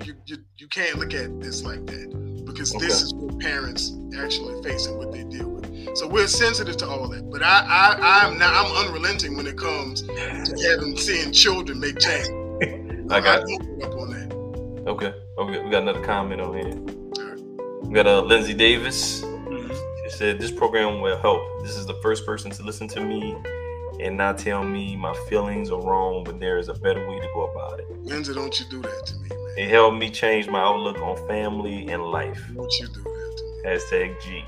you, 0.05 0.15
you, 0.27 0.37
you 0.57 0.69
can't 0.69 0.99
look 0.99 1.15
at 1.15 1.41
this 1.41 1.63
like 1.63 1.85
that 1.87 2.45
because 2.47 2.75
okay. 2.75 2.87
this 2.87 3.03
is 3.03 3.13
what 3.15 3.39
parents 3.41 3.93
actually 4.19 4.63
face 4.63 4.87
and 4.87 4.99
what 4.99 5.13
they 5.13 5.25
deal 5.25 5.49
with. 5.49 5.97
So 5.97 6.07
we're 6.07 6.27
sensitive 6.27 6.77
to 6.79 6.89
all 6.89 7.09
that. 7.09 7.31
But 7.31 7.43
I, 7.43 7.65
I, 7.67 8.27
I'm 8.27 8.39
not, 8.39 8.55
I'm 8.55 8.87
unrelenting 8.87 9.37
when 9.37 9.47
it 9.47 9.59
comes 9.59 10.03
to 10.03 10.69
having 10.71 10.97
seeing 10.97 11.33
children 11.33 11.81
make 11.81 11.99
change. 11.99 12.29
I 13.11 13.21
got 13.21 13.41
I 13.41 13.85
up 13.85 13.95
on 13.95 14.11
that. 14.11 14.28
Okay. 14.87 15.15
Okay. 15.39 15.63
We 15.63 15.71
got 15.71 15.83
another 15.83 16.05
comment 16.05 16.41
on 16.41 16.55
here. 16.55 16.75
We 17.83 17.95
got 17.95 18.07
uh, 18.07 18.21
Lindsay 18.23 18.55
Davis. 18.55 19.23
Mm-hmm. 19.23 20.05
She 20.05 20.11
said, 20.11 20.39
This 20.39 20.51
program 20.51 21.01
will 21.01 21.19
help. 21.19 21.41
This 21.63 21.77
is 21.77 21.87
the 21.87 21.99
first 22.03 22.25
person 22.25 22.51
to 22.53 22.63
listen 22.63 22.89
to 22.89 23.01
me 23.01 23.37
and 24.01 24.17
not 24.17 24.39
tell 24.39 24.63
me 24.63 24.97
my 24.97 25.15
feelings 25.29 25.71
are 25.71 25.81
wrong, 25.81 26.23
but 26.25 26.39
there 26.39 26.59
is 26.59 26.69
a 26.69 26.75
better 26.75 27.09
way 27.09 27.19
to 27.19 27.29
go 27.35 27.47
about 27.47 27.81
it. 27.81 27.91
Lindsay, 28.03 28.33
don't 28.33 28.59
you 28.59 28.67
do 28.71 28.81
that 28.83 29.07
to 29.07 29.17
me, 29.17 29.29
man. 29.31 29.55
It 29.57 29.71
helped 29.71 29.99
me 29.99 30.11
change 30.11 30.49
my 30.49 30.61
outlook 30.61 30.99
on 30.99 31.17
family 31.27 31.89
and 31.89 32.03
life. 32.03 32.41
Don't 32.55 32.73
you 32.79 32.87
do 32.87 33.03
that 33.03 33.35
to 33.37 33.45
me. 33.45 33.63
Hashtag 33.65 34.21
G. 34.23 34.45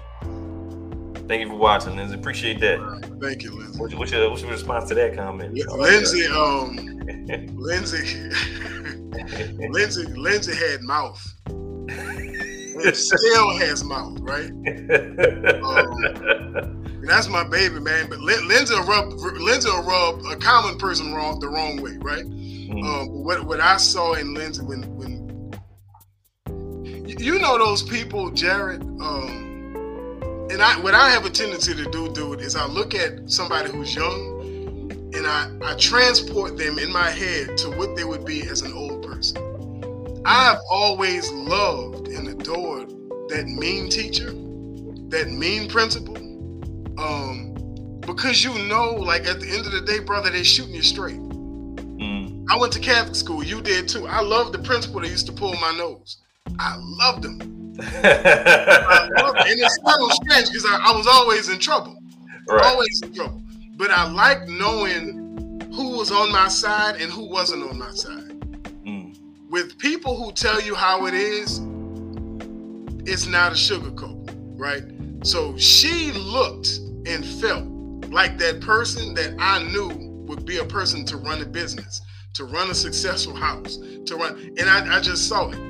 Thank 1.31 1.43
you 1.43 1.49
for 1.49 1.55
watching, 1.55 1.95
Lindsay. 1.95 2.17
Appreciate 2.17 2.59
that. 2.59 2.81
Thank 3.23 3.45
you, 3.45 3.53
Lindsay. 3.53 3.79
What's, 3.79 3.95
what's, 3.95 4.11
your, 4.11 4.29
what's 4.29 4.43
your 4.43 4.51
response 4.51 4.89
to 4.89 4.97
that 4.97 5.15
comment? 5.15 5.55
Lindsay, 5.55 6.27
um, 6.27 6.75
Lindsay, 7.55 8.31
Lindsay, 9.69 10.07
Lindsay 10.07 10.57
had 10.57 10.83
mouth 10.83 11.25
still 12.93 13.59
has 13.59 13.85
mouth, 13.85 14.19
right? 14.23 14.51
Um, 15.63 17.05
that's 17.07 17.29
my 17.29 17.47
baby, 17.49 17.79
man. 17.79 18.09
But 18.09 18.19
Lindsay 18.19 18.75
will 18.75 18.83
rub, 18.85 19.13
Lindsay 19.13 19.71
will 19.71 19.85
rub 19.85 20.25
a 20.27 20.37
common 20.37 20.79
person 20.79 21.15
wrong 21.15 21.39
the 21.39 21.49
wrong 21.49 21.81
way, 21.81 21.97
right? 22.01 22.25
Mm-hmm. 22.25 22.83
Um, 22.83 23.25
what 23.25 23.45
what 23.45 23.61
I 23.61 23.77
saw 23.77 24.15
in 24.15 24.35
Lindsay 24.35 24.65
when 24.65 24.83
when 24.97 25.21
you 27.07 27.39
know 27.39 27.57
those 27.57 27.85
people, 27.85 28.31
Jared. 28.31 28.83
Um, 28.83 29.50
and 30.51 30.61
I 30.61 30.79
what 30.81 30.95
I 30.95 31.11
have 31.11 31.25
a 31.25 31.31
tendency 31.31 31.75
to 31.75 31.85
do, 31.91 32.13
dude, 32.13 32.41
is 32.41 32.57
I 32.57 32.67
look 32.67 32.95
at 32.95 33.31
somebody 33.31 33.71
who's 33.71 33.95
young 33.95 34.41
and 35.15 35.27
I, 35.27 35.51
I 35.63 35.77
transport 35.77 36.57
them 36.57 36.79
in 36.79 36.93
my 36.93 37.09
head 37.09 37.57
to 37.59 37.71
what 37.71 37.97
they 37.97 38.05
would 38.05 38.25
be 38.25 38.43
as 38.43 38.63
an 38.63 38.73
old 38.73 39.07
person. 39.07 40.23
I've 40.25 40.59
always 40.71 41.31
loved 41.31 42.09
and 42.09 42.29
adored 42.29 42.91
that 43.29 43.47
mean 43.47 43.89
teacher, 43.91 44.31
that 45.11 45.29
mean 45.31 45.69
principal. 45.69 46.17
Um, 46.99 48.01
because 48.01 48.43
you 48.43 48.53
know, 48.67 48.95
like 48.95 49.27
at 49.27 49.41
the 49.41 49.49
end 49.49 49.67
of 49.67 49.73
the 49.73 49.83
day, 49.83 50.01
brother, 50.01 50.31
they're 50.31 50.43
shooting 50.43 50.75
you 50.75 50.83
straight. 50.83 51.21
Mm. 51.21 52.45
I 52.51 52.57
went 52.57 52.73
to 52.73 52.81
Catholic 52.81 53.15
school. 53.15 53.45
You 53.45 53.61
did 53.63 53.89
too. 53.89 54.09
I 54.09 54.21
loved 54.21 54.53
the 54.53 54.59
principal 54.59 55.01
that 55.01 55.09
used 55.09 55.27
to 55.27 55.33
pull 55.33 55.55
my 55.55 55.73
nose. 55.77 56.19
I 56.59 56.77
loved 56.77 57.25
him. 57.25 57.60
I 57.83 59.09
loved 59.17 59.39
him. 59.39 59.47
And 59.47 59.61
it's 59.61 59.79
so 59.85 60.09
strange 60.11 60.49
because 60.49 60.67
I, 60.67 60.93
I, 60.93 60.97
was 60.97 61.07
always 61.07 61.49
in 61.49 61.59
trouble. 61.59 61.97
Right. 62.49 62.65
Always 62.65 63.01
in 63.03 63.15
trouble. 63.15 63.43
But 63.77 63.91
I 63.91 64.11
like 64.11 64.47
knowing 64.49 65.61
who 65.75 65.97
was 65.97 66.11
on 66.11 66.33
my 66.33 66.49
side 66.49 67.01
and 67.01 67.11
who 67.11 67.29
wasn't 67.29 67.69
on 67.69 67.79
my 67.79 67.91
side 67.91 68.33
hmm. 68.85 69.13
with 69.49 69.79
people 69.79 70.17
who 70.17 70.33
tell 70.33 70.61
you 70.61 70.75
how 70.75 71.07
it 71.07 71.15
is, 71.15 71.59
it's 73.07 73.27
not 73.27 73.53
a 73.53 73.55
sugarcoat, 73.55 74.35
right? 74.59 74.83
So 75.23 75.57
she 75.57 76.13
looked 76.13 76.79
and 77.07 77.25
felt 77.25 77.67
like 78.11 78.39
that 78.39 78.61
person 78.61 79.15
that 79.15 79.35
I 79.39 79.63
knew 79.63 79.89
would 80.27 80.45
be 80.45 80.59
a 80.59 80.65
person 80.65 81.05
to 81.07 81.17
run 81.17 81.43
a 81.43 81.47
business, 81.47 82.01
to 82.35 82.45
run 82.45 82.71
a 82.71 82.75
successful 82.75 83.35
house, 83.35 83.77
to 84.07 84.17
run. 84.17 84.55
And 84.59 84.69
I, 84.69 84.97
I 84.97 85.01
just 85.01 85.29
saw 85.29 85.51
it. 85.51 85.70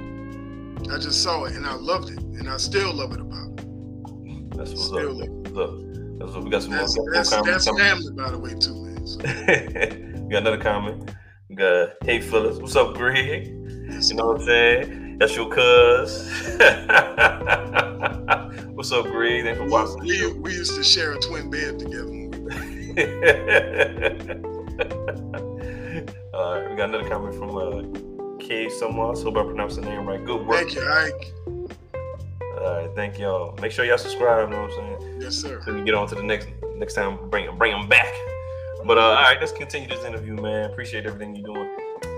I 0.88 0.98
just 0.98 1.22
saw 1.22 1.44
it 1.44 1.54
and 1.54 1.66
I 1.66 1.74
loved 1.74 2.10
it. 2.10 2.18
And 2.18 2.48
I 2.48 2.56
still 2.56 2.92
love 2.92 3.12
it 3.12 3.20
about 3.20 3.60
it. 3.60 4.56
That's 4.56 4.70
what's 4.70 4.86
still 4.86 5.22
up. 5.22 5.28
Look, 5.52 6.18
that's 6.18 6.32
what 6.32 6.44
we 6.44 6.50
got 6.50 6.62
some 6.62 6.72
that's, 6.72 6.96
more, 6.96 7.12
that's, 7.12 7.30
more 7.32 7.44
that's 7.44 7.66
family, 7.66 8.12
by 8.12 8.30
the 8.30 8.38
way, 8.38 8.54
too, 8.54 8.84
man. 8.84 9.06
So. 9.06 9.18
we 10.22 10.30
got 10.30 10.38
another 10.38 10.58
comment. 10.58 11.10
We 11.48 11.56
got, 11.56 11.90
hey, 12.04 12.20
Phyllis. 12.20 12.58
What's 12.58 12.76
up, 12.76 12.94
Greg? 12.94 13.46
You 13.46 14.14
know 14.14 14.26
what 14.26 14.40
I'm 14.40 14.46
saying? 14.46 15.18
That's 15.18 15.36
your 15.36 15.50
cuz. 15.50 16.30
What's 18.74 18.92
up, 18.92 19.06
Greg? 19.06 19.44
Thanks 19.44 19.58
for 19.58 19.66
watching. 19.66 20.00
We, 20.00 20.32
we 20.32 20.52
used 20.52 20.74
to 20.76 20.82
share 20.82 21.12
a 21.12 21.20
twin 21.20 21.50
bed 21.50 21.78
together. 21.78 22.10
All 26.34 26.54
right, 26.54 26.70
we 26.70 26.76
got 26.76 26.88
another 26.88 27.08
comment 27.08 27.34
from 27.34 27.56
uh, 27.56 27.82
K. 28.40 28.68
Someone. 28.68 29.14
Hope 29.16 29.36
I 29.36 29.42
pronounced 29.44 29.76
the 29.76 29.82
name 29.82 30.06
right. 30.06 30.24
Good 30.24 30.46
work. 30.46 30.58
Thank 30.58 30.74
you, 30.74 30.82
Ike. 30.82 31.32
All 32.60 32.76
right, 32.76 32.90
thank 32.94 33.18
y'all. 33.18 33.56
Make 33.60 33.72
sure 33.72 33.84
y'all 33.84 33.98
subscribe. 33.98 34.50
You 34.50 34.56
know 34.56 34.62
what 34.62 34.72
I'm 34.72 35.00
saying? 35.00 35.20
Yes, 35.20 35.36
sir. 35.36 35.62
So 35.64 35.74
we 35.74 35.82
get 35.82 35.94
on 35.94 36.08
to 36.08 36.14
the 36.14 36.22
next 36.22 36.48
next 36.76 36.94
time. 36.94 37.30
Bring 37.30 37.56
bring 37.56 37.72
them 37.72 37.88
back. 37.88 38.12
But 38.84 38.98
uh, 38.98 39.02
all 39.02 39.14
right, 39.14 39.38
let's 39.40 39.52
continue 39.52 39.88
this 39.88 40.04
interview, 40.04 40.34
man. 40.34 40.70
Appreciate 40.70 41.06
everything 41.06 41.36
you're 41.36 41.54
doing. 41.54 41.68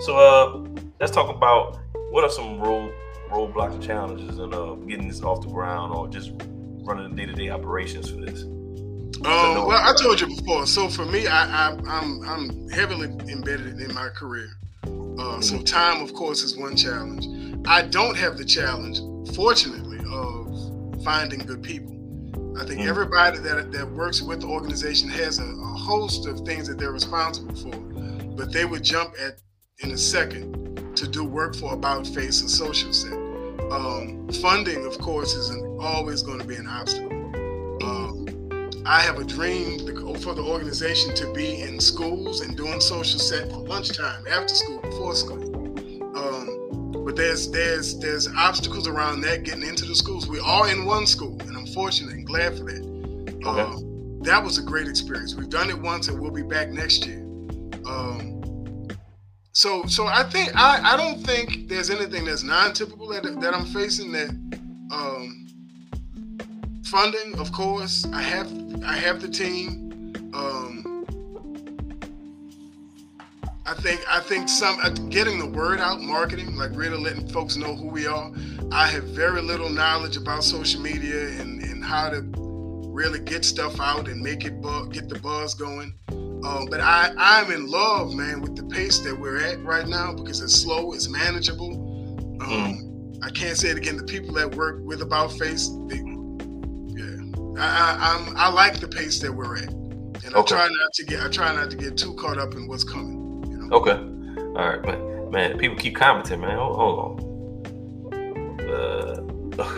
So 0.01 0.17
uh, 0.17 0.83
let's 1.01 1.13
talk 1.13 1.35
about 1.35 1.79
what 2.11 2.25
are 2.25 2.31
some 2.31 2.61
road 2.61 2.93
roadblocks 3.29 3.73
and 3.73 3.83
challenges 3.83 4.39
in 4.39 4.53
uh, 4.53 4.75
getting 4.75 5.09
this 5.09 5.23
off 5.23 5.41
the 5.41 5.49
ground 5.49 5.95
or 5.95 6.09
just 6.09 6.33
running 6.85 7.11
the 7.11 7.17
day 7.17 7.27
to 7.27 7.33
day 7.33 7.51
operations 7.51 8.11
for 8.11 8.21
this. 8.21 8.45
Um, 9.25 9.67
well, 9.67 9.71
I 9.71 9.95
told 10.01 10.21
you 10.21 10.27
before. 10.27 10.67
So 10.67 10.89
for 10.89 11.05
me, 11.05 11.27
I, 11.27 11.69
I, 11.69 11.73
am 11.73 11.87
I'm, 11.87 12.29
I'm 12.29 12.69
heavily 12.71 13.09
embedded 13.31 13.81
in 13.81 13.95
my 13.95 14.09
career. 14.09 14.49
Uh. 14.87 15.41
So 15.41 15.61
time, 15.63 16.03
of 16.03 16.15
course, 16.15 16.43
is 16.43 16.57
one 16.57 16.77
challenge. 16.77 17.27
I 17.67 17.83
don't 17.83 18.17
have 18.17 18.37
the 18.37 18.45
challenge, 18.45 19.01
fortunately, 19.35 19.99
of 20.11 21.03
finding 21.05 21.41
good 21.41 21.63
people. 21.63 21.93
I 22.61 22.65
think 22.67 22.81
mm-hmm. 22.81 22.89
everybody 22.89 23.39
that 23.39 23.73
that 23.73 23.91
works 23.93 24.21
with 24.21 24.43
the 24.43 24.47
organization 24.47 25.09
has 25.11 25.39
a, 25.39 25.45
a 25.45 25.75
host 25.79 26.27
of 26.27 26.41
things 26.41 26.69
that 26.69 26.79
they're 26.79 26.93
responsible 26.93 27.55
for, 27.55 27.77
but 28.37 28.53
they 28.53 28.65
would 28.65 28.83
jump 28.83 29.15
at 29.21 29.39
in 29.79 29.93
a 29.93 29.99
second 29.99 30.97
to 30.97 31.09
do 31.09 31.25
work 31.25 31.57
for 31.57 31.73
About 31.73 32.07
Face 32.07 32.41
and 32.41 32.51
Social 32.51 32.93
Set. 32.93 33.13
Um, 33.73 34.29
funding, 34.43 34.85
of 34.87 34.99
course, 34.99 35.35
is 35.35 35.49
an, 35.51 35.79
always 35.81 36.23
going 36.23 36.39
to 36.41 36.47
be 36.47 36.57
an 36.57 36.67
obstacle. 36.67 37.12
I 38.85 39.01
have 39.01 39.19
a 39.19 39.25
dream 39.25 39.79
for 40.19 40.35
the 40.35 40.43
organization 40.43 41.15
to 41.15 41.33
be 41.33 41.61
in 41.63 41.79
schools 41.79 42.41
and 42.41 42.57
doing 42.57 42.81
social 42.81 43.19
set 43.19 43.51
for 43.51 43.59
lunchtime, 43.59 44.25
after 44.29 44.55
school, 44.55 44.81
before 44.81 45.15
school. 45.15 45.43
Um, 46.17 46.93
but 47.05 47.17
there's 47.17 47.51
there's 47.51 47.99
there's 47.99 48.29
obstacles 48.37 48.89
around 48.89 49.21
that 49.23 49.45
getting 49.45 49.63
into 49.63 49.85
the 49.85 49.95
schools. 49.95 50.27
We 50.27 50.39
are 50.41 50.47
all 50.47 50.65
in 50.65 50.85
one 50.85 51.07
school, 51.07 51.41
and 51.43 51.57
I'm 51.57 51.67
fortunate 51.67 52.15
and 52.15 52.27
glad 52.27 52.59
for 52.59 52.65
that. 52.65 53.39
Okay. 53.45 53.61
Um, 53.61 54.21
that 54.23 54.43
was 54.43 54.59
a 54.59 54.63
great 54.63 54.89
experience. 54.89 55.35
We've 55.35 55.49
done 55.49 55.71
it 55.71 55.79
once, 55.79 56.09
and 56.09 56.21
we'll 56.21 56.31
be 56.31 56.43
back 56.43 56.69
next 56.69 57.07
year. 57.07 57.23
Um, 57.87 58.89
so 59.53 59.85
so 59.87 60.07
I 60.07 60.25
think 60.25 60.55
I, 60.57 60.95
I 60.95 60.97
don't 60.97 61.25
think 61.25 61.69
there's 61.69 61.91
anything 61.91 62.25
that's 62.25 62.43
non-typical 62.43 63.09
that, 63.09 63.41
that 63.41 63.55
I'm 63.55 63.67
facing 63.67 64.13
that 64.13 64.31
um, 64.93 65.42
funding 66.85 67.39
of 67.39 67.53
course 67.53 68.07
I 68.13 68.23
have 68.23 68.51
I 68.85 68.95
have 68.95 69.21
the 69.21 69.29
team 69.29 70.13
um, 70.35 71.07
I 73.65 73.75
think 73.75 74.01
I 74.09 74.21
think 74.21 74.49
some 74.49 74.79
uh, 74.83 74.91
getting 75.09 75.39
the 75.39 75.47
word 75.47 75.81
out 75.81 76.01
marketing 76.01 76.57
like 76.57 76.71
really 76.75 76.99
letting 76.99 77.29
folks 77.29 77.57
know 77.57 77.75
who 77.75 77.89
we 77.89 78.07
are 78.07 78.33
I 78.73 78.87
have 78.87 79.05
very 79.05 79.43
little 79.43 79.69
knowledge 79.69 80.17
about 80.17 80.45
social 80.45 80.81
media 80.81 81.29
and, 81.41 81.63
and 81.63 81.85
how 81.85 82.11
to 82.11 82.23
really 82.89 83.21
get 83.21 83.45
stuff 83.45 83.81
out 83.81 84.09
and 84.09 84.21
make 84.21 84.45
it 84.45 84.61
bu- 84.61 84.89
get 84.91 85.09
the 85.09 85.19
buzz 85.19 85.55
going 85.55 85.95
um, 86.45 86.67
but 86.67 86.81
I, 86.81 87.13
I'm 87.17 87.53
in 87.53 87.69
love, 87.69 88.15
man, 88.15 88.41
with 88.41 88.57
the 88.57 88.65
pace 88.65 88.99
that 89.01 89.17
we're 89.17 89.41
at 89.41 89.63
right 89.63 89.87
now 89.87 90.13
because 90.13 90.41
it's 90.41 90.55
slow, 90.55 90.93
it's 90.93 91.09
manageable. 91.09 91.73
Um, 92.41 92.49
mm. 92.49 93.25
I 93.25 93.31
can't 93.31 93.57
say 93.57 93.69
it 93.69 93.77
again. 93.77 93.97
The 93.97 94.03
people 94.03 94.35
that 94.35 94.53
work 94.57 94.81
with 94.83 95.03
About 95.03 95.33
Face, 95.33 95.69
they, 95.87 96.01
I, 97.59 97.63
I, 97.63 98.15
I'm 98.15 98.37
I 98.37 98.49
like 98.51 98.81
the 98.81 98.89
pace 98.89 99.21
that 99.21 99.33
we're 99.33 99.57
at, 99.57 99.71
and 99.73 100.35
I 100.35 100.39
Okay. 100.39 100.55
try 100.55 100.67
not 100.69 100.93
to 100.95 101.05
get 101.05 101.21
I 101.23 101.29
try 101.29 101.55
not 101.55 101.71
to 101.71 101.77
get 101.77 101.97
too 101.97 102.15
caught 102.15 102.39
up 102.39 102.55
in 102.55 102.67
what's 102.69 102.85
coming. 102.85 103.45
You 103.51 103.57
know. 103.59 103.77
Okay. 103.77 103.93
All 103.93 104.69
right, 104.69 104.83
man. 104.85 105.31
Man, 105.31 105.59
people 105.59 105.77
keep 105.79 105.97
commenting, 105.97 106.41
man. 106.43 106.59
Hold, 106.59 106.77
hold 106.77 106.99
on. 108.13 108.61
Uh, 108.69 109.21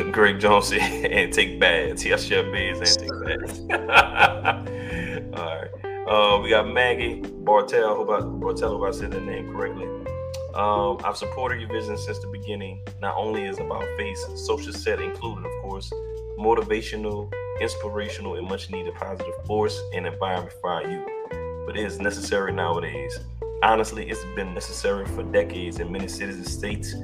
Greg 0.13 0.41
Jones 0.41 0.67
said, 0.67 0.81
and 1.11 1.33
take 1.33 1.61
baths. 1.61 2.03
He 2.03 2.17
share 2.17 2.51
beds 2.51 2.81
and 2.81 2.99
take 2.99 3.11
baths. 3.25 3.61
All 5.39 5.47
right. 5.47 5.71
Uh, 6.09 6.41
we 6.43 6.51
got 6.51 6.69
Maggie 6.69 7.21
Bartel. 7.21 7.95
Hope 7.95 8.11
I, 8.11 8.21
Bartel, 8.21 8.71
hope 8.79 8.89
I 8.89 8.91
said 8.91 9.13
that 9.13 9.23
name 9.25 9.53
correctly. 9.53 9.87
Um, 10.55 10.99
I've 11.05 11.17
supported 11.17 11.61
your 11.61 11.71
vision 11.71 11.97
since 11.97 12.19
the 12.19 12.29
beginning. 12.29 12.81
Not 13.01 13.17
only 13.17 13.45
is 13.45 13.59
about 13.59 13.85
face, 13.97 14.25
social 14.35 14.73
set 14.73 15.01
included, 15.01 15.45
of 15.45 15.53
course, 15.63 15.91
motivational, 16.39 17.33
inspirational, 17.61 18.37
and 18.37 18.49
much 18.49 18.71
needed 18.71 18.95
positive 18.95 19.35
force 19.47 19.81
and 19.93 20.07
environment 20.07 20.55
for 20.61 20.71
our 20.71 20.89
youth. 20.89 21.09
But 21.67 21.77
it 21.77 21.85
is 21.85 21.99
necessary 21.99 22.53
nowadays. 22.53 23.19
Honestly, 23.63 24.09
it's 24.09 24.25
been 24.37 24.53
necessary 24.53 25.07
for 25.07 25.23
decades 25.23 25.81
in 25.81 25.91
many 25.91 26.09
cities 26.09 26.37
and 26.37 26.47
states, 26.47 26.95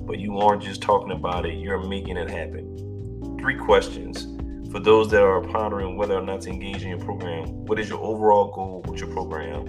but 0.00 0.18
you 0.18 0.38
aren't 0.38 0.62
just 0.62 0.82
talking 0.82 1.12
about 1.12 1.46
it, 1.46 1.54
you're 1.54 1.86
making 1.86 2.16
it 2.16 2.28
happen. 2.28 3.36
Three 3.38 3.56
questions. 3.56 4.26
For 4.72 4.80
those 4.80 5.08
that 5.10 5.22
are 5.22 5.40
pondering 5.40 5.96
whether 5.96 6.14
or 6.14 6.22
not 6.22 6.42
to 6.42 6.50
engage 6.50 6.82
in 6.82 6.88
your 6.90 6.98
program, 6.98 7.64
what 7.66 7.78
is 7.78 7.88
your 7.88 8.00
overall 8.00 8.50
goal 8.50 8.84
with 8.86 9.00
your 9.00 9.08
program? 9.08 9.66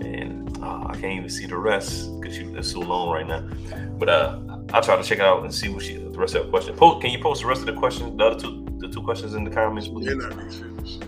And 0.00 0.58
uh, 0.62 0.86
I 0.88 0.92
can't 0.92 1.12
even 1.12 1.28
see 1.30 1.46
the 1.46 1.56
rest 1.56 2.10
because 2.20 2.36
it's 2.38 2.72
so 2.72 2.80
long 2.80 3.10
right 3.10 3.26
now. 3.26 3.48
But 3.98 4.08
uh, 4.08 4.40
I'll 4.72 4.82
try 4.82 4.96
to 4.96 5.02
check 5.02 5.18
it 5.18 5.24
out 5.24 5.42
and 5.44 5.54
see 5.54 5.68
what 5.68 5.82
she 5.82 5.96
the 6.16 6.20
rest 6.20 6.34
of 6.34 6.46
the 6.46 6.50
question. 6.50 6.76
Post, 6.76 7.02
can 7.02 7.10
you 7.10 7.18
post 7.18 7.42
the 7.42 7.48
rest 7.48 7.60
of 7.60 7.66
the 7.66 7.74
questions, 7.74 8.16
the 8.16 8.24
other 8.24 8.38
two, 8.38 8.66
the 8.78 8.88
two 8.88 9.02
questions 9.02 9.34
in 9.34 9.44
the 9.44 9.50
comments, 9.50 9.88
please? 9.88 10.06
They're 10.06 10.16
not 10.16 10.36
being 10.36 10.50
finished. 10.50 11.04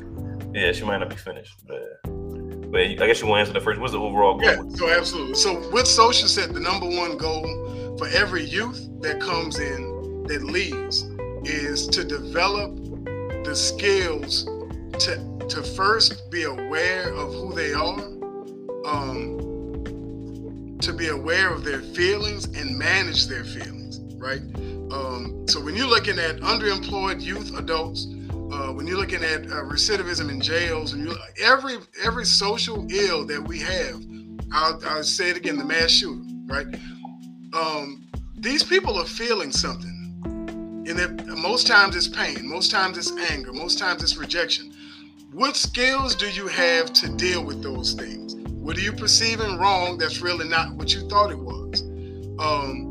Yeah, 0.54 0.72
she 0.72 0.84
might 0.84 0.98
not 0.98 1.10
be 1.10 1.16
finished, 1.16 1.54
but 1.66 1.82
but 2.70 2.80
I 2.80 2.94
guess 2.94 3.20
you 3.20 3.26
want 3.26 3.38
to 3.38 3.48
answer 3.48 3.52
the 3.54 3.60
first. 3.60 3.80
What's 3.80 3.92
the 3.92 3.98
overall 3.98 4.38
goal? 4.38 4.42
Yeah, 4.42 4.76
so 4.76 4.90
absolutely. 4.90 5.34
So 5.34 5.70
with 5.70 5.86
social 5.86 6.28
set, 6.28 6.52
the 6.52 6.60
number 6.60 6.86
one 6.86 7.16
goal 7.16 7.96
for 7.96 8.08
every 8.08 8.44
youth 8.44 8.88
that 9.00 9.20
comes 9.20 9.58
in 9.58 10.24
that 10.24 10.42
leaves 10.44 11.04
is 11.44 11.86
to 11.88 12.04
develop 12.04 12.76
the 13.44 13.54
skills 13.54 14.44
to 15.04 15.46
to 15.48 15.62
first 15.62 16.30
be 16.30 16.42
aware 16.42 17.14
of 17.14 17.32
who 17.32 17.54
they 17.54 17.72
are, 17.72 18.00
um, 18.84 19.38
to 20.80 20.92
be 20.92 21.08
aware 21.08 21.50
of 21.50 21.64
their 21.64 21.80
feelings 21.80 22.44
and 22.44 22.76
manage 22.76 23.26
their 23.26 23.44
feelings, 23.44 24.00
right? 24.16 24.42
Um, 24.90 25.46
so 25.48 25.60
when 25.60 25.76
you're 25.76 25.88
looking 25.88 26.18
at 26.18 26.36
underemployed 26.36 27.20
youth 27.20 27.56
adults, 27.58 28.06
uh, 28.52 28.72
when 28.72 28.86
you're 28.86 28.98
looking 28.98 29.22
at 29.22 29.44
uh, 29.46 29.62
recidivism 29.64 30.30
in 30.30 30.40
jails, 30.40 30.94
and 30.94 31.04
you 31.04 31.14
every 31.42 31.76
every 32.02 32.24
social 32.24 32.86
ill 32.90 33.26
that 33.26 33.46
we 33.46 33.58
have, 33.58 34.02
I'll, 34.52 34.80
I'll 34.86 35.02
say 35.02 35.30
it 35.30 35.36
again: 35.36 35.58
the 35.58 35.64
mass 35.64 35.90
shooter, 35.90 36.22
right? 36.46 36.66
Um, 37.52 38.08
these 38.38 38.62
people 38.62 38.98
are 38.98 39.04
feeling 39.04 39.52
something, 39.52 40.22
and 40.88 41.26
most 41.38 41.66
times 41.66 41.94
it's 41.94 42.08
pain, 42.08 42.48
most 42.48 42.70
times 42.70 42.96
it's 42.96 43.12
anger, 43.30 43.52
most 43.52 43.78
times 43.78 44.02
it's 44.02 44.16
rejection. 44.16 44.72
What 45.32 45.56
skills 45.56 46.14
do 46.14 46.30
you 46.30 46.46
have 46.46 46.92
to 46.94 47.08
deal 47.16 47.44
with 47.44 47.62
those 47.62 47.92
things? 47.92 48.34
What 48.48 48.78
are 48.78 48.80
you 48.80 48.92
perceiving 48.92 49.58
wrong 49.58 49.98
that's 49.98 50.22
really 50.22 50.48
not 50.48 50.72
what 50.72 50.94
you 50.94 51.06
thought 51.08 51.30
it 51.30 51.38
was? 51.38 51.82
Um, 52.38 52.87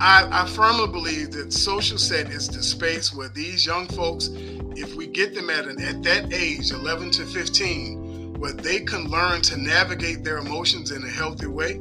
I, 0.00 0.28
I 0.30 0.46
firmly 0.46 0.86
believe 0.86 1.32
that 1.32 1.52
social 1.52 1.98
set 1.98 2.28
is 2.28 2.48
the 2.48 2.62
space 2.62 3.12
where 3.12 3.28
these 3.28 3.66
young 3.66 3.88
folks, 3.88 4.30
if 4.76 4.94
we 4.94 5.08
get 5.08 5.34
them 5.34 5.50
at 5.50 5.66
an, 5.66 5.82
at 5.82 6.02
that 6.04 6.32
age, 6.32 6.70
11 6.70 7.10
to 7.12 7.26
15, 7.26 8.34
where 8.38 8.52
they 8.52 8.80
can 8.80 9.08
learn 9.08 9.42
to 9.42 9.56
navigate 9.56 10.22
their 10.22 10.38
emotions 10.38 10.92
in 10.92 11.02
a 11.02 11.08
healthy 11.08 11.48
way 11.48 11.72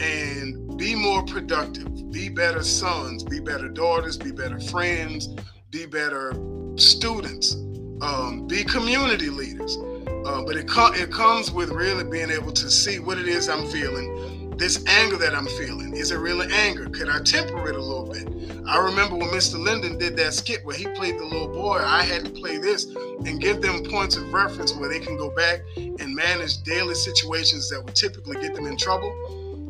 and 0.00 0.76
be 0.76 0.94
more 0.94 1.24
productive, 1.24 2.12
be 2.12 2.28
better 2.28 2.62
sons, 2.62 3.24
be 3.24 3.40
better 3.40 3.68
daughters, 3.68 4.18
be 4.18 4.32
better 4.32 4.60
friends, 4.60 5.28
be 5.70 5.86
better 5.86 6.34
students, 6.76 7.54
um, 8.02 8.46
be 8.48 8.64
community 8.64 9.30
leaders. 9.30 9.78
Uh, 10.26 10.42
but 10.44 10.56
it, 10.56 10.68
co- 10.68 10.92
it 10.92 11.10
comes 11.10 11.50
with 11.50 11.70
really 11.70 12.04
being 12.04 12.30
able 12.30 12.52
to 12.52 12.70
see 12.70 12.98
what 12.98 13.16
it 13.16 13.28
is 13.28 13.48
I'm 13.48 13.66
feeling, 13.68 14.39
this 14.60 14.84
anger 14.86 15.16
that 15.16 15.34
I'm 15.34 15.46
feeling. 15.46 15.96
Is 15.96 16.10
it 16.10 16.18
really 16.18 16.46
anger? 16.52 16.84
Could 16.90 17.08
I 17.08 17.20
temper 17.22 17.70
it 17.70 17.76
a 17.76 17.80
little 17.80 18.06
bit? 18.06 18.28
I 18.66 18.76
remember 18.76 19.16
when 19.16 19.30
Mr. 19.30 19.58
Lyndon 19.58 19.96
did 19.96 20.18
that 20.18 20.34
skit 20.34 20.62
where 20.66 20.76
he 20.76 20.86
played 20.88 21.18
the 21.18 21.24
little 21.24 21.48
boy, 21.48 21.78
I 21.78 22.02
had 22.02 22.26
to 22.26 22.30
play 22.30 22.58
this 22.58 22.84
and 23.24 23.40
give 23.40 23.62
them 23.62 23.82
points 23.84 24.16
of 24.16 24.30
reference 24.34 24.74
where 24.74 24.90
they 24.90 25.00
can 25.00 25.16
go 25.16 25.30
back 25.30 25.62
and 25.76 26.14
manage 26.14 26.62
daily 26.62 26.94
situations 26.94 27.70
that 27.70 27.82
would 27.82 27.96
typically 27.96 28.38
get 28.38 28.54
them 28.54 28.66
in 28.66 28.76
trouble. 28.76 29.10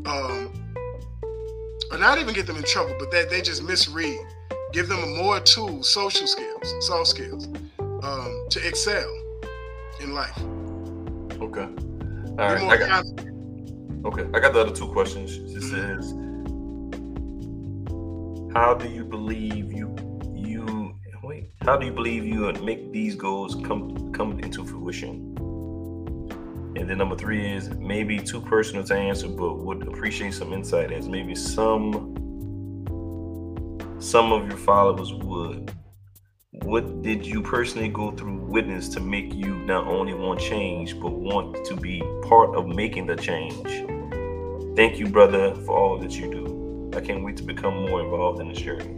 Um, 0.07 0.53
or 1.93 1.99
not 1.99 2.19
even 2.19 2.35
get 2.35 2.49
them 2.49 2.57
in 2.57 2.65
trouble, 2.65 2.97
but 2.99 3.13
that 3.13 3.31
they 3.31 3.43
just 3.43 3.63
misread. 3.63 4.19
Give 4.73 4.89
them 4.89 5.17
more 5.17 5.39
tools, 5.39 5.89
social 5.89 6.27
skills, 6.27 6.75
soft 6.87 7.07
skills, 7.07 7.47
um, 7.79 8.47
to 8.51 8.67
excel 8.67 9.09
in 10.01 10.15
life. 10.15 10.37
Okay. 11.41 11.69
All 12.39 12.55
right. 12.55 13.40
Okay. 14.05 14.27
I 14.35 14.41
got 14.41 14.53
the 14.53 14.61
other 14.61 14.75
two 14.75 14.89
questions. 14.89 15.37
It 15.37 15.63
mm-hmm. 15.63 15.71
says, 15.71 16.13
"How 18.55 18.75
do 18.75 18.89
you 18.89 19.05
believe 19.05 19.73
you 19.73 19.95
you 20.35 20.95
wait? 21.23 21.51
How 21.63 21.77
do 21.77 21.87
you 21.87 21.93
believe 21.93 22.25
you 22.25 22.41
would 22.41 22.63
make 22.63 22.93
these 22.93 23.15
goals 23.15 23.55
come 23.67 24.13
come 24.13 24.39
into 24.41 24.65
fruition?" 24.65 25.37
And 26.77 26.89
then 26.89 26.99
number 26.99 27.17
three 27.17 27.53
is 27.53 27.71
maybe 27.71 28.19
too 28.21 28.41
personal 28.41 28.85
to 28.85 28.95
answer, 28.95 29.29
but 29.29 29.55
would 29.59 29.87
appreciate 29.87 30.35
some 30.35 30.53
insight 30.53 30.93
as 30.93 31.09
maybe 31.09 31.35
some 31.35 32.15
some 33.99 34.33
of 34.33 34.49
your 34.49 34.57
followers 34.57 35.13
would. 35.13 35.73
What 36.63 37.03
did 37.03 37.27
you 37.27 37.43
personally 37.43 37.89
go 37.89 38.11
through 38.11 38.37
witness 38.37 38.89
to 38.91 39.01
make 39.01 39.35
you 39.35 39.57
not 39.61 39.87
only 39.87 40.13
want 40.15 40.41
change, 40.41 41.01
but 41.01 41.13
want 41.13 41.65
to 41.65 41.75
be 41.75 42.03
part 42.23 42.55
of 42.55 42.67
making 42.67 43.07
the 43.07 43.17
change? 43.17 43.67
Thank 44.77 44.99
you, 44.99 45.09
brother, 45.09 45.55
for 45.55 45.77
all 45.77 45.99
that 45.99 46.13
you 46.13 46.31
do. 46.31 46.91
I 46.95 47.01
can't 47.01 47.25
wait 47.25 47.39
to 47.39 47.43
become 47.43 47.87
more 47.89 48.03
involved 48.03 48.41
in 48.41 48.49
this 48.49 48.59
journey. 48.59 48.97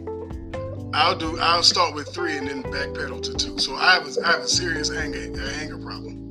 I'll 0.93 1.17
do. 1.17 1.39
I'll 1.39 1.63
start 1.63 1.95
with 1.95 2.09
three 2.09 2.37
and 2.37 2.47
then 2.47 2.63
backpedal 2.63 3.23
to 3.23 3.33
two. 3.33 3.57
So 3.57 3.75
I 3.75 3.93
have 3.93 4.05
a, 4.05 4.47
serious 4.47 4.91
anger 4.91 5.19
anger 5.59 5.77
problem. 5.77 6.22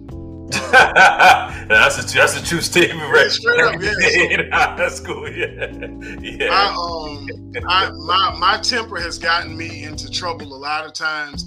that's 0.72 1.98
a 1.98 2.16
that's 2.16 2.40
a 2.40 2.44
true 2.44 2.60
statement, 2.60 3.10
right? 3.10 3.30
straight 3.30 3.60
up, 3.60 3.80
yeah. 3.80 4.74
That's 4.76 5.00
cool. 5.00 5.28
Yeah, 5.30 5.66
yeah. 6.20 6.48
I 6.50 6.74
um 6.74 7.28
I 7.68 7.90
my 7.90 8.36
my 8.38 8.58
temper 8.58 8.98
has 9.00 9.18
gotten 9.18 9.56
me 9.56 9.84
into 9.84 10.10
trouble 10.10 10.54
a 10.54 10.56
lot 10.56 10.84
of 10.84 10.92
times, 10.92 11.44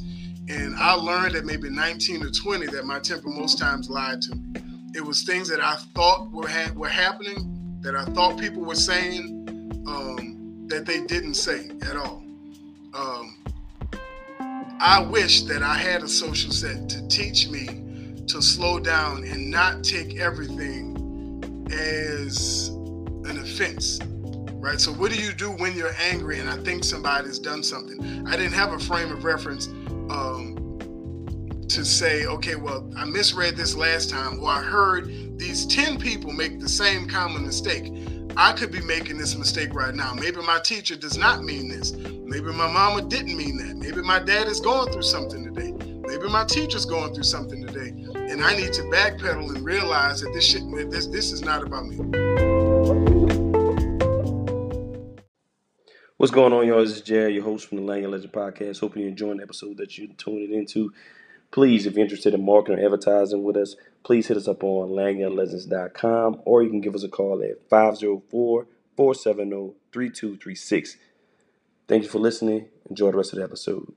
and 0.49 0.75
I 0.77 0.93
learned 0.93 1.35
at 1.35 1.45
maybe 1.45 1.69
19 1.69 2.23
or 2.23 2.31
20 2.31 2.67
that 2.67 2.85
my 2.85 2.99
temper 2.99 3.29
most 3.29 3.59
times 3.59 3.89
lied 3.89 4.21
to 4.23 4.35
me. 4.35 4.61
It 4.95 5.05
was 5.05 5.23
things 5.23 5.49
that 5.49 5.59
I 5.59 5.75
thought 5.93 6.31
were 6.31 6.47
ha- 6.47 6.73
were 6.75 6.89
happening, 6.89 7.79
that 7.81 7.95
I 7.95 8.05
thought 8.05 8.39
people 8.39 8.63
were 8.63 8.75
saying, 8.75 9.83
um, 9.87 10.65
that 10.67 10.85
they 10.85 11.01
didn't 11.01 11.35
say 11.35 11.69
at 11.83 11.95
all. 11.95 12.23
Um, 12.93 13.37
I 14.79 15.01
wish 15.01 15.43
that 15.43 15.63
I 15.63 15.75
had 15.75 16.03
a 16.03 16.07
social 16.07 16.51
set 16.51 16.89
to 16.89 17.07
teach 17.07 17.47
me 17.49 17.84
to 18.27 18.41
slow 18.41 18.79
down 18.79 19.23
and 19.23 19.49
not 19.49 19.83
take 19.83 20.19
everything 20.19 20.93
as 21.71 22.69
an 23.25 23.39
offense 23.39 23.99
right? 24.65 24.81
So 24.81 24.91
what 24.91 25.11
do 25.11 25.21
you 25.21 25.31
do 25.31 25.51
when 25.51 25.75
you're 25.77 25.95
angry 26.01 26.39
and 26.39 26.49
I 26.49 26.57
think 26.57 26.83
somebody's 26.83 27.37
done 27.37 27.61
something? 27.61 28.27
I 28.27 28.35
didn't 28.35 28.53
have 28.53 28.73
a 28.73 28.79
frame 28.79 29.11
of 29.11 29.23
reference 29.23 29.67
um, 30.09 30.55
to 31.69 31.85
say, 31.85 32.25
okay, 32.25 32.55
well, 32.55 32.89
I 32.97 33.05
misread 33.05 33.55
this 33.55 33.75
last 33.75 34.09
time, 34.09 34.39
or 34.39 34.49
I 34.49 34.61
heard 34.61 35.37
these 35.37 35.67
10 35.67 35.99
people 35.99 36.31
make 36.31 36.59
the 36.59 36.67
same 36.67 37.07
common 37.07 37.45
mistake. 37.45 37.91
I 38.37 38.53
could 38.53 38.71
be 38.71 38.81
making 38.81 39.17
this 39.17 39.35
mistake 39.35 39.73
right 39.73 39.93
now. 39.93 40.13
Maybe 40.13 40.37
my 40.41 40.59
teacher 40.59 40.95
does 40.95 41.17
not 41.17 41.43
mean 41.43 41.69
this. 41.69 41.93
Maybe 41.93 42.51
my 42.51 42.71
mama 42.71 43.03
didn't 43.03 43.37
mean 43.37 43.57
that. 43.57 43.77
Maybe 43.77 44.01
my 44.01 44.19
dad 44.19 44.47
is 44.47 44.59
going 44.59 44.91
through 44.91 45.03
something 45.03 45.43
today. 45.43 45.71
Maybe 46.07 46.27
my 46.27 46.43
teacher's 46.43 46.85
going 46.85 47.13
through 47.13 47.23
something 47.23 47.65
today. 47.65 47.91
And 48.29 48.43
I 48.43 48.55
need 48.55 48.73
to 48.73 48.81
backpedal 48.83 49.55
and 49.55 49.63
realize 49.63 50.21
that 50.21 50.33
this 50.33 50.45
shit, 50.45 50.63
this 50.89 51.07
this 51.07 51.31
is 51.31 51.41
not 51.41 51.63
about 51.63 51.85
me. 51.85 51.97
What's 56.17 56.31
going 56.31 56.53
on, 56.53 56.65
y'all? 56.65 56.79
This 56.79 56.95
is 56.95 57.01
Jared, 57.01 57.35
your 57.35 57.43
host 57.43 57.67
from 57.67 57.77
the 57.77 57.83
Lagniappe 57.83 58.09
Legend 58.09 58.33
Podcast. 58.33 58.79
Hoping 58.79 59.03
you're 59.03 59.11
enjoying 59.11 59.37
the 59.37 59.43
episode 59.43 59.77
that 59.77 59.97
you're 59.97 60.07
tuning 60.17 60.53
into. 60.53 60.91
Please, 61.51 61.85
if 61.85 61.93
you're 61.93 62.03
interested 62.03 62.33
in 62.33 62.43
marketing 62.43 62.79
or 62.79 62.85
advertising 62.85 63.43
with 63.43 63.55
us, 63.57 63.75
please 64.03 64.27
hit 64.27 64.37
us 64.37 64.47
up 64.47 64.63
on 64.63 64.89
lagniappelegends.com 64.89 66.41
or 66.45 66.63
you 66.63 66.69
can 66.69 66.81
give 66.81 66.95
us 66.95 67.03
a 67.03 67.09
call 67.09 67.43
at 67.43 67.69
504 67.69 68.67
470 68.97 69.73
3236. 69.91 70.97
Thank 71.87 72.03
you 72.03 72.09
for 72.09 72.19
listening. 72.19 72.69
Enjoy 72.89 73.11
the 73.11 73.17
rest 73.17 73.33
of 73.33 73.39
the 73.39 73.45
episode. 73.45 73.93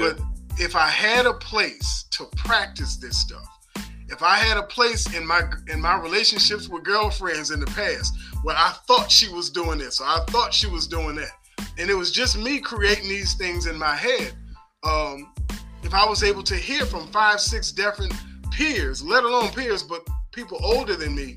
But 0.00 0.18
if 0.58 0.74
I 0.74 0.88
had 0.88 1.26
a 1.26 1.34
place 1.34 2.06
to 2.12 2.24
practice 2.36 2.96
this 2.96 3.18
stuff, 3.18 3.46
if 4.08 4.22
I 4.22 4.36
had 4.36 4.56
a 4.56 4.64
place 4.64 5.14
in 5.16 5.26
my 5.26 5.42
in 5.68 5.80
my 5.80 6.00
relationships 6.00 6.68
with 6.68 6.82
girlfriends 6.84 7.50
in 7.50 7.60
the 7.60 7.66
past 7.66 8.14
where 8.42 8.56
I 8.56 8.74
thought 8.86 9.10
she 9.10 9.28
was 9.28 9.50
doing 9.50 9.78
this 9.78 10.00
or 10.00 10.06
I 10.06 10.24
thought 10.28 10.52
she 10.52 10.66
was 10.66 10.86
doing 10.86 11.16
that, 11.16 11.32
and 11.78 11.90
it 11.90 11.94
was 11.94 12.10
just 12.10 12.38
me 12.38 12.60
creating 12.60 13.08
these 13.08 13.34
things 13.34 13.66
in 13.66 13.78
my 13.78 13.94
head, 13.94 14.32
um, 14.82 15.32
if 15.82 15.94
I 15.94 16.04
was 16.06 16.22
able 16.22 16.42
to 16.44 16.54
hear 16.54 16.86
from 16.86 17.06
five, 17.08 17.40
six 17.40 17.70
different 17.70 18.12
peers, 18.50 19.02
let 19.02 19.24
alone 19.24 19.50
peers, 19.50 19.82
but 19.82 20.06
people 20.32 20.58
older 20.62 20.96
than 20.96 21.14
me 21.14 21.36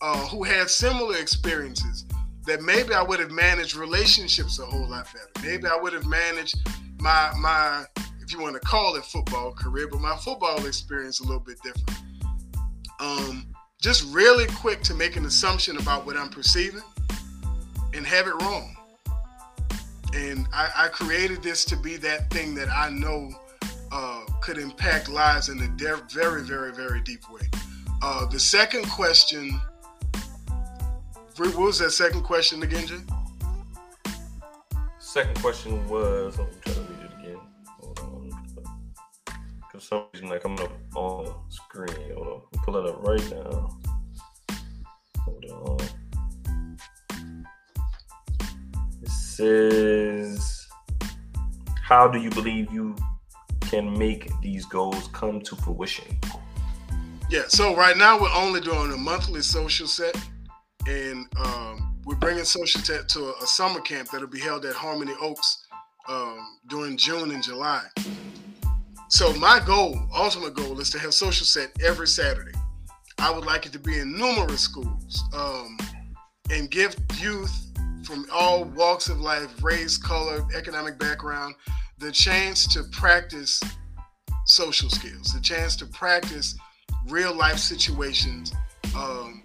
uh, 0.00 0.26
who 0.28 0.42
had 0.42 0.68
similar 0.68 1.16
experiences, 1.16 2.04
that 2.46 2.62
maybe 2.62 2.94
I 2.94 3.02
would 3.02 3.20
have 3.20 3.30
managed 3.30 3.76
relationships 3.76 4.58
a 4.58 4.66
whole 4.66 4.88
lot 4.88 5.06
better. 5.12 5.46
Maybe 5.46 5.66
I 5.66 5.76
would 5.76 5.92
have 5.92 6.06
managed 6.06 6.56
my 7.02 7.32
my 7.38 7.84
if 8.20 8.32
you 8.32 8.40
want 8.40 8.54
to 8.54 8.60
call 8.60 8.94
it 8.94 9.04
football 9.04 9.52
career, 9.52 9.88
but 9.88 10.00
my 10.00 10.16
football 10.16 10.64
experience 10.64 11.20
a 11.20 11.24
little 11.24 11.40
bit 11.40 11.58
different. 11.62 12.02
Um, 13.00 13.48
just 13.80 14.04
really 14.14 14.46
quick 14.46 14.80
to 14.82 14.94
make 14.94 15.16
an 15.16 15.26
assumption 15.26 15.76
about 15.76 16.06
what 16.06 16.16
I'm 16.16 16.30
perceiving 16.30 16.82
and 17.92 18.06
have 18.06 18.28
it 18.28 18.34
wrong. 18.42 18.76
And 20.14 20.46
I, 20.52 20.70
I 20.76 20.88
created 20.88 21.42
this 21.42 21.64
to 21.66 21.76
be 21.76 21.96
that 21.96 22.30
thing 22.30 22.54
that 22.54 22.68
I 22.68 22.90
know 22.90 23.30
uh, 23.90 24.24
could 24.40 24.58
impact 24.58 25.08
lives 25.08 25.48
in 25.48 25.60
a 25.60 25.68
de- 25.68 26.02
very, 26.12 26.42
very, 26.42 26.72
very 26.72 27.00
deep 27.00 27.28
way. 27.28 27.48
Uh, 28.00 28.26
the 28.26 28.38
second 28.38 28.88
question, 28.88 29.60
what 31.36 31.56
was 31.56 31.80
that 31.80 31.90
second 31.90 32.22
question 32.22 32.62
again, 32.62 32.86
Jay? 32.86 33.00
Second 34.98 35.40
question 35.40 35.88
was, 35.88 36.38
some 39.92 40.06
reason 40.14 40.28
like 40.30 40.42
coming 40.42 40.60
up 40.60 40.72
on 40.94 41.34
screen. 41.50 42.12
Hold 42.14 42.26
on. 42.26 42.40
I'm 42.54 42.60
pulling 42.64 42.86
it 42.86 42.90
up 42.90 43.02
right 43.06 43.30
now. 43.30 43.78
Hold 45.18 45.44
on. 45.50 45.78
It 49.02 49.08
says, 49.10 50.66
How 51.82 52.08
do 52.08 52.18
you 52.18 52.30
believe 52.30 52.72
you 52.72 52.96
can 53.60 53.98
make 53.98 54.30
these 54.40 54.64
goals 54.64 55.08
come 55.08 55.42
to 55.42 55.56
fruition? 55.56 56.18
Yeah, 57.28 57.42
so 57.48 57.76
right 57.76 57.96
now 57.96 58.18
we're 58.18 58.34
only 58.34 58.60
doing 58.60 58.92
a 58.92 58.96
monthly 58.96 59.42
social 59.42 59.86
set, 59.86 60.16
and 60.86 61.26
um, 61.44 61.96
we're 62.04 62.16
bringing 62.16 62.44
social 62.44 62.80
set 62.80 63.08
to 63.10 63.24
a, 63.24 63.32
a 63.42 63.46
summer 63.46 63.80
camp 63.80 64.08
that'll 64.10 64.26
be 64.26 64.40
held 64.40 64.64
at 64.64 64.74
Harmony 64.74 65.12
Oaks 65.20 65.66
um, 66.08 66.58
during 66.68 66.96
June 66.96 67.30
and 67.30 67.42
July. 67.42 67.84
So 69.12 69.30
my 69.34 69.60
goal, 69.66 70.00
ultimate 70.16 70.54
goal, 70.54 70.80
is 70.80 70.88
to 70.88 70.98
have 70.98 71.12
social 71.12 71.44
set 71.44 71.70
every 71.84 72.06
Saturday. 72.06 72.58
I 73.18 73.30
would 73.30 73.44
like 73.44 73.66
it 73.66 73.72
to 73.74 73.78
be 73.78 73.98
in 73.98 74.16
numerous 74.16 74.62
schools 74.62 75.22
um, 75.34 75.76
and 76.50 76.70
give 76.70 76.96
youth 77.18 77.54
from 78.04 78.24
all 78.32 78.64
walks 78.64 79.10
of 79.10 79.20
life, 79.20 79.62
race, 79.62 79.98
color, 79.98 80.46
economic 80.56 80.98
background, 80.98 81.56
the 81.98 82.10
chance 82.10 82.66
to 82.72 82.84
practice 82.84 83.60
social 84.46 84.88
skills, 84.88 85.34
the 85.34 85.42
chance 85.42 85.76
to 85.76 85.86
practice 85.88 86.56
real 87.06 87.36
life 87.36 87.58
situations. 87.58 88.50
Um, 88.96 89.42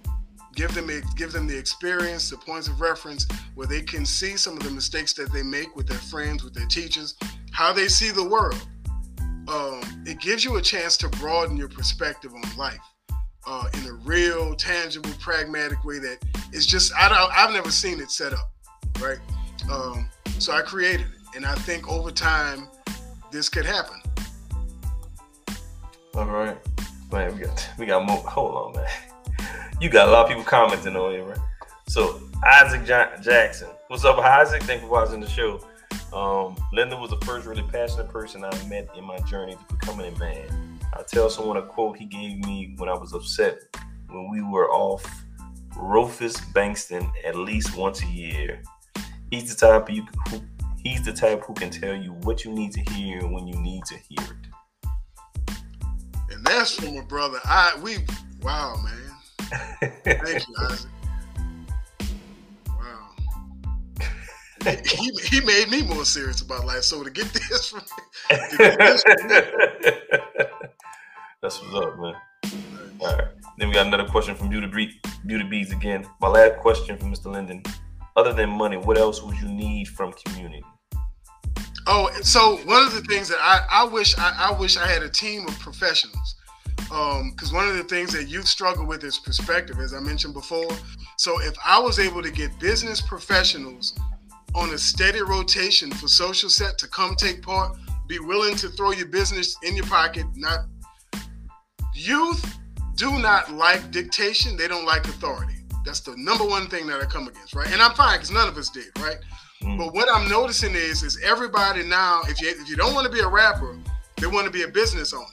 give 0.56 0.74
them 0.76 0.90
give 1.18 1.34
them 1.34 1.46
the 1.46 1.58
experience, 1.58 2.30
the 2.30 2.38
points 2.38 2.70
of 2.70 2.80
reference 2.80 3.28
where 3.56 3.68
they 3.68 3.82
can 3.82 4.06
see 4.06 4.38
some 4.38 4.56
of 4.56 4.64
the 4.64 4.72
mistakes 4.72 5.12
that 5.16 5.34
they 5.34 5.44
make 5.44 5.76
with 5.76 5.90
their 5.90 5.98
friends, 5.98 6.46
with 6.46 6.54
their 6.54 6.68
teachers, 6.68 7.16
how 7.52 7.74
they 7.74 7.90
see 7.90 8.12
the 8.12 8.24
world. 8.24 8.66
Um, 9.48 9.82
it 10.06 10.20
gives 10.20 10.44
you 10.44 10.58
a 10.58 10.62
chance 10.62 10.98
to 10.98 11.10
broaden 11.10 11.56
your 11.56 11.70
perspective 11.70 12.34
on 12.34 12.58
life 12.58 12.80
uh, 13.46 13.70
in 13.74 13.88
a 13.88 13.94
real, 13.94 14.54
tangible, 14.56 15.10
pragmatic 15.20 15.84
way 15.86 16.00
that 16.00 16.18
is 16.52 16.66
just 16.66 16.92
I 17.00 17.08
don't, 17.08 17.32
I've 17.32 17.54
never 17.54 17.72
seen 17.72 18.00
it 18.02 18.12
set 18.12 18.34
up, 18.34 18.52
right? 19.00 19.20
Um, 19.72 20.10
so 20.40 20.54
I 20.54 20.62
created 20.62 21.08
it, 21.08 21.36
and 21.36 21.46
I 21.46 21.56
think 21.56 21.90
over 21.90 22.12
time 22.12 22.68
this 23.32 23.48
could 23.48 23.66
happen. 23.66 24.02
All 26.14 26.26
right. 26.26 26.58
Man, 27.12 27.34
we 27.36 27.44
got 27.44 27.70
we 27.78 27.86
got 27.86 28.06
more. 28.06 28.18
Hold 28.18 28.76
on, 28.76 28.84
man. 28.84 29.48
You 29.80 29.90
got 29.90 30.10
a 30.10 30.12
lot 30.12 30.24
of 30.24 30.30
people 30.30 30.44
commenting 30.44 30.96
on 30.96 31.12
here, 31.12 31.24
right? 31.24 31.38
So 31.88 32.22
Isaac 32.46 32.86
Ja- 32.88 33.16
Jackson, 33.22 33.70
what's 33.88 34.04
up, 34.04 34.18
Isaac? 34.18 34.64
Thanks 34.64 34.84
for 34.84 34.90
watching 34.90 35.22
the 35.22 35.30
show. 35.30 35.62
Um, 36.14 36.56
Lyndon 36.72 37.00
was 37.00 37.10
the 37.10 37.26
first 37.26 37.46
really 37.46 37.64
passionate 37.64 38.10
person 38.10 38.44
I 38.44 38.68
met 38.68 38.90
in 38.96 39.04
my 39.04 39.20
journey 39.20 39.56
to 39.56 39.76
becoming 39.76 40.14
a 40.14 40.18
man. 40.18 40.80
I 40.94 41.04
tell 41.04 41.30
someone 41.30 41.58
a 41.58 41.62
quote 41.62 41.98
he 41.98 42.06
gave 42.06 42.44
me 42.46 42.76
when 42.78 42.90
I 42.90 42.94
was 42.94 43.14
upset 43.14 43.60
when 44.10 44.30
we 44.32 44.42
were 44.42 44.70
off 44.72 45.04
Rufus 45.76 46.38
Bankston 46.54 47.12
at 47.26 47.36
least 47.36 47.76
once 47.76 48.02
a 48.04 48.08
year. 48.08 48.62
He's 49.30 49.54
the 49.54 49.68
type 49.68 49.90
you 49.90 50.06
who 50.30 50.42
he's 50.78 51.04
the 51.04 51.14
type 51.14 51.44
who 51.44 51.54
can 51.54 51.70
tell 51.70 51.96
you 51.96 52.14
what 52.24 52.46
you 52.46 52.54
need 52.54 52.72
to 52.72 52.82
hear 52.92 53.22
when 53.28 53.48
you 53.48 53.60
need 53.60 53.84
to 53.86 53.96
hear 53.96 54.24
it. 54.24 55.54
And 56.32 56.46
that's 56.46 56.72
from 56.72 56.98
a 56.98 57.04
brother. 57.04 57.40
I 57.44 57.78
we 57.84 57.98
wow, 58.42 58.76
man. 58.82 59.92
Thank 60.04 60.48
you, 60.48 60.56
Isaac. 60.70 60.92
He, 64.68 65.12
he 65.24 65.42
made 65.42 65.70
me 65.70 65.84
more 65.84 66.06
serious 66.06 66.42
about 66.42 66.66
life. 66.66 66.84
So 66.84 67.04
to 67.04 67.10
get 67.10 67.28
this 67.34 67.70
from, 67.70 67.82
get 68.30 68.78
this 68.80 69.04
from 69.04 69.28
That's 71.42 71.62
what's 71.62 71.86
up, 71.86 72.00
man. 72.00 72.16
All 73.00 73.16
right. 73.16 73.28
Then 73.58 73.70
we 73.70 73.74
got 73.74 73.88
another 73.88 74.06
question 74.06 74.36
from 74.36 74.50
Beauty 74.50 74.68
Bee, 74.68 75.00
Beauty 75.26 75.44
Bees 75.44 75.72
again. 75.72 76.06
My 76.22 76.28
last 76.28 76.60
question 76.60 76.98
from 76.98 77.14
Mr. 77.14 77.32
Lyndon. 77.32 77.64
Other 78.16 78.34
than 78.34 78.50
money, 78.50 78.78
what 78.78 78.98
else 78.98 79.22
would 79.22 79.38
you 79.38 79.48
need 79.48 79.88
from 79.88 80.14
community? 80.26 80.64
Oh, 81.86 82.12
so 82.22 82.58
one 82.66 82.84
of 82.84 82.94
the 82.94 83.02
things 83.02 83.30
that 83.30 83.38
I, 83.40 83.62
I 83.72 83.84
wish 83.86 84.18
I, 84.18 84.50
I 84.50 84.60
wish 84.60 84.78
I 84.78 84.86
had 84.88 85.04
a 85.04 85.10
team 85.10 85.48
of 85.48 85.58
professionals. 85.60 86.36
Um, 86.92 87.32
because 87.32 87.52
one 87.52 87.68
of 87.68 87.76
the 87.76 87.84
things 87.84 88.14
that 88.14 88.28
youth 88.28 88.48
struggle 88.48 88.86
with 88.86 89.04
is 89.04 89.18
perspective, 89.18 89.80
as 89.80 89.94
I 89.94 90.00
mentioned 90.00 90.34
before. 90.34 90.70
So 91.18 91.40
if 91.42 91.56
I 91.66 91.80
was 91.80 92.00
able 92.00 92.22
to 92.24 92.32
get 92.32 92.58
business 92.60 93.02
professionals 93.02 93.94
on 94.58 94.74
a 94.74 94.78
steady 94.78 95.22
rotation 95.22 95.92
for 95.92 96.08
social 96.08 96.50
set 96.50 96.78
to 96.80 96.88
come 96.88 97.16
take 97.16 97.42
part, 97.42 97.78
be 98.08 98.20
willing 98.20 98.56
to 98.56 98.70
throw 98.70 98.92
your 98.92 99.08
business 99.08 99.56
in 99.64 99.76
your 99.76 99.86
pocket, 99.86 100.26
not 100.36 100.66
youth 101.94 102.58
do 102.96 103.20
not 103.20 103.54
like 103.54 103.92
dictation, 103.92 104.58
they 104.58 104.68
don't 104.68 104.86
like 104.86 105.06
authority. 105.06 105.54
That's 105.86 106.00
the 106.00 106.16
number 106.18 106.44
one 106.44 106.68
thing 106.68 106.88
that 106.88 107.00
I 107.00 107.06
come 107.06 107.28
against, 107.28 107.54
right? 107.54 107.72
And 107.72 107.82
I'm 107.82 107.94
fine 107.94 108.18
because 108.18 108.32
none 108.32 108.50
of 108.50 108.58
us 108.58 108.70
did, 108.70 108.88
right? 109.00 109.18
Mm. 109.62 109.78
But 109.78 109.94
what 109.94 110.10
I'm 110.12 110.28
noticing 110.28 110.74
is, 110.74 111.04
is 111.04 111.22
everybody 111.24 111.84
now, 111.84 112.22
if 112.24 112.42
you 112.42 112.50
if 112.50 112.68
you 112.68 112.76
don't 112.76 112.96
want 112.96 113.06
to 113.06 113.14
be 113.14 113.20
a 113.20 113.28
rapper, 113.28 113.78
they 114.18 114.28
want 114.28 114.46
to 114.46 114.52
be 114.52 114.64
a 114.64 114.68
business 114.68 115.14
owner. 115.14 115.26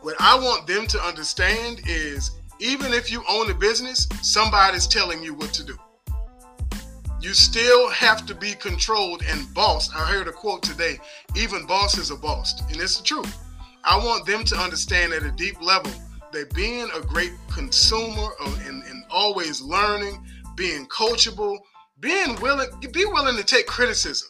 What 0.00 0.14
I 0.20 0.38
want 0.38 0.66
them 0.68 0.86
to 0.86 1.00
understand 1.00 1.82
is, 1.86 2.30
even 2.60 2.92
if 2.92 3.10
you 3.10 3.24
own 3.28 3.50
a 3.50 3.54
business, 3.54 4.08
somebody's 4.22 4.86
telling 4.86 5.22
you 5.22 5.34
what 5.34 5.52
to 5.54 5.64
do. 5.64 5.76
You 7.20 7.34
still 7.34 7.90
have 7.90 8.26
to 8.26 8.34
be 8.34 8.54
controlled 8.54 9.22
and 9.28 9.52
bossed. 9.52 9.94
I 9.94 10.06
heard 10.06 10.28
a 10.28 10.32
quote 10.32 10.62
today: 10.62 10.98
"Even 11.36 11.66
bosses 11.66 12.10
are 12.10 12.16
bossed," 12.16 12.62
and 12.70 12.76
it's 12.76 12.98
the 12.98 13.04
truth. 13.04 13.36
I 13.84 13.96
want 13.96 14.26
them 14.26 14.44
to 14.44 14.56
understand 14.56 15.12
at 15.12 15.22
a 15.22 15.30
deep 15.32 15.60
level 15.60 15.92
that 16.32 16.54
being 16.54 16.88
a 16.94 17.00
great 17.00 17.32
consumer 17.50 18.28
and, 18.40 18.82
and 18.84 19.04
always 19.10 19.60
learning, 19.60 20.24
being 20.56 20.86
coachable, 20.86 21.58
being 22.00 22.36
willing, 22.40 22.68
be 22.92 23.04
willing 23.06 23.36
to 23.36 23.44
take 23.44 23.66
criticism. 23.66 24.28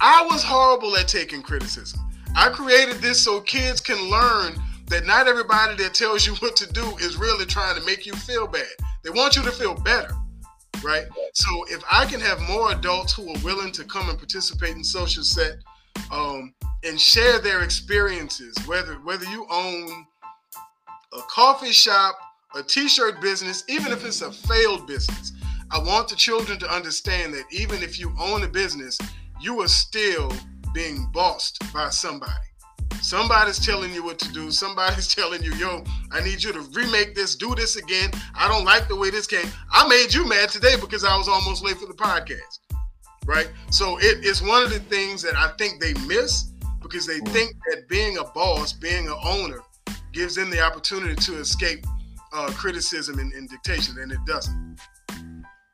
I 0.00 0.26
was 0.30 0.42
horrible 0.42 0.96
at 0.96 1.08
taking 1.08 1.42
criticism. 1.42 2.00
I 2.34 2.48
created 2.48 2.96
this 2.96 3.20
so 3.20 3.40
kids 3.42 3.80
can 3.80 4.08
learn 4.08 4.54
that 4.86 5.04
not 5.04 5.28
everybody 5.28 5.76
that 5.82 5.94
tells 5.94 6.26
you 6.26 6.34
what 6.36 6.56
to 6.56 6.72
do 6.72 6.96
is 6.98 7.16
really 7.16 7.44
trying 7.44 7.78
to 7.78 7.84
make 7.84 8.06
you 8.06 8.14
feel 8.14 8.46
bad. 8.46 8.64
They 9.02 9.10
want 9.10 9.36
you 9.36 9.42
to 9.42 9.52
feel 9.52 9.74
better, 9.74 10.14
right? 10.82 11.04
So 11.34 11.64
if 11.68 11.82
I 11.90 12.06
can 12.06 12.20
have 12.20 12.40
more 12.42 12.72
adults 12.72 13.12
who 13.12 13.28
are 13.28 13.44
willing 13.44 13.72
to 13.72 13.84
come 13.84 14.08
and 14.08 14.18
participate 14.18 14.76
in 14.76 14.84
social 14.84 15.22
set 15.22 15.56
um, 16.10 16.54
and 16.84 17.00
share 17.00 17.38
their 17.38 17.62
experiences, 17.62 18.56
whether 18.66 18.94
whether 18.94 19.24
you 19.26 19.46
own 19.50 20.06
a 21.12 21.22
coffee 21.28 21.72
shop, 21.72 22.18
a 22.54 22.62
t-shirt 22.62 23.20
business, 23.20 23.64
even 23.68 23.92
if 23.92 24.04
it's 24.04 24.22
a 24.22 24.32
failed 24.32 24.86
business, 24.86 25.32
I 25.70 25.78
want 25.78 26.08
the 26.08 26.16
children 26.16 26.58
to 26.60 26.74
understand 26.74 27.34
that 27.34 27.44
even 27.52 27.82
if 27.82 27.98
you 27.98 28.12
own 28.18 28.42
a 28.42 28.48
business, 28.48 28.98
you 29.40 29.60
are 29.60 29.68
still 29.68 30.32
being 30.74 31.08
bossed 31.12 31.62
by 31.72 31.90
somebody. 31.90 32.49
Somebody's 33.02 33.64
telling 33.64 33.92
you 33.94 34.04
what 34.04 34.18
to 34.20 34.32
do. 34.32 34.50
Somebody's 34.50 35.08
telling 35.14 35.42
you, 35.42 35.52
yo, 35.54 35.84
I 36.10 36.22
need 36.22 36.42
you 36.42 36.52
to 36.52 36.60
remake 36.72 37.14
this, 37.14 37.34
do 37.36 37.54
this 37.54 37.76
again. 37.76 38.10
I 38.34 38.48
don't 38.48 38.64
like 38.64 38.88
the 38.88 38.96
way 38.96 39.10
this 39.10 39.26
came. 39.26 39.46
I 39.72 39.88
made 39.88 40.12
you 40.12 40.28
mad 40.28 40.48
today 40.50 40.76
because 40.80 41.04
I 41.04 41.16
was 41.16 41.28
almost 41.28 41.64
late 41.64 41.76
for 41.76 41.86
the 41.86 41.94
podcast. 41.94 42.60
Right? 43.26 43.48
So 43.70 43.98
it's 44.00 44.42
one 44.42 44.62
of 44.62 44.70
the 44.70 44.80
things 44.80 45.22
that 45.22 45.36
I 45.36 45.52
think 45.58 45.80
they 45.80 45.92
miss 46.06 46.52
because 46.82 47.06
they 47.06 47.20
Mm. 47.20 47.28
think 47.28 47.54
that 47.70 47.88
being 47.88 48.18
a 48.18 48.24
boss, 48.24 48.72
being 48.72 49.06
an 49.06 49.16
owner, 49.22 49.60
gives 50.12 50.34
them 50.34 50.50
the 50.50 50.60
opportunity 50.60 51.14
to 51.14 51.38
escape 51.38 51.84
uh, 52.32 52.48
criticism 52.52 53.18
and, 53.18 53.32
and 53.32 53.48
dictation, 53.48 53.98
and 53.98 54.10
it 54.10 54.18
doesn't. 54.26 54.78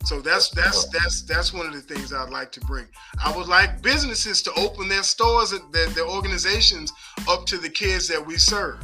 So 0.07 0.21
that's 0.21 0.51
that's 0.51 0.87
that's 0.91 1.23
that's 1.23 1.53
one 1.53 1.67
of 1.67 1.73
the 1.73 1.81
things 1.81 2.13
I'd 2.13 2.31
like 2.31 2.53
to 2.53 2.61
bring. 2.61 2.87
I 3.25 3.37
would 3.37 3.49
like 3.49 3.83
businesses 3.83 4.41
to 4.43 4.53
open 4.57 4.89
their 4.89 5.03
stores 5.03 5.51
and 5.51 5.61
their, 5.73 5.89
their 5.89 6.07
organizations 6.07 6.93
up 7.29 7.45
to 7.47 7.59
the 7.59 7.69
kids 7.69 8.07
that 8.07 8.25
we 8.25 8.37
serve, 8.37 8.79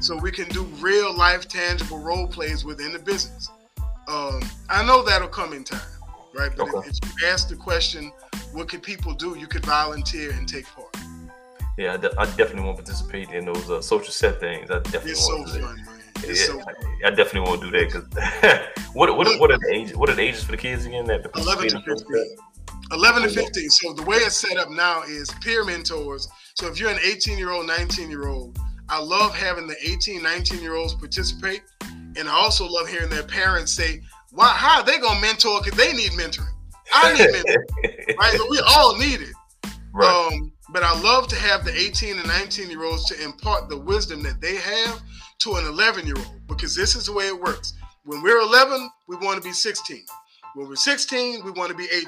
so 0.00 0.16
we 0.16 0.30
can 0.30 0.48
do 0.50 0.62
real 0.80 1.12
life, 1.12 1.48
tangible 1.48 1.98
role 1.98 2.28
plays 2.28 2.64
within 2.64 2.92
the 2.92 2.98
business. 3.00 3.48
Um, 4.06 4.40
I 4.70 4.84
know 4.86 5.02
that'll 5.02 5.26
come 5.26 5.52
in 5.52 5.64
time, 5.64 5.80
right? 6.32 6.52
But 6.56 6.68
Okay. 6.72 6.88
if, 6.88 6.98
if 7.02 7.20
you 7.20 7.26
ask 7.26 7.48
the 7.48 7.56
question, 7.56 8.12
what 8.52 8.68
could 8.68 8.82
people 8.82 9.12
do? 9.14 9.36
You 9.36 9.48
could 9.48 9.66
volunteer 9.66 10.30
and 10.30 10.48
take 10.48 10.66
part. 10.66 10.96
Yeah, 11.76 11.94
I, 11.94 11.96
de- 11.96 12.20
I 12.20 12.24
definitely 12.24 12.62
want 12.62 12.76
to 12.78 12.82
participate 12.84 13.30
in 13.30 13.44
those 13.46 13.68
uh, 13.68 13.82
social 13.82 14.12
set 14.12 14.38
things. 14.40 14.70
I 14.70 14.78
definitely 14.78 15.10
It's 15.10 15.26
so 15.26 15.36
want 15.38 15.48
to 15.48 15.54
do 15.54 15.60
that. 15.60 15.76
fun, 15.86 15.97
Yeah, 16.26 16.34
so. 16.34 16.60
I, 17.04 17.10
definitely 17.10 17.40
won't 17.40 17.62
do 17.62 17.70
that 17.70 17.92
because 17.92 18.88
what 18.94 19.16
what 19.16 19.38
what 19.40 19.50
are 19.50 19.58
the 19.58 19.72
ages? 19.72 19.96
What 19.96 20.10
are 20.10 20.14
the 20.14 20.22
ages 20.22 20.42
for 20.42 20.52
the 20.52 20.58
kids 20.58 20.84
again? 20.84 21.04
That 21.06 21.30
11 21.34 21.34
to 21.34 21.34
participate 21.34 21.64
in 21.64 21.78
social 21.78 21.96
15. 21.96 22.36
11 22.92 23.22
to 23.22 23.28
15. 23.28 23.70
So 23.70 23.92
the 23.92 24.02
way 24.02 24.16
it's 24.16 24.36
set 24.36 24.56
up 24.56 24.70
now 24.70 25.02
is 25.02 25.30
peer 25.40 25.64
mentors. 25.64 26.28
So 26.54 26.66
if 26.66 26.80
you're 26.80 26.90
an 26.90 26.98
18 27.04 27.38
year 27.38 27.50
old, 27.50 27.66
19 27.66 28.10
year 28.10 28.28
old, 28.28 28.58
I 28.88 29.00
love 29.00 29.34
having 29.34 29.66
the 29.66 29.76
18, 29.86 30.22
19 30.22 30.60
year 30.60 30.74
olds 30.74 30.94
participate. 30.94 31.62
And 32.16 32.28
I 32.28 32.32
also 32.32 32.66
love 32.66 32.88
hearing 32.88 33.10
their 33.10 33.22
parents 33.22 33.72
say, 33.72 34.00
why, 34.32 34.48
how 34.48 34.80
are 34.80 34.84
they 34.84 34.98
going 34.98 35.16
to 35.16 35.20
mentor? 35.20 35.60
Because 35.62 35.78
they 35.78 35.92
need 35.92 36.12
mentoring. 36.12 36.52
I 36.92 37.12
need 37.12 37.28
mentoring, 37.34 38.16
right? 38.18 38.34
So 38.36 38.46
we 38.50 38.60
all 38.66 38.96
need 38.96 39.20
it. 39.20 39.34
right. 39.92 40.30
Um, 40.32 40.52
but 40.70 40.82
I 40.82 40.98
love 41.00 41.28
to 41.28 41.36
have 41.36 41.64
the 41.64 41.74
18 41.74 42.18
and 42.18 42.28
19 42.28 42.70
year 42.70 42.84
olds 42.84 43.06
to 43.06 43.22
impart 43.22 43.68
the 43.68 43.78
wisdom 43.78 44.22
that 44.22 44.40
they 44.40 44.56
have 44.56 45.02
to 45.40 45.54
an 45.54 45.64
11 45.66 46.06
year 46.06 46.16
old 46.16 46.40
because 46.46 46.74
this 46.74 46.94
is 46.96 47.06
the 47.06 47.12
way 47.12 47.26
it 47.26 47.40
works. 47.40 47.74
When 48.04 48.22
we're 48.22 48.40
11, 48.40 48.90
we 49.06 49.16
want 49.16 49.40
to 49.40 49.46
be 49.46 49.52
16. 49.52 50.04
When 50.54 50.68
we're 50.68 50.76
16, 50.76 51.44
we 51.44 51.50
want 51.52 51.70
to 51.70 51.76
be 51.76 51.84
18. 51.84 52.06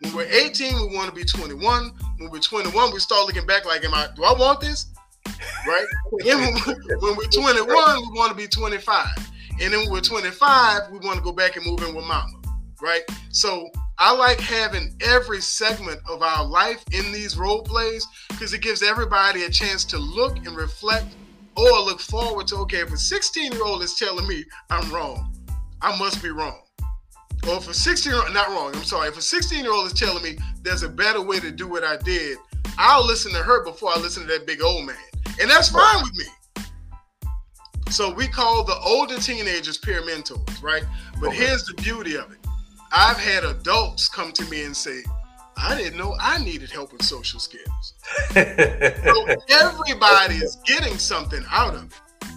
When 0.00 0.14
we're 0.14 0.30
18, 0.30 0.74
we 0.88 0.96
want 0.96 1.08
to 1.08 1.14
be 1.14 1.24
21. 1.24 1.92
When 2.18 2.30
we're 2.30 2.38
21, 2.40 2.92
we 2.92 2.98
start 2.98 3.26
looking 3.26 3.46
back 3.46 3.64
like, 3.64 3.84
am 3.84 3.94
I, 3.94 4.08
do 4.16 4.24
I 4.24 4.32
want 4.32 4.60
this? 4.60 4.86
Right? 5.66 5.86
when 6.10 7.16
we're 7.16 7.26
21, 7.26 7.66
we 7.66 8.18
want 8.18 8.30
to 8.30 8.34
be 8.34 8.46
25. 8.46 9.06
And 9.60 9.72
then 9.72 9.80
when 9.80 9.90
we're 9.90 10.00
25, 10.00 10.90
we 10.90 10.98
want 10.98 11.18
to 11.18 11.22
go 11.22 11.32
back 11.32 11.56
and 11.56 11.64
move 11.64 11.82
in 11.82 11.94
with 11.94 12.04
mama. 12.04 12.32
Right? 12.82 13.02
So 13.30 13.68
I 13.98 14.14
like 14.14 14.40
having 14.40 14.94
every 15.00 15.40
segment 15.40 16.00
of 16.08 16.22
our 16.22 16.44
life 16.44 16.84
in 16.92 17.12
these 17.12 17.36
role 17.36 17.62
plays 17.62 18.06
because 18.28 18.52
it 18.52 18.60
gives 18.62 18.82
everybody 18.82 19.44
a 19.44 19.50
chance 19.50 19.84
to 19.86 19.98
look 19.98 20.36
and 20.38 20.56
reflect 20.56 21.06
or 21.56 21.80
look 21.80 22.00
forward 22.00 22.46
to 22.48 22.56
okay, 22.56 22.78
if 22.80 22.92
a 22.92 22.96
16 22.96 23.52
year 23.52 23.64
old 23.64 23.82
is 23.82 23.94
telling 23.94 24.26
me 24.26 24.44
I'm 24.70 24.90
wrong, 24.92 25.32
I 25.80 25.96
must 25.98 26.22
be 26.22 26.30
wrong. 26.30 26.60
Or 27.48 27.56
if 27.56 27.68
a 27.68 27.74
16 27.74 28.12
year 28.12 28.22
old, 28.22 28.32
not 28.32 28.48
wrong, 28.48 28.74
I'm 28.74 28.84
sorry, 28.84 29.08
if 29.08 29.18
a 29.18 29.22
16 29.22 29.62
year 29.62 29.72
old 29.72 29.86
is 29.86 29.92
telling 29.92 30.22
me 30.22 30.36
there's 30.62 30.82
a 30.82 30.88
better 30.88 31.20
way 31.20 31.40
to 31.40 31.50
do 31.50 31.68
what 31.68 31.84
I 31.84 31.96
did, 31.98 32.38
I'll 32.78 33.06
listen 33.06 33.32
to 33.32 33.42
her 33.42 33.62
before 33.64 33.90
I 33.94 33.98
listen 34.00 34.22
to 34.22 34.28
that 34.28 34.46
big 34.46 34.62
old 34.62 34.86
man. 34.86 34.96
And 35.40 35.50
that's 35.50 35.68
fine 35.68 36.02
with 36.02 36.14
me. 36.14 36.24
So 37.90 38.12
we 38.12 38.26
call 38.26 38.64
the 38.64 38.76
older 38.78 39.18
teenagers 39.18 39.78
peer 39.78 40.04
mentors, 40.04 40.62
right? 40.62 40.84
But 41.20 41.28
Okay. 41.28 41.36
here's 41.46 41.64
the 41.64 41.74
beauty 41.74 42.16
of 42.16 42.32
it. 42.32 42.38
I've 42.92 43.18
had 43.18 43.44
adults 43.44 44.08
come 44.08 44.32
to 44.32 44.44
me 44.46 44.62
and 44.64 44.76
say, 44.76 45.02
I 45.56 45.76
didn't 45.76 45.98
know 45.98 46.16
I 46.20 46.42
needed 46.42 46.70
help 46.70 46.92
with 46.92 47.02
social 47.02 47.40
skills. 47.40 47.94
So 48.32 49.26
everybody 49.50 50.36
is 50.36 50.56
getting 50.66 50.98
something 50.98 51.44
out 51.50 51.74
of 51.74 51.84
it. 51.84 52.28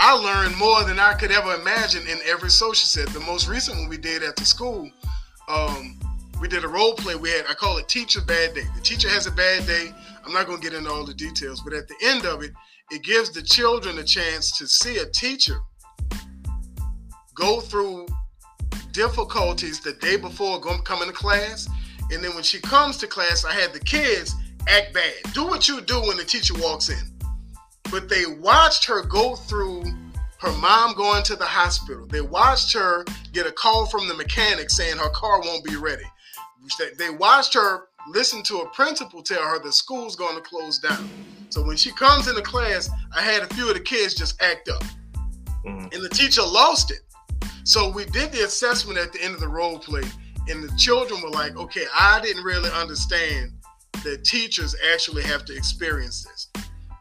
I 0.00 0.12
learned 0.12 0.56
more 0.56 0.84
than 0.84 1.00
I 1.00 1.14
could 1.14 1.32
ever 1.32 1.54
imagine 1.54 2.06
in 2.06 2.18
every 2.24 2.50
social 2.50 2.86
set. 2.86 3.12
The 3.12 3.20
most 3.20 3.48
recent 3.48 3.78
one 3.78 3.88
we 3.88 3.98
did 3.98 4.22
at 4.22 4.36
the 4.36 4.44
school, 4.44 4.88
um, 5.48 5.98
we 6.40 6.46
did 6.46 6.64
a 6.64 6.68
role 6.68 6.94
play. 6.94 7.16
We 7.16 7.30
had 7.30 7.46
I 7.48 7.54
call 7.54 7.78
it 7.78 7.88
Teacher 7.88 8.20
Bad 8.20 8.54
Day. 8.54 8.62
The 8.76 8.80
teacher 8.80 9.08
has 9.08 9.26
a 9.26 9.32
bad 9.32 9.66
day. 9.66 9.92
I'm 10.24 10.32
not 10.32 10.46
going 10.46 10.60
to 10.60 10.62
get 10.62 10.76
into 10.76 10.90
all 10.90 11.04
the 11.04 11.14
details, 11.14 11.62
but 11.62 11.72
at 11.72 11.88
the 11.88 11.96
end 12.02 12.26
of 12.26 12.42
it, 12.42 12.52
it 12.90 13.02
gives 13.02 13.30
the 13.30 13.42
children 13.42 13.98
a 13.98 14.04
chance 14.04 14.56
to 14.58 14.66
see 14.68 14.98
a 14.98 15.06
teacher 15.06 15.58
go 17.34 17.60
through 17.60 18.06
difficulties 18.92 19.80
the 19.80 19.92
day 19.94 20.16
before 20.16 20.60
coming 20.60 21.08
to 21.08 21.14
class, 21.14 21.68
and 22.10 22.22
then 22.22 22.34
when 22.34 22.44
she 22.44 22.60
comes 22.60 22.96
to 22.98 23.06
class, 23.06 23.44
I 23.44 23.52
had 23.52 23.72
the 23.72 23.80
kids 23.80 24.34
act 24.68 24.94
bad. 24.94 25.14
Do 25.32 25.46
what 25.46 25.68
you 25.68 25.80
do 25.80 26.00
when 26.00 26.16
the 26.16 26.24
teacher 26.24 26.54
walks 26.58 26.88
in. 26.88 27.18
But 27.90 28.08
they 28.08 28.26
watched 28.26 28.84
her 28.86 29.02
go 29.02 29.34
through 29.34 29.84
her 30.40 30.52
mom 30.52 30.94
going 30.94 31.22
to 31.24 31.36
the 31.36 31.44
hospital. 31.44 32.06
They 32.06 32.20
watched 32.20 32.72
her 32.74 33.04
get 33.32 33.46
a 33.46 33.52
call 33.52 33.86
from 33.86 34.08
the 34.08 34.14
mechanic 34.14 34.70
saying 34.70 34.98
her 34.98 35.10
car 35.10 35.40
won't 35.40 35.64
be 35.64 35.76
ready. 35.76 36.04
They- 36.98 37.10
watched 37.10 37.54
her 37.54 37.88
listen 38.08 38.42
to 38.44 38.58
a 38.58 38.68
principal 38.70 39.22
tell 39.22 39.42
her 39.42 39.58
the 39.58 39.72
school's 39.72 40.16
going 40.16 40.36
to 40.36 40.42
close 40.42 40.78
down. 40.78 41.08
So 41.50 41.62
when 41.62 41.76
she 41.76 41.90
comes 41.92 42.28
into 42.28 42.42
class, 42.42 42.90
I 43.16 43.22
had 43.22 43.42
a 43.42 43.54
few 43.54 43.68
of 43.68 43.74
the 43.74 43.80
kids 43.80 44.14
just 44.14 44.40
act 44.40 44.68
up. 44.68 44.84
Mhm. 45.64 45.94
And 45.94 46.04
the 46.04 46.08
teacher 46.10 46.42
lost 46.42 46.90
it. 46.90 47.00
So 47.64 47.88
we 47.88 48.04
did 48.06 48.32
the 48.32 48.44
assessment 48.44 48.98
at 48.98 49.12
the 49.12 49.22
end 49.22 49.34
of 49.34 49.40
the 49.40 49.48
role 49.48 49.78
play, 49.78 50.04
and 50.48 50.62
the 50.62 50.74
children 50.76 51.20
were 51.22 51.30
like, 51.30 51.56
okay, 51.56 51.84
I 51.94 52.20
didn't 52.20 52.42
really 52.44 52.70
understand 52.70 53.52
that 54.04 54.24
teachers 54.24 54.74
actually 54.92 55.22
have 55.24 55.44
to 55.46 55.56
experience 55.56 56.24
this. 56.24 56.48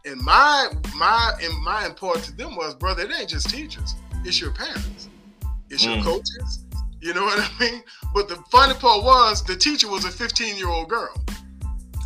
And 0.05 0.19
my 0.21 0.69
my 0.95 1.33
and 1.41 1.53
my 1.63 1.85
import 1.85 2.23
to 2.23 2.35
them 2.35 2.55
was, 2.55 2.75
brother, 2.75 3.03
it 3.03 3.11
ain't 3.19 3.29
just 3.29 3.49
teachers, 3.49 3.95
it's 4.23 4.39
your 4.41 4.51
parents, 4.51 5.09
it's 5.69 5.83
your 5.85 5.97
Mm. 5.97 6.03
coaches. 6.03 6.59
You 6.99 7.13
know 7.13 7.23
what 7.25 7.39
I 7.39 7.59
mean? 7.59 7.83
But 8.13 8.27
the 8.27 8.37
funny 8.51 8.73
part 8.73 9.03
was 9.03 9.43
the 9.43 9.55
teacher 9.55 9.87
was 9.89 10.05
a 10.05 10.09
15 10.11 10.57
year 10.57 10.69
old 10.69 10.89
girl. 10.89 11.13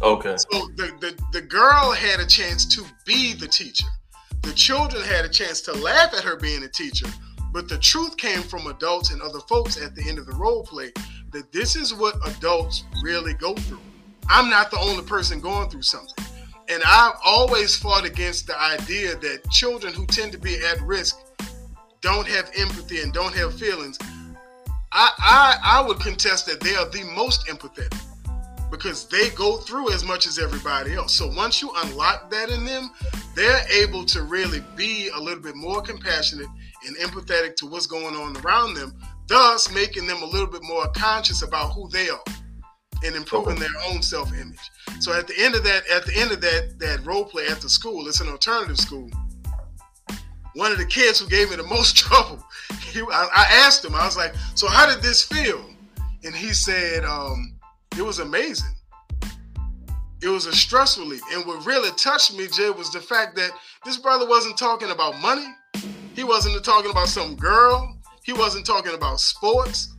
Okay. 0.01 0.35
So 0.37 0.67
the, 0.75 0.91
the, 0.99 1.17
the 1.31 1.41
girl 1.41 1.91
had 1.91 2.19
a 2.19 2.25
chance 2.25 2.65
to 2.75 2.83
be 3.05 3.33
the 3.33 3.47
teacher. 3.47 3.85
The 4.41 4.51
children 4.53 5.03
had 5.03 5.23
a 5.23 5.29
chance 5.29 5.61
to 5.61 5.73
laugh 5.73 6.13
at 6.15 6.23
her 6.23 6.35
being 6.35 6.63
a 6.63 6.67
teacher, 6.67 7.05
but 7.53 7.69
the 7.69 7.77
truth 7.77 8.17
came 8.17 8.41
from 8.41 8.65
adults 8.67 9.11
and 9.11 9.21
other 9.21 9.39
folks 9.47 9.79
at 9.79 9.95
the 9.95 10.01
end 10.09 10.17
of 10.17 10.25
the 10.25 10.33
role 10.33 10.63
play 10.63 10.91
that 11.32 11.51
this 11.51 11.75
is 11.75 11.93
what 11.93 12.15
adults 12.27 12.84
really 13.03 13.34
go 13.34 13.53
through. 13.55 13.79
I'm 14.29 14.49
not 14.49 14.71
the 14.71 14.79
only 14.79 15.03
person 15.03 15.39
going 15.39 15.69
through 15.69 15.82
something. 15.84 16.25
And 16.69 16.82
I've 16.86 17.15
always 17.25 17.75
fought 17.75 18.05
against 18.05 18.47
the 18.47 18.59
idea 18.59 19.15
that 19.17 19.49
children 19.49 19.93
who 19.93 20.05
tend 20.05 20.32
to 20.34 20.38
be 20.38 20.55
at 20.63 20.82
risk 20.82 21.17
don't 22.01 22.27
have 22.27 22.49
empathy 22.57 23.01
and 23.01 23.13
don't 23.13 23.36
have 23.36 23.57
feelings. 23.57 23.97
I, 24.91 25.09
I, 25.19 25.57
I 25.63 25.88
would 25.88 25.99
contest 25.99 26.45
that 26.47 26.59
they 26.59 26.75
are 26.75 26.89
the 26.89 27.03
most 27.15 27.47
empathetic 27.47 27.97
because 28.71 29.07
they 29.07 29.29
go 29.32 29.57
through 29.57 29.91
as 29.91 30.03
much 30.03 30.25
as 30.25 30.39
everybody 30.39 30.95
else. 30.95 31.13
So 31.13 31.27
once 31.27 31.61
you 31.61 31.71
unlock 31.84 32.32
that 32.32 32.49
in 32.49 32.65
them, 32.65 32.91
they're 33.36 33.61
able 33.69 34.05
to 34.05 34.23
really 34.23 34.63
be 34.75 35.09
a 35.09 35.19
little 35.19 35.43
bit 35.43 35.55
more 35.55 35.82
compassionate 35.82 36.47
and 36.88 36.95
empathetic 36.97 37.55
to 37.57 37.67
what's 37.67 37.86
going 37.86 38.15
on 38.15 38.38
around 38.38 38.75
them, 38.75 38.93
thus 39.28 39.72
making 39.72 40.07
them 40.07 40.22
a 40.22 40.26
little 40.26 40.47
bit 40.47 40.63
more 40.63 40.88
conscious 40.95 41.41
about 41.41 41.72
who 41.74 41.89
they 41.89 42.09
are 42.09 42.24
and 43.03 43.15
improving 43.15 43.53
Okay. 43.53 43.61
their 43.61 43.82
own 43.91 44.01
self-image. 44.01 44.59
So 44.99 45.13
at 45.13 45.28
the 45.28 45.34
end 45.39 45.55
of 45.55 45.63
that, 45.63 45.88
at 45.89 46.05
the 46.05 46.15
end 46.15 46.32
of 46.32 46.41
that 46.41 46.80
that 46.80 47.05
role 47.05 47.26
play 47.26 47.47
at 47.47 47.61
the 47.61 47.69
school, 47.69 48.07
it's 48.07 48.22
an 48.22 48.28
alternative 48.30 48.78
school. 48.78 49.09
One 50.55 50.72
of 50.72 50.78
the 50.78 50.86
kids 50.86 51.19
who 51.19 51.28
gave 51.28 51.49
me 51.49 51.55
the 51.55 51.63
most 51.78 51.95
trouble, 51.95 52.43
he, 52.91 53.01
I, 53.01 53.30
I 53.34 53.45
asked 53.65 53.84
him, 53.86 53.95
I 53.95 54.05
was 54.05 54.17
like, 54.17 54.34
"So 54.55 54.67
how 54.67 54.86
did 54.86 55.01
this 55.01 55.24
feel?" 55.24 55.63
And 56.24 56.36
he 56.36 56.53
said, 56.53 57.03
um, 57.05 57.55
"It 57.97 58.03
was 58.03 58.19
amazing. 58.19 58.76
It 60.22 60.28
was 60.28 60.45
a 60.45 60.53
stress 60.53 60.97
relief." 60.99 61.22
And 61.34 61.45
what 61.45 61.65
really 61.65 61.89
touched 61.97 62.36
me, 62.38 62.47
Jay, 62.47 62.69
was 62.69 62.91
the 62.91 62.99
fact 62.99 63.36
that 63.38 63.51
this 63.86 63.97
brother 63.97 64.28
wasn't 64.28 64.57
talking 64.57 64.91
about 64.91 65.17
money. 65.19 65.47
He 66.13 66.24
wasn't 66.24 66.63
talking 66.63 66.91
about 66.91 67.07
some 67.07 67.36
girl. 67.36 67.90
He 68.24 68.34
wasn't 68.34 68.65
talking 68.65 68.93
about 68.93 69.19
sports. 69.19 69.93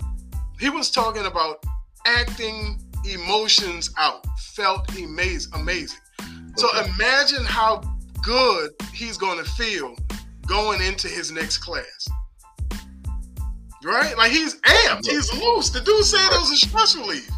He 0.60 0.70
was 0.70 0.90
talking 0.90 1.26
about 1.26 1.64
acting 2.06 2.80
emotions 3.10 3.90
out. 3.98 4.24
Felt 4.54 4.88
amazing. 4.96 5.52
Amazing. 5.54 5.98
So 6.56 6.68
imagine 6.78 7.44
how 7.44 7.82
good 8.22 8.70
he's 8.92 9.16
going 9.16 9.42
to 9.42 9.50
feel 9.52 9.96
going 10.46 10.80
into 10.82 11.08
his 11.08 11.32
next 11.32 11.58
class. 11.58 12.08
Right? 13.84 14.16
Like 14.16 14.30
he's 14.30 14.60
amped. 14.60 15.06
He's 15.08 15.32
loose. 15.32 15.70
The 15.70 15.80
dude 15.80 16.04
said 16.04 16.24
it 16.32 16.40
was 16.40 16.52
a 16.52 16.56
stress 16.56 16.96
relief. 16.96 17.28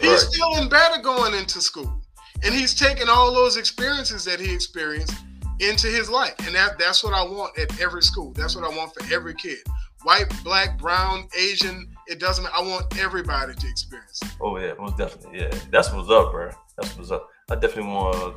He's 0.00 0.24
Right. 0.24 0.34
feeling 0.34 0.68
better 0.68 1.02
going 1.02 1.34
into 1.34 1.60
school. 1.60 2.02
And 2.42 2.54
he's 2.54 2.74
taking 2.74 3.08
all 3.08 3.32
those 3.32 3.56
experiences 3.56 4.24
that 4.24 4.40
he 4.40 4.52
experienced 4.54 5.14
into 5.60 5.88
his 5.88 6.08
life. 6.08 6.34
And 6.46 6.54
that, 6.54 6.78
that's 6.78 7.02
what 7.02 7.14
I 7.14 7.22
want 7.22 7.58
at 7.58 7.80
every 7.80 8.02
school. 8.02 8.32
That's 8.34 8.54
what 8.54 8.64
I 8.64 8.74
want 8.76 8.94
for 8.94 9.12
every 9.12 9.34
kid. 9.34 9.58
White, 10.06 10.32
black, 10.44 10.78
brown, 10.78 11.26
Asian, 11.36 11.88
it 12.06 12.20
doesn't. 12.20 12.46
I 12.56 12.60
want 12.60 12.96
everybody 12.96 13.52
to 13.56 13.68
experience 13.68 14.20
it. 14.22 14.30
Oh 14.40 14.56
yeah, 14.56 14.74
most 14.78 14.96
definitely. 14.96 15.40
Yeah. 15.40 15.50
That's 15.72 15.92
what's 15.92 16.08
up, 16.08 16.30
bro. 16.30 16.52
That's 16.76 16.96
what's 16.96 17.10
up. 17.10 17.28
I 17.50 17.56
definitely 17.56 17.90
want 17.90 18.36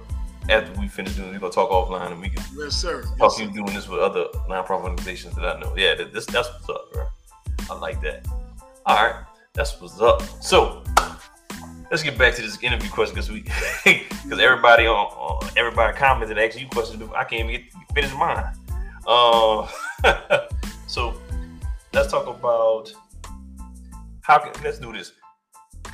after 0.49 0.81
we 0.81 0.87
finish 0.87 1.13
doing, 1.13 1.31
we're 1.31 1.37
gonna 1.37 1.53
talk 1.53 1.69
offline 1.69 2.11
and 2.11 2.19
we 2.19 2.29
can 2.29 2.43
Yes, 2.57 2.73
sir. 2.73 3.03
Yes, 3.05 3.17
talk 3.19 3.33
sir. 3.33 3.43
you 3.43 3.51
doing 3.53 3.71
this 3.75 3.87
with 3.87 3.99
other 3.99 4.25
nonprofit 4.49 4.81
organizations 4.81 5.35
that 5.35 5.45
I 5.45 5.59
know. 5.59 5.71
Yeah, 5.77 5.93
this 5.93 6.25
that's 6.25 6.49
what's 6.49 6.69
up, 6.69 6.91
bro. 6.91 7.05
I 7.69 7.75
like 7.75 8.01
that. 8.01 8.27
All 8.87 9.05
right, 9.05 9.23
that's 9.53 9.79
what's 9.79 10.01
up. 10.01 10.23
So 10.41 10.83
let's 11.91 12.01
get 12.01 12.17
back 12.17 12.33
to 12.33 12.41
this 12.41 12.57
interview 12.63 12.89
question 12.89 13.13
because 13.13 13.29
we 13.29 13.41
because 13.85 14.39
everybody 14.39 14.87
on, 14.87 15.05
on 15.05 15.51
everybody 15.55 15.95
commented 15.95 16.39
asking 16.39 16.63
you 16.63 16.69
questions. 16.69 16.99
I 17.15 17.25
can't 17.25 17.47
even 17.47 17.61
get 17.61 17.93
finish 17.93 18.13
mine. 18.15 18.55
Uh, 19.05 19.67
so 20.87 21.13
let's 21.93 22.11
talk 22.11 22.27
about 22.27 22.91
how 24.21 24.39
can 24.39 24.51
let's 24.63 24.79
do 24.79 24.91
this. 24.93 25.11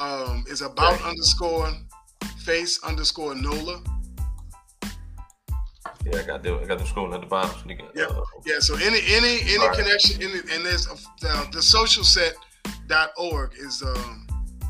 um, 0.00 0.44
is 0.48 0.62
about 0.62 0.92
Right. 0.92 1.02
underscore 1.10 1.72
face 2.44 2.78
underscore 2.84 3.34
Nola. 3.34 3.82
Yeah, 6.04 6.18
I 6.18 6.22
got 6.22 6.42
the 6.42 6.54
I 6.54 6.64
got 6.66 6.78
them 6.78 6.86
scrolling 6.86 7.14
at 7.14 7.20
the 7.20 7.26
bottom. 7.26 7.50
So 7.60 7.66
can, 7.66 7.80
Yeah. 7.94 8.04
uh, 8.04 8.22
Yeah, 8.46 8.60
so 8.60 8.76
any 8.76 9.00
any 9.06 9.40
any 9.42 9.58
right. 9.58 9.76
connection, 9.76 10.22
any, 10.22 10.38
and 10.54 10.64
there's 10.64 10.86
a, 10.86 10.94
the, 11.20 11.48
the 11.52 11.62
org 13.16 13.52
is 13.58 13.82
um 13.82 14.26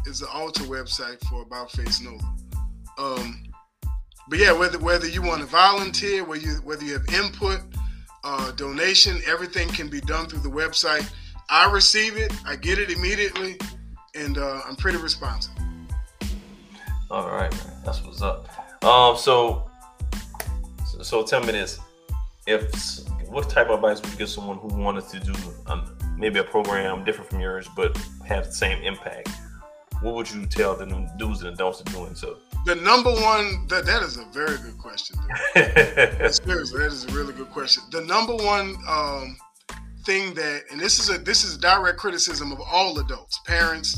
is 0.06 0.20
the 0.20 0.28
altar 0.28 0.64
website 0.64 1.20
for 1.28 1.42
About 1.42 1.70
Face 1.70 2.00
Nola. 2.00 2.34
Um, 2.98 3.42
but 4.28 4.38
yeah, 4.38 4.52
whether 4.52 4.78
whether 4.78 5.08
you 5.08 5.22
want 5.22 5.40
to 5.40 5.46
volunteer, 5.46 6.24
whether 6.24 6.42
you 6.42 6.54
whether 6.64 6.84
you 6.84 6.92
have 6.94 7.08
input, 7.12 7.60
uh, 8.24 8.52
donation, 8.52 9.20
everything 9.26 9.68
can 9.68 9.88
be 9.88 10.00
done 10.00 10.26
through 10.26 10.40
the 10.40 10.50
website. 10.50 11.08
I 11.50 11.70
receive 11.70 12.16
it, 12.16 12.32
I 12.46 12.56
get 12.56 12.78
it 12.78 12.90
immediately, 12.90 13.58
and 14.14 14.38
uh, 14.38 14.62
I'm 14.66 14.76
pretty 14.76 14.98
responsive. 14.98 15.52
All 17.10 17.28
right, 17.28 17.52
man. 17.52 17.76
That's 17.84 18.02
what's 18.02 18.22
up. 18.22 18.48
Um, 18.84 19.16
so, 19.16 19.70
so, 20.86 21.02
so 21.02 21.22
tell 21.24 21.40
me 21.40 21.52
this: 21.52 21.78
if 22.46 22.70
what 23.28 23.50
type 23.50 23.68
of 23.68 23.76
advice 23.76 24.00
would 24.00 24.12
you 24.12 24.18
give 24.18 24.28
someone 24.28 24.58
who 24.58 24.68
wanted 24.68 25.08
to 25.08 25.20
do 25.20 25.32
um, 25.66 25.96
maybe 26.16 26.38
a 26.38 26.44
program 26.44 27.04
different 27.04 27.28
from 27.28 27.40
yours 27.40 27.68
but 27.76 27.96
have 28.26 28.46
the 28.46 28.52
same 28.52 28.82
impact? 28.82 29.30
What 30.02 30.14
would 30.14 30.30
you 30.32 30.46
tell 30.46 30.74
the 30.74 30.86
do's 31.16 31.42
and 31.42 31.52
the 31.52 31.56
don'ts 31.56 31.78
of 31.80 31.86
doing 31.86 32.16
so? 32.16 32.38
The 32.66 32.74
number 32.74 33.12
one 33.12 33.66
that 33.68 33.86
that 33.86 34.02
is 34.02 34.16
a 34.16 34.24
very 34.26 34.56
good 34.58 34.76
question. 34.76 35.16
Seriously, 35.54 36.78
that 36.80 36.90
is 36.90 37.04
a 37.04 37.12
really 37.12 37.32
good 37.32 37.50
question. 37.50 37.84
The 37.92 38.00
number 38.00 38.34
one 38.34 38.76
um, 38.88 39.36
thing 40.04 40.34
that, 40.34 40.62
and 40.72 40.80
this 40.80 40.98
is 40.98 41.08
a 41.08 41.18
this 41.18 41.44
is 41.44 41.56
direct 41.56 41.98
criticism 41.98 42.50
of 42.50 42.60
all 42.60 42.98
adults, 42.98 43.40
parents. 43.46 43.96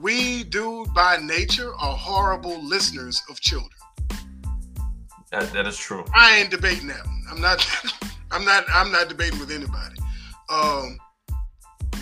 We 0.00 0.44
do 0.44 0.84
by 0.94 1.18
nature 1.18 1.74
are 1.74 1.96
horrible 1.96 2.60
listeners 2.64 3.22
of 3.30 3.40
children. 3.40 3.70
that, 5.30 5.52
that 5.52 5.66
is 5.66 5.76
true. 5.76 6.04
I 6.12 6.38
ain't 6.38 6.50
debating 6.50 6.88
that 6.88 7.04
one. 7.06 7.22
I'm 7.30 7.40
not. 7.40 7.64
I'm 8.32 8.44
not. 8.44 8.64
I'm 8.72 8.90
not 8.90 9.08
debating 9.08 9.38
with 9.38 9.52
anybody. 9.52 9.96
Um, 10.48 10.98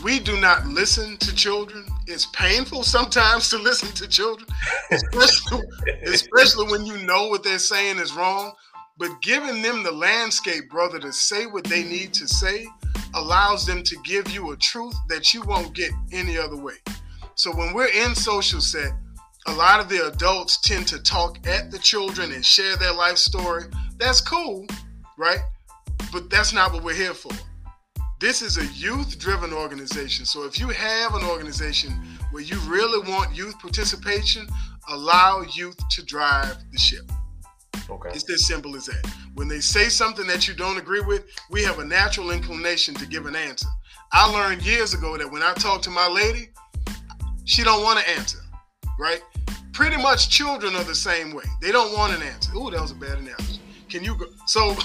we 0.02 0.18
do 0.20 0.40
not 0.40 0.66
listen 0.66 1.16
to 1.18 1.34
children. 1.34 1.86
It's 2.06 2.26
painful 2.26 2.82
sometimes 2.82 3.48
to 3.50 3.58
listen 3.58 3.88
to 3.94 4.08
children, 4.08 4.48
especially, 4.90 5.62
especially 6.04 6.70
when 6.70 6.86
you 6.86 6.98
know 6.98 7.28
what 7.28 7.42
they're 7.42 7.58
saying 7.58 7.98
is 7.98 8.14
wrong. 8.14 8.52
But 8.98 9.20
giving 9.22 9.62
them 9.62 9.82
the 9.82 9.92
landscape, 9.92 10.68
brother, 10.70 10.98
to 10.98 11.12
say 11.12 11.46
what 11.46 11.64
they 11.64 11.84
need 11.84 12.12
to 12.14 12.26
say 12.26 12.66
allows 13.14 13.64
them 13.64 13.82
to 13.84 13.96
give 14.04 14.30
you 14.30 14.52
a 14.52 14.56
truth 14.56 14.96
that 15.08 15.32
you 15.32 15.42
won't 15.42 15.74
get 15.74 15.92
any 16.12 16.36
other 16.36 16.56
way. 16.56 16.74
So 17.34 17.54
when 17.54 17.72
we're 17.72 17.86
in 17.86 18.14
social 18.14 18.60
set, 18.60 18.92
a 19.46 19.52
lot 19.52 19.80
of 19.80 19.88
the 19.88 20.08
adults 20.08 20.60
tend 20.60 20.86
to 20.88 21.02
talk 21.02 21.46
at 21.46 21.70
the 21.70 21.78
children 21.78 22.32
and 22.32 22.44
share 22.44 22.76
their 22.76 22.92
life 22.92 23.16
story. 23.16 23.64
That's 23.96 24.20
cool, 24.20 24.66
right? 25.16 25.40
But 26.12 26.28
that's 26.30 26.52
not 26.52 26.72
what 26.72 26.82
we're 26.82 26.94
here 26.94 27.14
for. 27.14 27.32
This 28.20 28.42
is 28.42 28.58
a 28.58 28.66
youth 28.74 29.16
driven 29.20 29.52
organization. 29.52 30.24
So 30.24 30.44
if 30.44 30.58
you 30.58 30.68
have 30.70 31.14
an 31.14 31.22
organization 31.22 31.92
where 32.32 32.42
you 32.42 32.58
really 32.60 33.08
want 33.08 33.36
youth 33.36 33.56
participation, 33.60 34.48
allow 34.88 35.42
youth 35.54 35.76
to 35.90 36.04
drive 36.04 36.56
the 36.72 36.78
ship. 36.78 37.10
Okay. 37.88 38.08
It's 38.12 38.28
as 38.28 38.44
simple 38.46 38.74
as 38.74 38.86
that. 38.86 39.08
When 39.34 39.46
they 39.46 39.60
say 39.60 39.88
something 39.88 40.26
that 40.26 40.48
you 40.48 40.54
don't 40.54 40.78
agree 40.78 41.00
with, 41.00 41.26
we 41.50 41.62
have 41.62 41.78
a 41.78 41.84
natural 41.84 42.32
inclination 42.32 42.92
to 42.96 43.06
give 43.06 43.26
an 43.26 43.36
answer. 43.36 43.68
I 44.12 44.28
learned 44.32 44.62
years 44.62 44.94
ago 44.94 45.16
that 45.16 45.30
when 45.30 45.44
I 45.44 45.54
talk 45.54 45.80
to 45.82 45.90
my 45.90 46.08
lady, 46.08 46.48
she 47.44 47.62
don't 47.62 47.84
want 47.84 48.00
to 48.00 48.10
answer, 48.10 48.40
right? 48.98 49.22
Pretty 49.72 49.96
much 49.96 50.28
children 50.28 50.74
are 50.74 50.84
the 50.84 50.94
same 50.94 51.32
way. 51.32 51.44
They 51.62 51.70
don't 51.70 51.96
want 51.96 52.14
an 52.14 52.22
answer. 52.22 52.52
Ooh, 52.56 52.68
that 52.70 52.80
was 52.80 52.90
a 52.90 52.96
bad 52.96 53.18
analogy. 53.18 53.60
Can 53.88 54.02
you 54.02 54.16
go? 54.16 54.26
So 54.46 54.76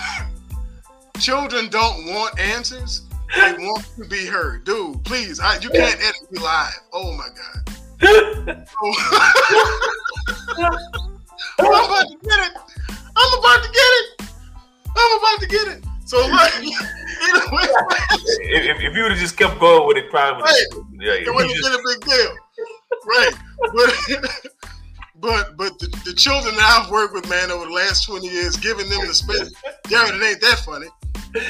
children 1.19 1.67
don't 1.69 2.05
want 2.05 2.39
answers. 2.39 3.07
They 3.35 3.53
want 3.65 3.85
to 3.97 4.05
be 4.05 4.25
heard. 4.25 4.63
Dude, 4.63 5.03
please, 5.03 5.39
I, 5.39 5.57
you 5.59 5.69
can't 5.69 5.99
edit 5.99 6.31
me 6.31 6.39
live. 6.39 6.73
Oh 6.91 7.15
my 7.17 7.27
God. 7.29 8.67
Oh. 8.81 8.93
I'm 11.59 11.67
about 11.67 12.09
to 12.09 12.17
get 12.21 12.39
it. 12.39 12.57
I'm 13.15 13.39
about 13.39 13.63
to 13.63 13.69
get 13.69 13.77
it. 13.77 14.21
I'm 14.95 15.17
about 15.19 15.39
to 15.39 15.47
get 15.47 15.67
it. 15.67 15.83
So 16.05 16.19
like, 16.27 16.53
anyway, 16.55 16.73
if, 18.41 18.81
if, 18.81 18.95
you 18.95 19.03
would 19.03 19.11
have 19.11 19.19
just 19.19 19.37
kept 19.37 19.59
going 19.59 19.87
with 19.87 19.97
it, 19.97 20.09
probably 20.09 20.43
would 20.43 20.49
Right. 20.49 20.65
yeah, 20.99 21.13
it 21.13 21.33
wouldn't 21.33 21.55
just- 21.55 21.67
have 21.67 21.81
been 21.81 21.85
a 21.85 21.97
big 21.97 22.05
deal, 22.05 22.37
right? 23.07 23.33
But 23.73 23.93
but 25.15 25.57
but 25.57 25.79
the, 25.79 25.87
the 26.05 26.13
children 26.13 26.55
that 26.55 26.81
I've 26.83 26.91
worked 26.91 27.13
with, 27.13 27.29
man, 27.29 27.51
over 27.51 27.65
the 27.65 27.71
last 27.71 28.05
twenty 28.05 28.27
years, 28.27 28.57
giving 28.57 28.89
them 28.89 29.07
the 29.07 29.13
space. 29.13 29.51
Jared, 29.87 30.13
it 30.15 30.23
ain't 30.23 30.41
that 30.41 30.59
funny. 30.59 30.87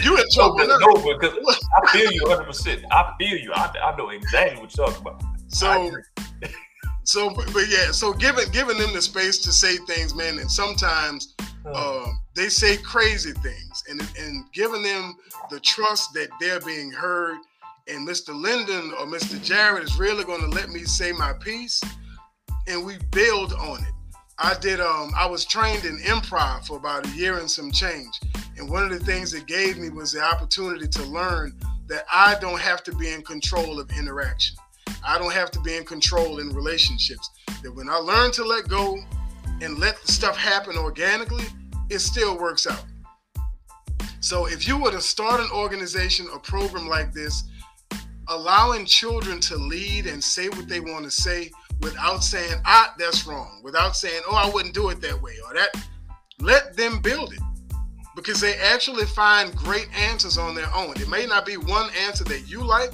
You 0.01 0.17
in 0.17 0.23
trouble 0.31 0.65
no, 0.65 1.17
because 1.19 1.37
I 1.75 1.91
feel 1.91 2.11
you 2.11 2.21
100. 2.23 2.45
percent 2.45 2.85
I 2.91 3.13
feel 3.19 3.37
you. 3.37 3.51
I, 3.53 3.71
I 3.83 3.95
know 3.97 4.09
exactly 4.09 4.61
what 4.61 4.75
you're 4.75 4.87
talking 4.87 5.01
about. 5.01 5.23
So 5.49 5.91
so 7.03 7.29
but, 7.29 7.51
but 7.53 7.67
yeah, 7.69 7.91
so 7.91 8.13
giving 8.13 8.49
giving 8.51 8.77
them 8.77 8.93
the 8.93 9.01
space 9.01 9.39
to 9.39 9.51
say 9.51 9.77
things, 9.87 10.15
man, 10.15 10.39
and 10.39 10.49
sometimes 10.49 11.35
um, 11.73 12.19
they 12.35 12.49
say 12.49 12.77
crazy 12.77 13.33
things, 13.33 13.83
and 13.89 14.01
and 14.17 14.51
giving 14.53 14.83
them 14.83 15.15
the 15.49 15.59
trust 15.59 16.13
that 16.13 16.29
they're 16.39 16.61
being 16.61 16.91
heard. 16.91 17.37
And 17.89 18.07
Mr. 18.07 18.29
Lyndon 18.33 18.93
or 18.97 19.05
Mr. 19.05 19.43
Jared 19.43 19.83
is 19.83 19.99
really 19.99 20.23
going 20.23 20.39
to 20.39 20.47
let 20.47 20.69
me 20.69 20.85
say 20.85 21.11
my 21.11 21.33
piece, 21.33 21.81
and 22.67 22.85
we 22.85 22.97
build 23.11 23.51
on 23.53 23.81
it. 23.81 23.93
I 24.39 24.55
did. 24.61 24.79
Um, 24.79 25.11
I 25.17 25.25
was 25.25 25.43
trained 25.43 25.83
in 25.83 25.97
improv 25.99 26.65
for 26.65 26.77
about 26.77 27.05
a 27.05 27.09
year 27.09 27.39
and 27.39 27.51
some 27.51 27.71
change, 27.71 28.21
and 28.57 28.69
one 28.69 28.83
of 28.83 28.89
the 28.89 29.03
things 29.03 29.33
it 29.33 29.47
gave 29.47 29.77
me 29.77 29.89
was 29.89 30.11
the 30.11 30.21
opportunity 30.21 30.87
to 30.87 31.03
learn 31.03 31.57
that 31.87 32.05
I 32.11 32.35
don't 32.39 32.59
have 32.59 32.83
to 32.83 32.95
be 32.95 33.11
in 33.11 33.21
control 33.23 33.79
of 33.79 33.91
interaction. 33.97 34.55
I 35.05 35.17
don't 35.17 35.33
have 35.33 35.51
to 35.51 35.59
be 35.61 35.75
in 35.75 35.85
control 35.85 36.39
in 36.39 36.53
relationships. 36.53 37.29
That 37.61 37.73
when 37.73 37.89
I 37.89 37.95
learn 37.95 38.31
to 38.33 38.43
let 38.43 38.67
go 38.67 38.97
and 39.61 39.79
let 39.79 39.97
stuff 40.07 40.37
happen 40.37 40.77
organically, 40.77 41.45
it 41.89 41.99
still 41.99 42.37
works 42.37 42.67
out. 42.67 42.85
So 44.19 44.45
if 44.45 44.67
you 44.67 44.81
were 44.81 44.91
to 44.91 45.01
start 45.01 45.41
an 45.41 45.49
organization 45.53 46.27
or 46.31 46.39
program 46.39 46.87
like 46.87 47.11
this, 47.11 47.43
allowing 48.29 48.85
children 48.85 49.39
to 49.41 49.57
lead 49.57 50.07
and 50.07 50.23
say 50.23 50.47
what 50.49 50.69
they 50.69 50.79
want 50.79 51.03
to 51.03 51.11
say 51.11 51.51
without 51.81 52.23
saying, 52.23 52.61
ah, 52.65 52.93
that's 52.97 53.27
wrong, 53.27 53.59
without 53.63 53.97
saying, 53.97 54.21
oh, 54.27 54.35
I 54.35 54.49
wouldn't 54.49 54.73
do 54.73 54.89
it 54.89 55.01
that 55.01 55.21
way, 55.21 55.35
or 55.45 55.53
that, 55.53 55.75
let 56.39 56.77
them 56.77 57.01
build 57.01 57.33
it. 57.33 57.41
Because 58.15 58.39
they 58.39 58.55
actually 58.55 59.05
find 59.05 59.55
great 59.55 59.87
answers 59.97 60.37
on 60.37 60.55
their 60.55 60.71
own. 60.75 60.91
It 60.97 61.09
may 61.09 61.25
not 61.25 61.45
be 61.45 61.57
one 61.57 61.89
answer 62.05 62.23
that 62.25 62.47
you 62.49 62.63
like, 62.63 62.91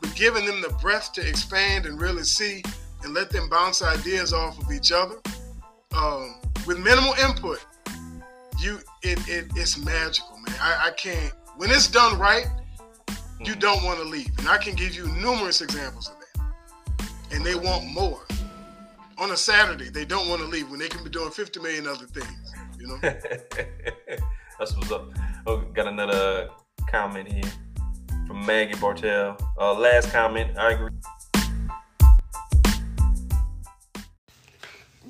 but 0.00 0.14
giving 0.14 0.44
them 0.46 0.60
the 0.60 0.70
breath 0.80 1.12
to 1.14 1.26
expand 1.26 1.86
and 1.86 2.00
really 2.00 2.24
see 2.24 2.62
and 3.02 3.14
let 3.14 3.30
them 3.30 3.48
bounce 3.48 3.82
ideas 3.82 4.32
off 4.32 4.58
of 4.62 4.70
each 4.72 4.92
other 4.92 5.16
um, 5.96 6.36
with 6.66 6.78
minimal 6.78 7.14
input, 7.14 7.64
you 8.58 8.78
it, 9.02 9.18
it 9.28 9.50
it's 9.56 9.78
magical, 9.78 10.36
man. 10.46 10.56
I, 10.60 10.88
I 10.88 10.90
can't 10.92 11.32
when 11.56 11.70
it's 11.70 11.88
done 11.88 12.18
right, 12.18 12.46
you 13.40 13.54
Mhm. 13.54 13.60
don't 13.60 13.84
want 13.84 13.98
to 13.98 14.04
leave, 14.04 14.30
and 14.38 14.48
I 14.48 14.58
can 14.58 14.74
give 14.74 14.94
you 14.94 15.08
numerous 15.08 15.60
examples 15.60 16.08
of 16.08 16.16
that. 16.20 17.06
And 17.32 17.44
they 17.44 17.54
want 17.54 17.86
more. 17.86 18.20
On 19.18 19.30
a 19.32 19.36
Saturday, 19.36 19.90
they 19.90 20.04
don't 20.06 20.28
want 20.28 20.40
to 20.40 20.46
leave 20.48 20.70
when 20.70 20.78
they 20.80 20.88
can 20.88 21.04
be 21.04 21.10
doing 21.10 21.30
50 21.30 21.60
million 21.60 21.86
other 21.86 22.06
things. 22.06 22.52
You 22.78 22.86
know. 22.88 24.16
That's 24.60 24.76
what's 24.76 24.92
up. 24.92 25.10
Oh, 25.46 25.62
got 25.72 25.86
another 25.86 26.50
comment 26.86 27.32
here 27.32 27.50
from 28.26 28.44
Maggie 28.44 28.78
Bartell. 28.78 29.38
Uh, 29.58 29.72
last 29.72 30.12
comment. 30.12 30.58
I 30.58 30.72
agree. 30.72 30.90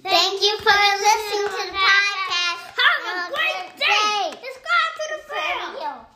Thank 0.05 0.41
you 0.41 0.57
for 0.59 0.79
listening 1.03 1.49
to 1.49 1.63
the 1.67 1.79
podcast. 1.83 2.63
Have 2.79 3.05
a 3.11 3.35
great 3.35 3.77
day. 3.77 4.39
Subscribe 4.39 4.93
to 4.95 5.05
the 5.11 5.21
video. 5.35 6.07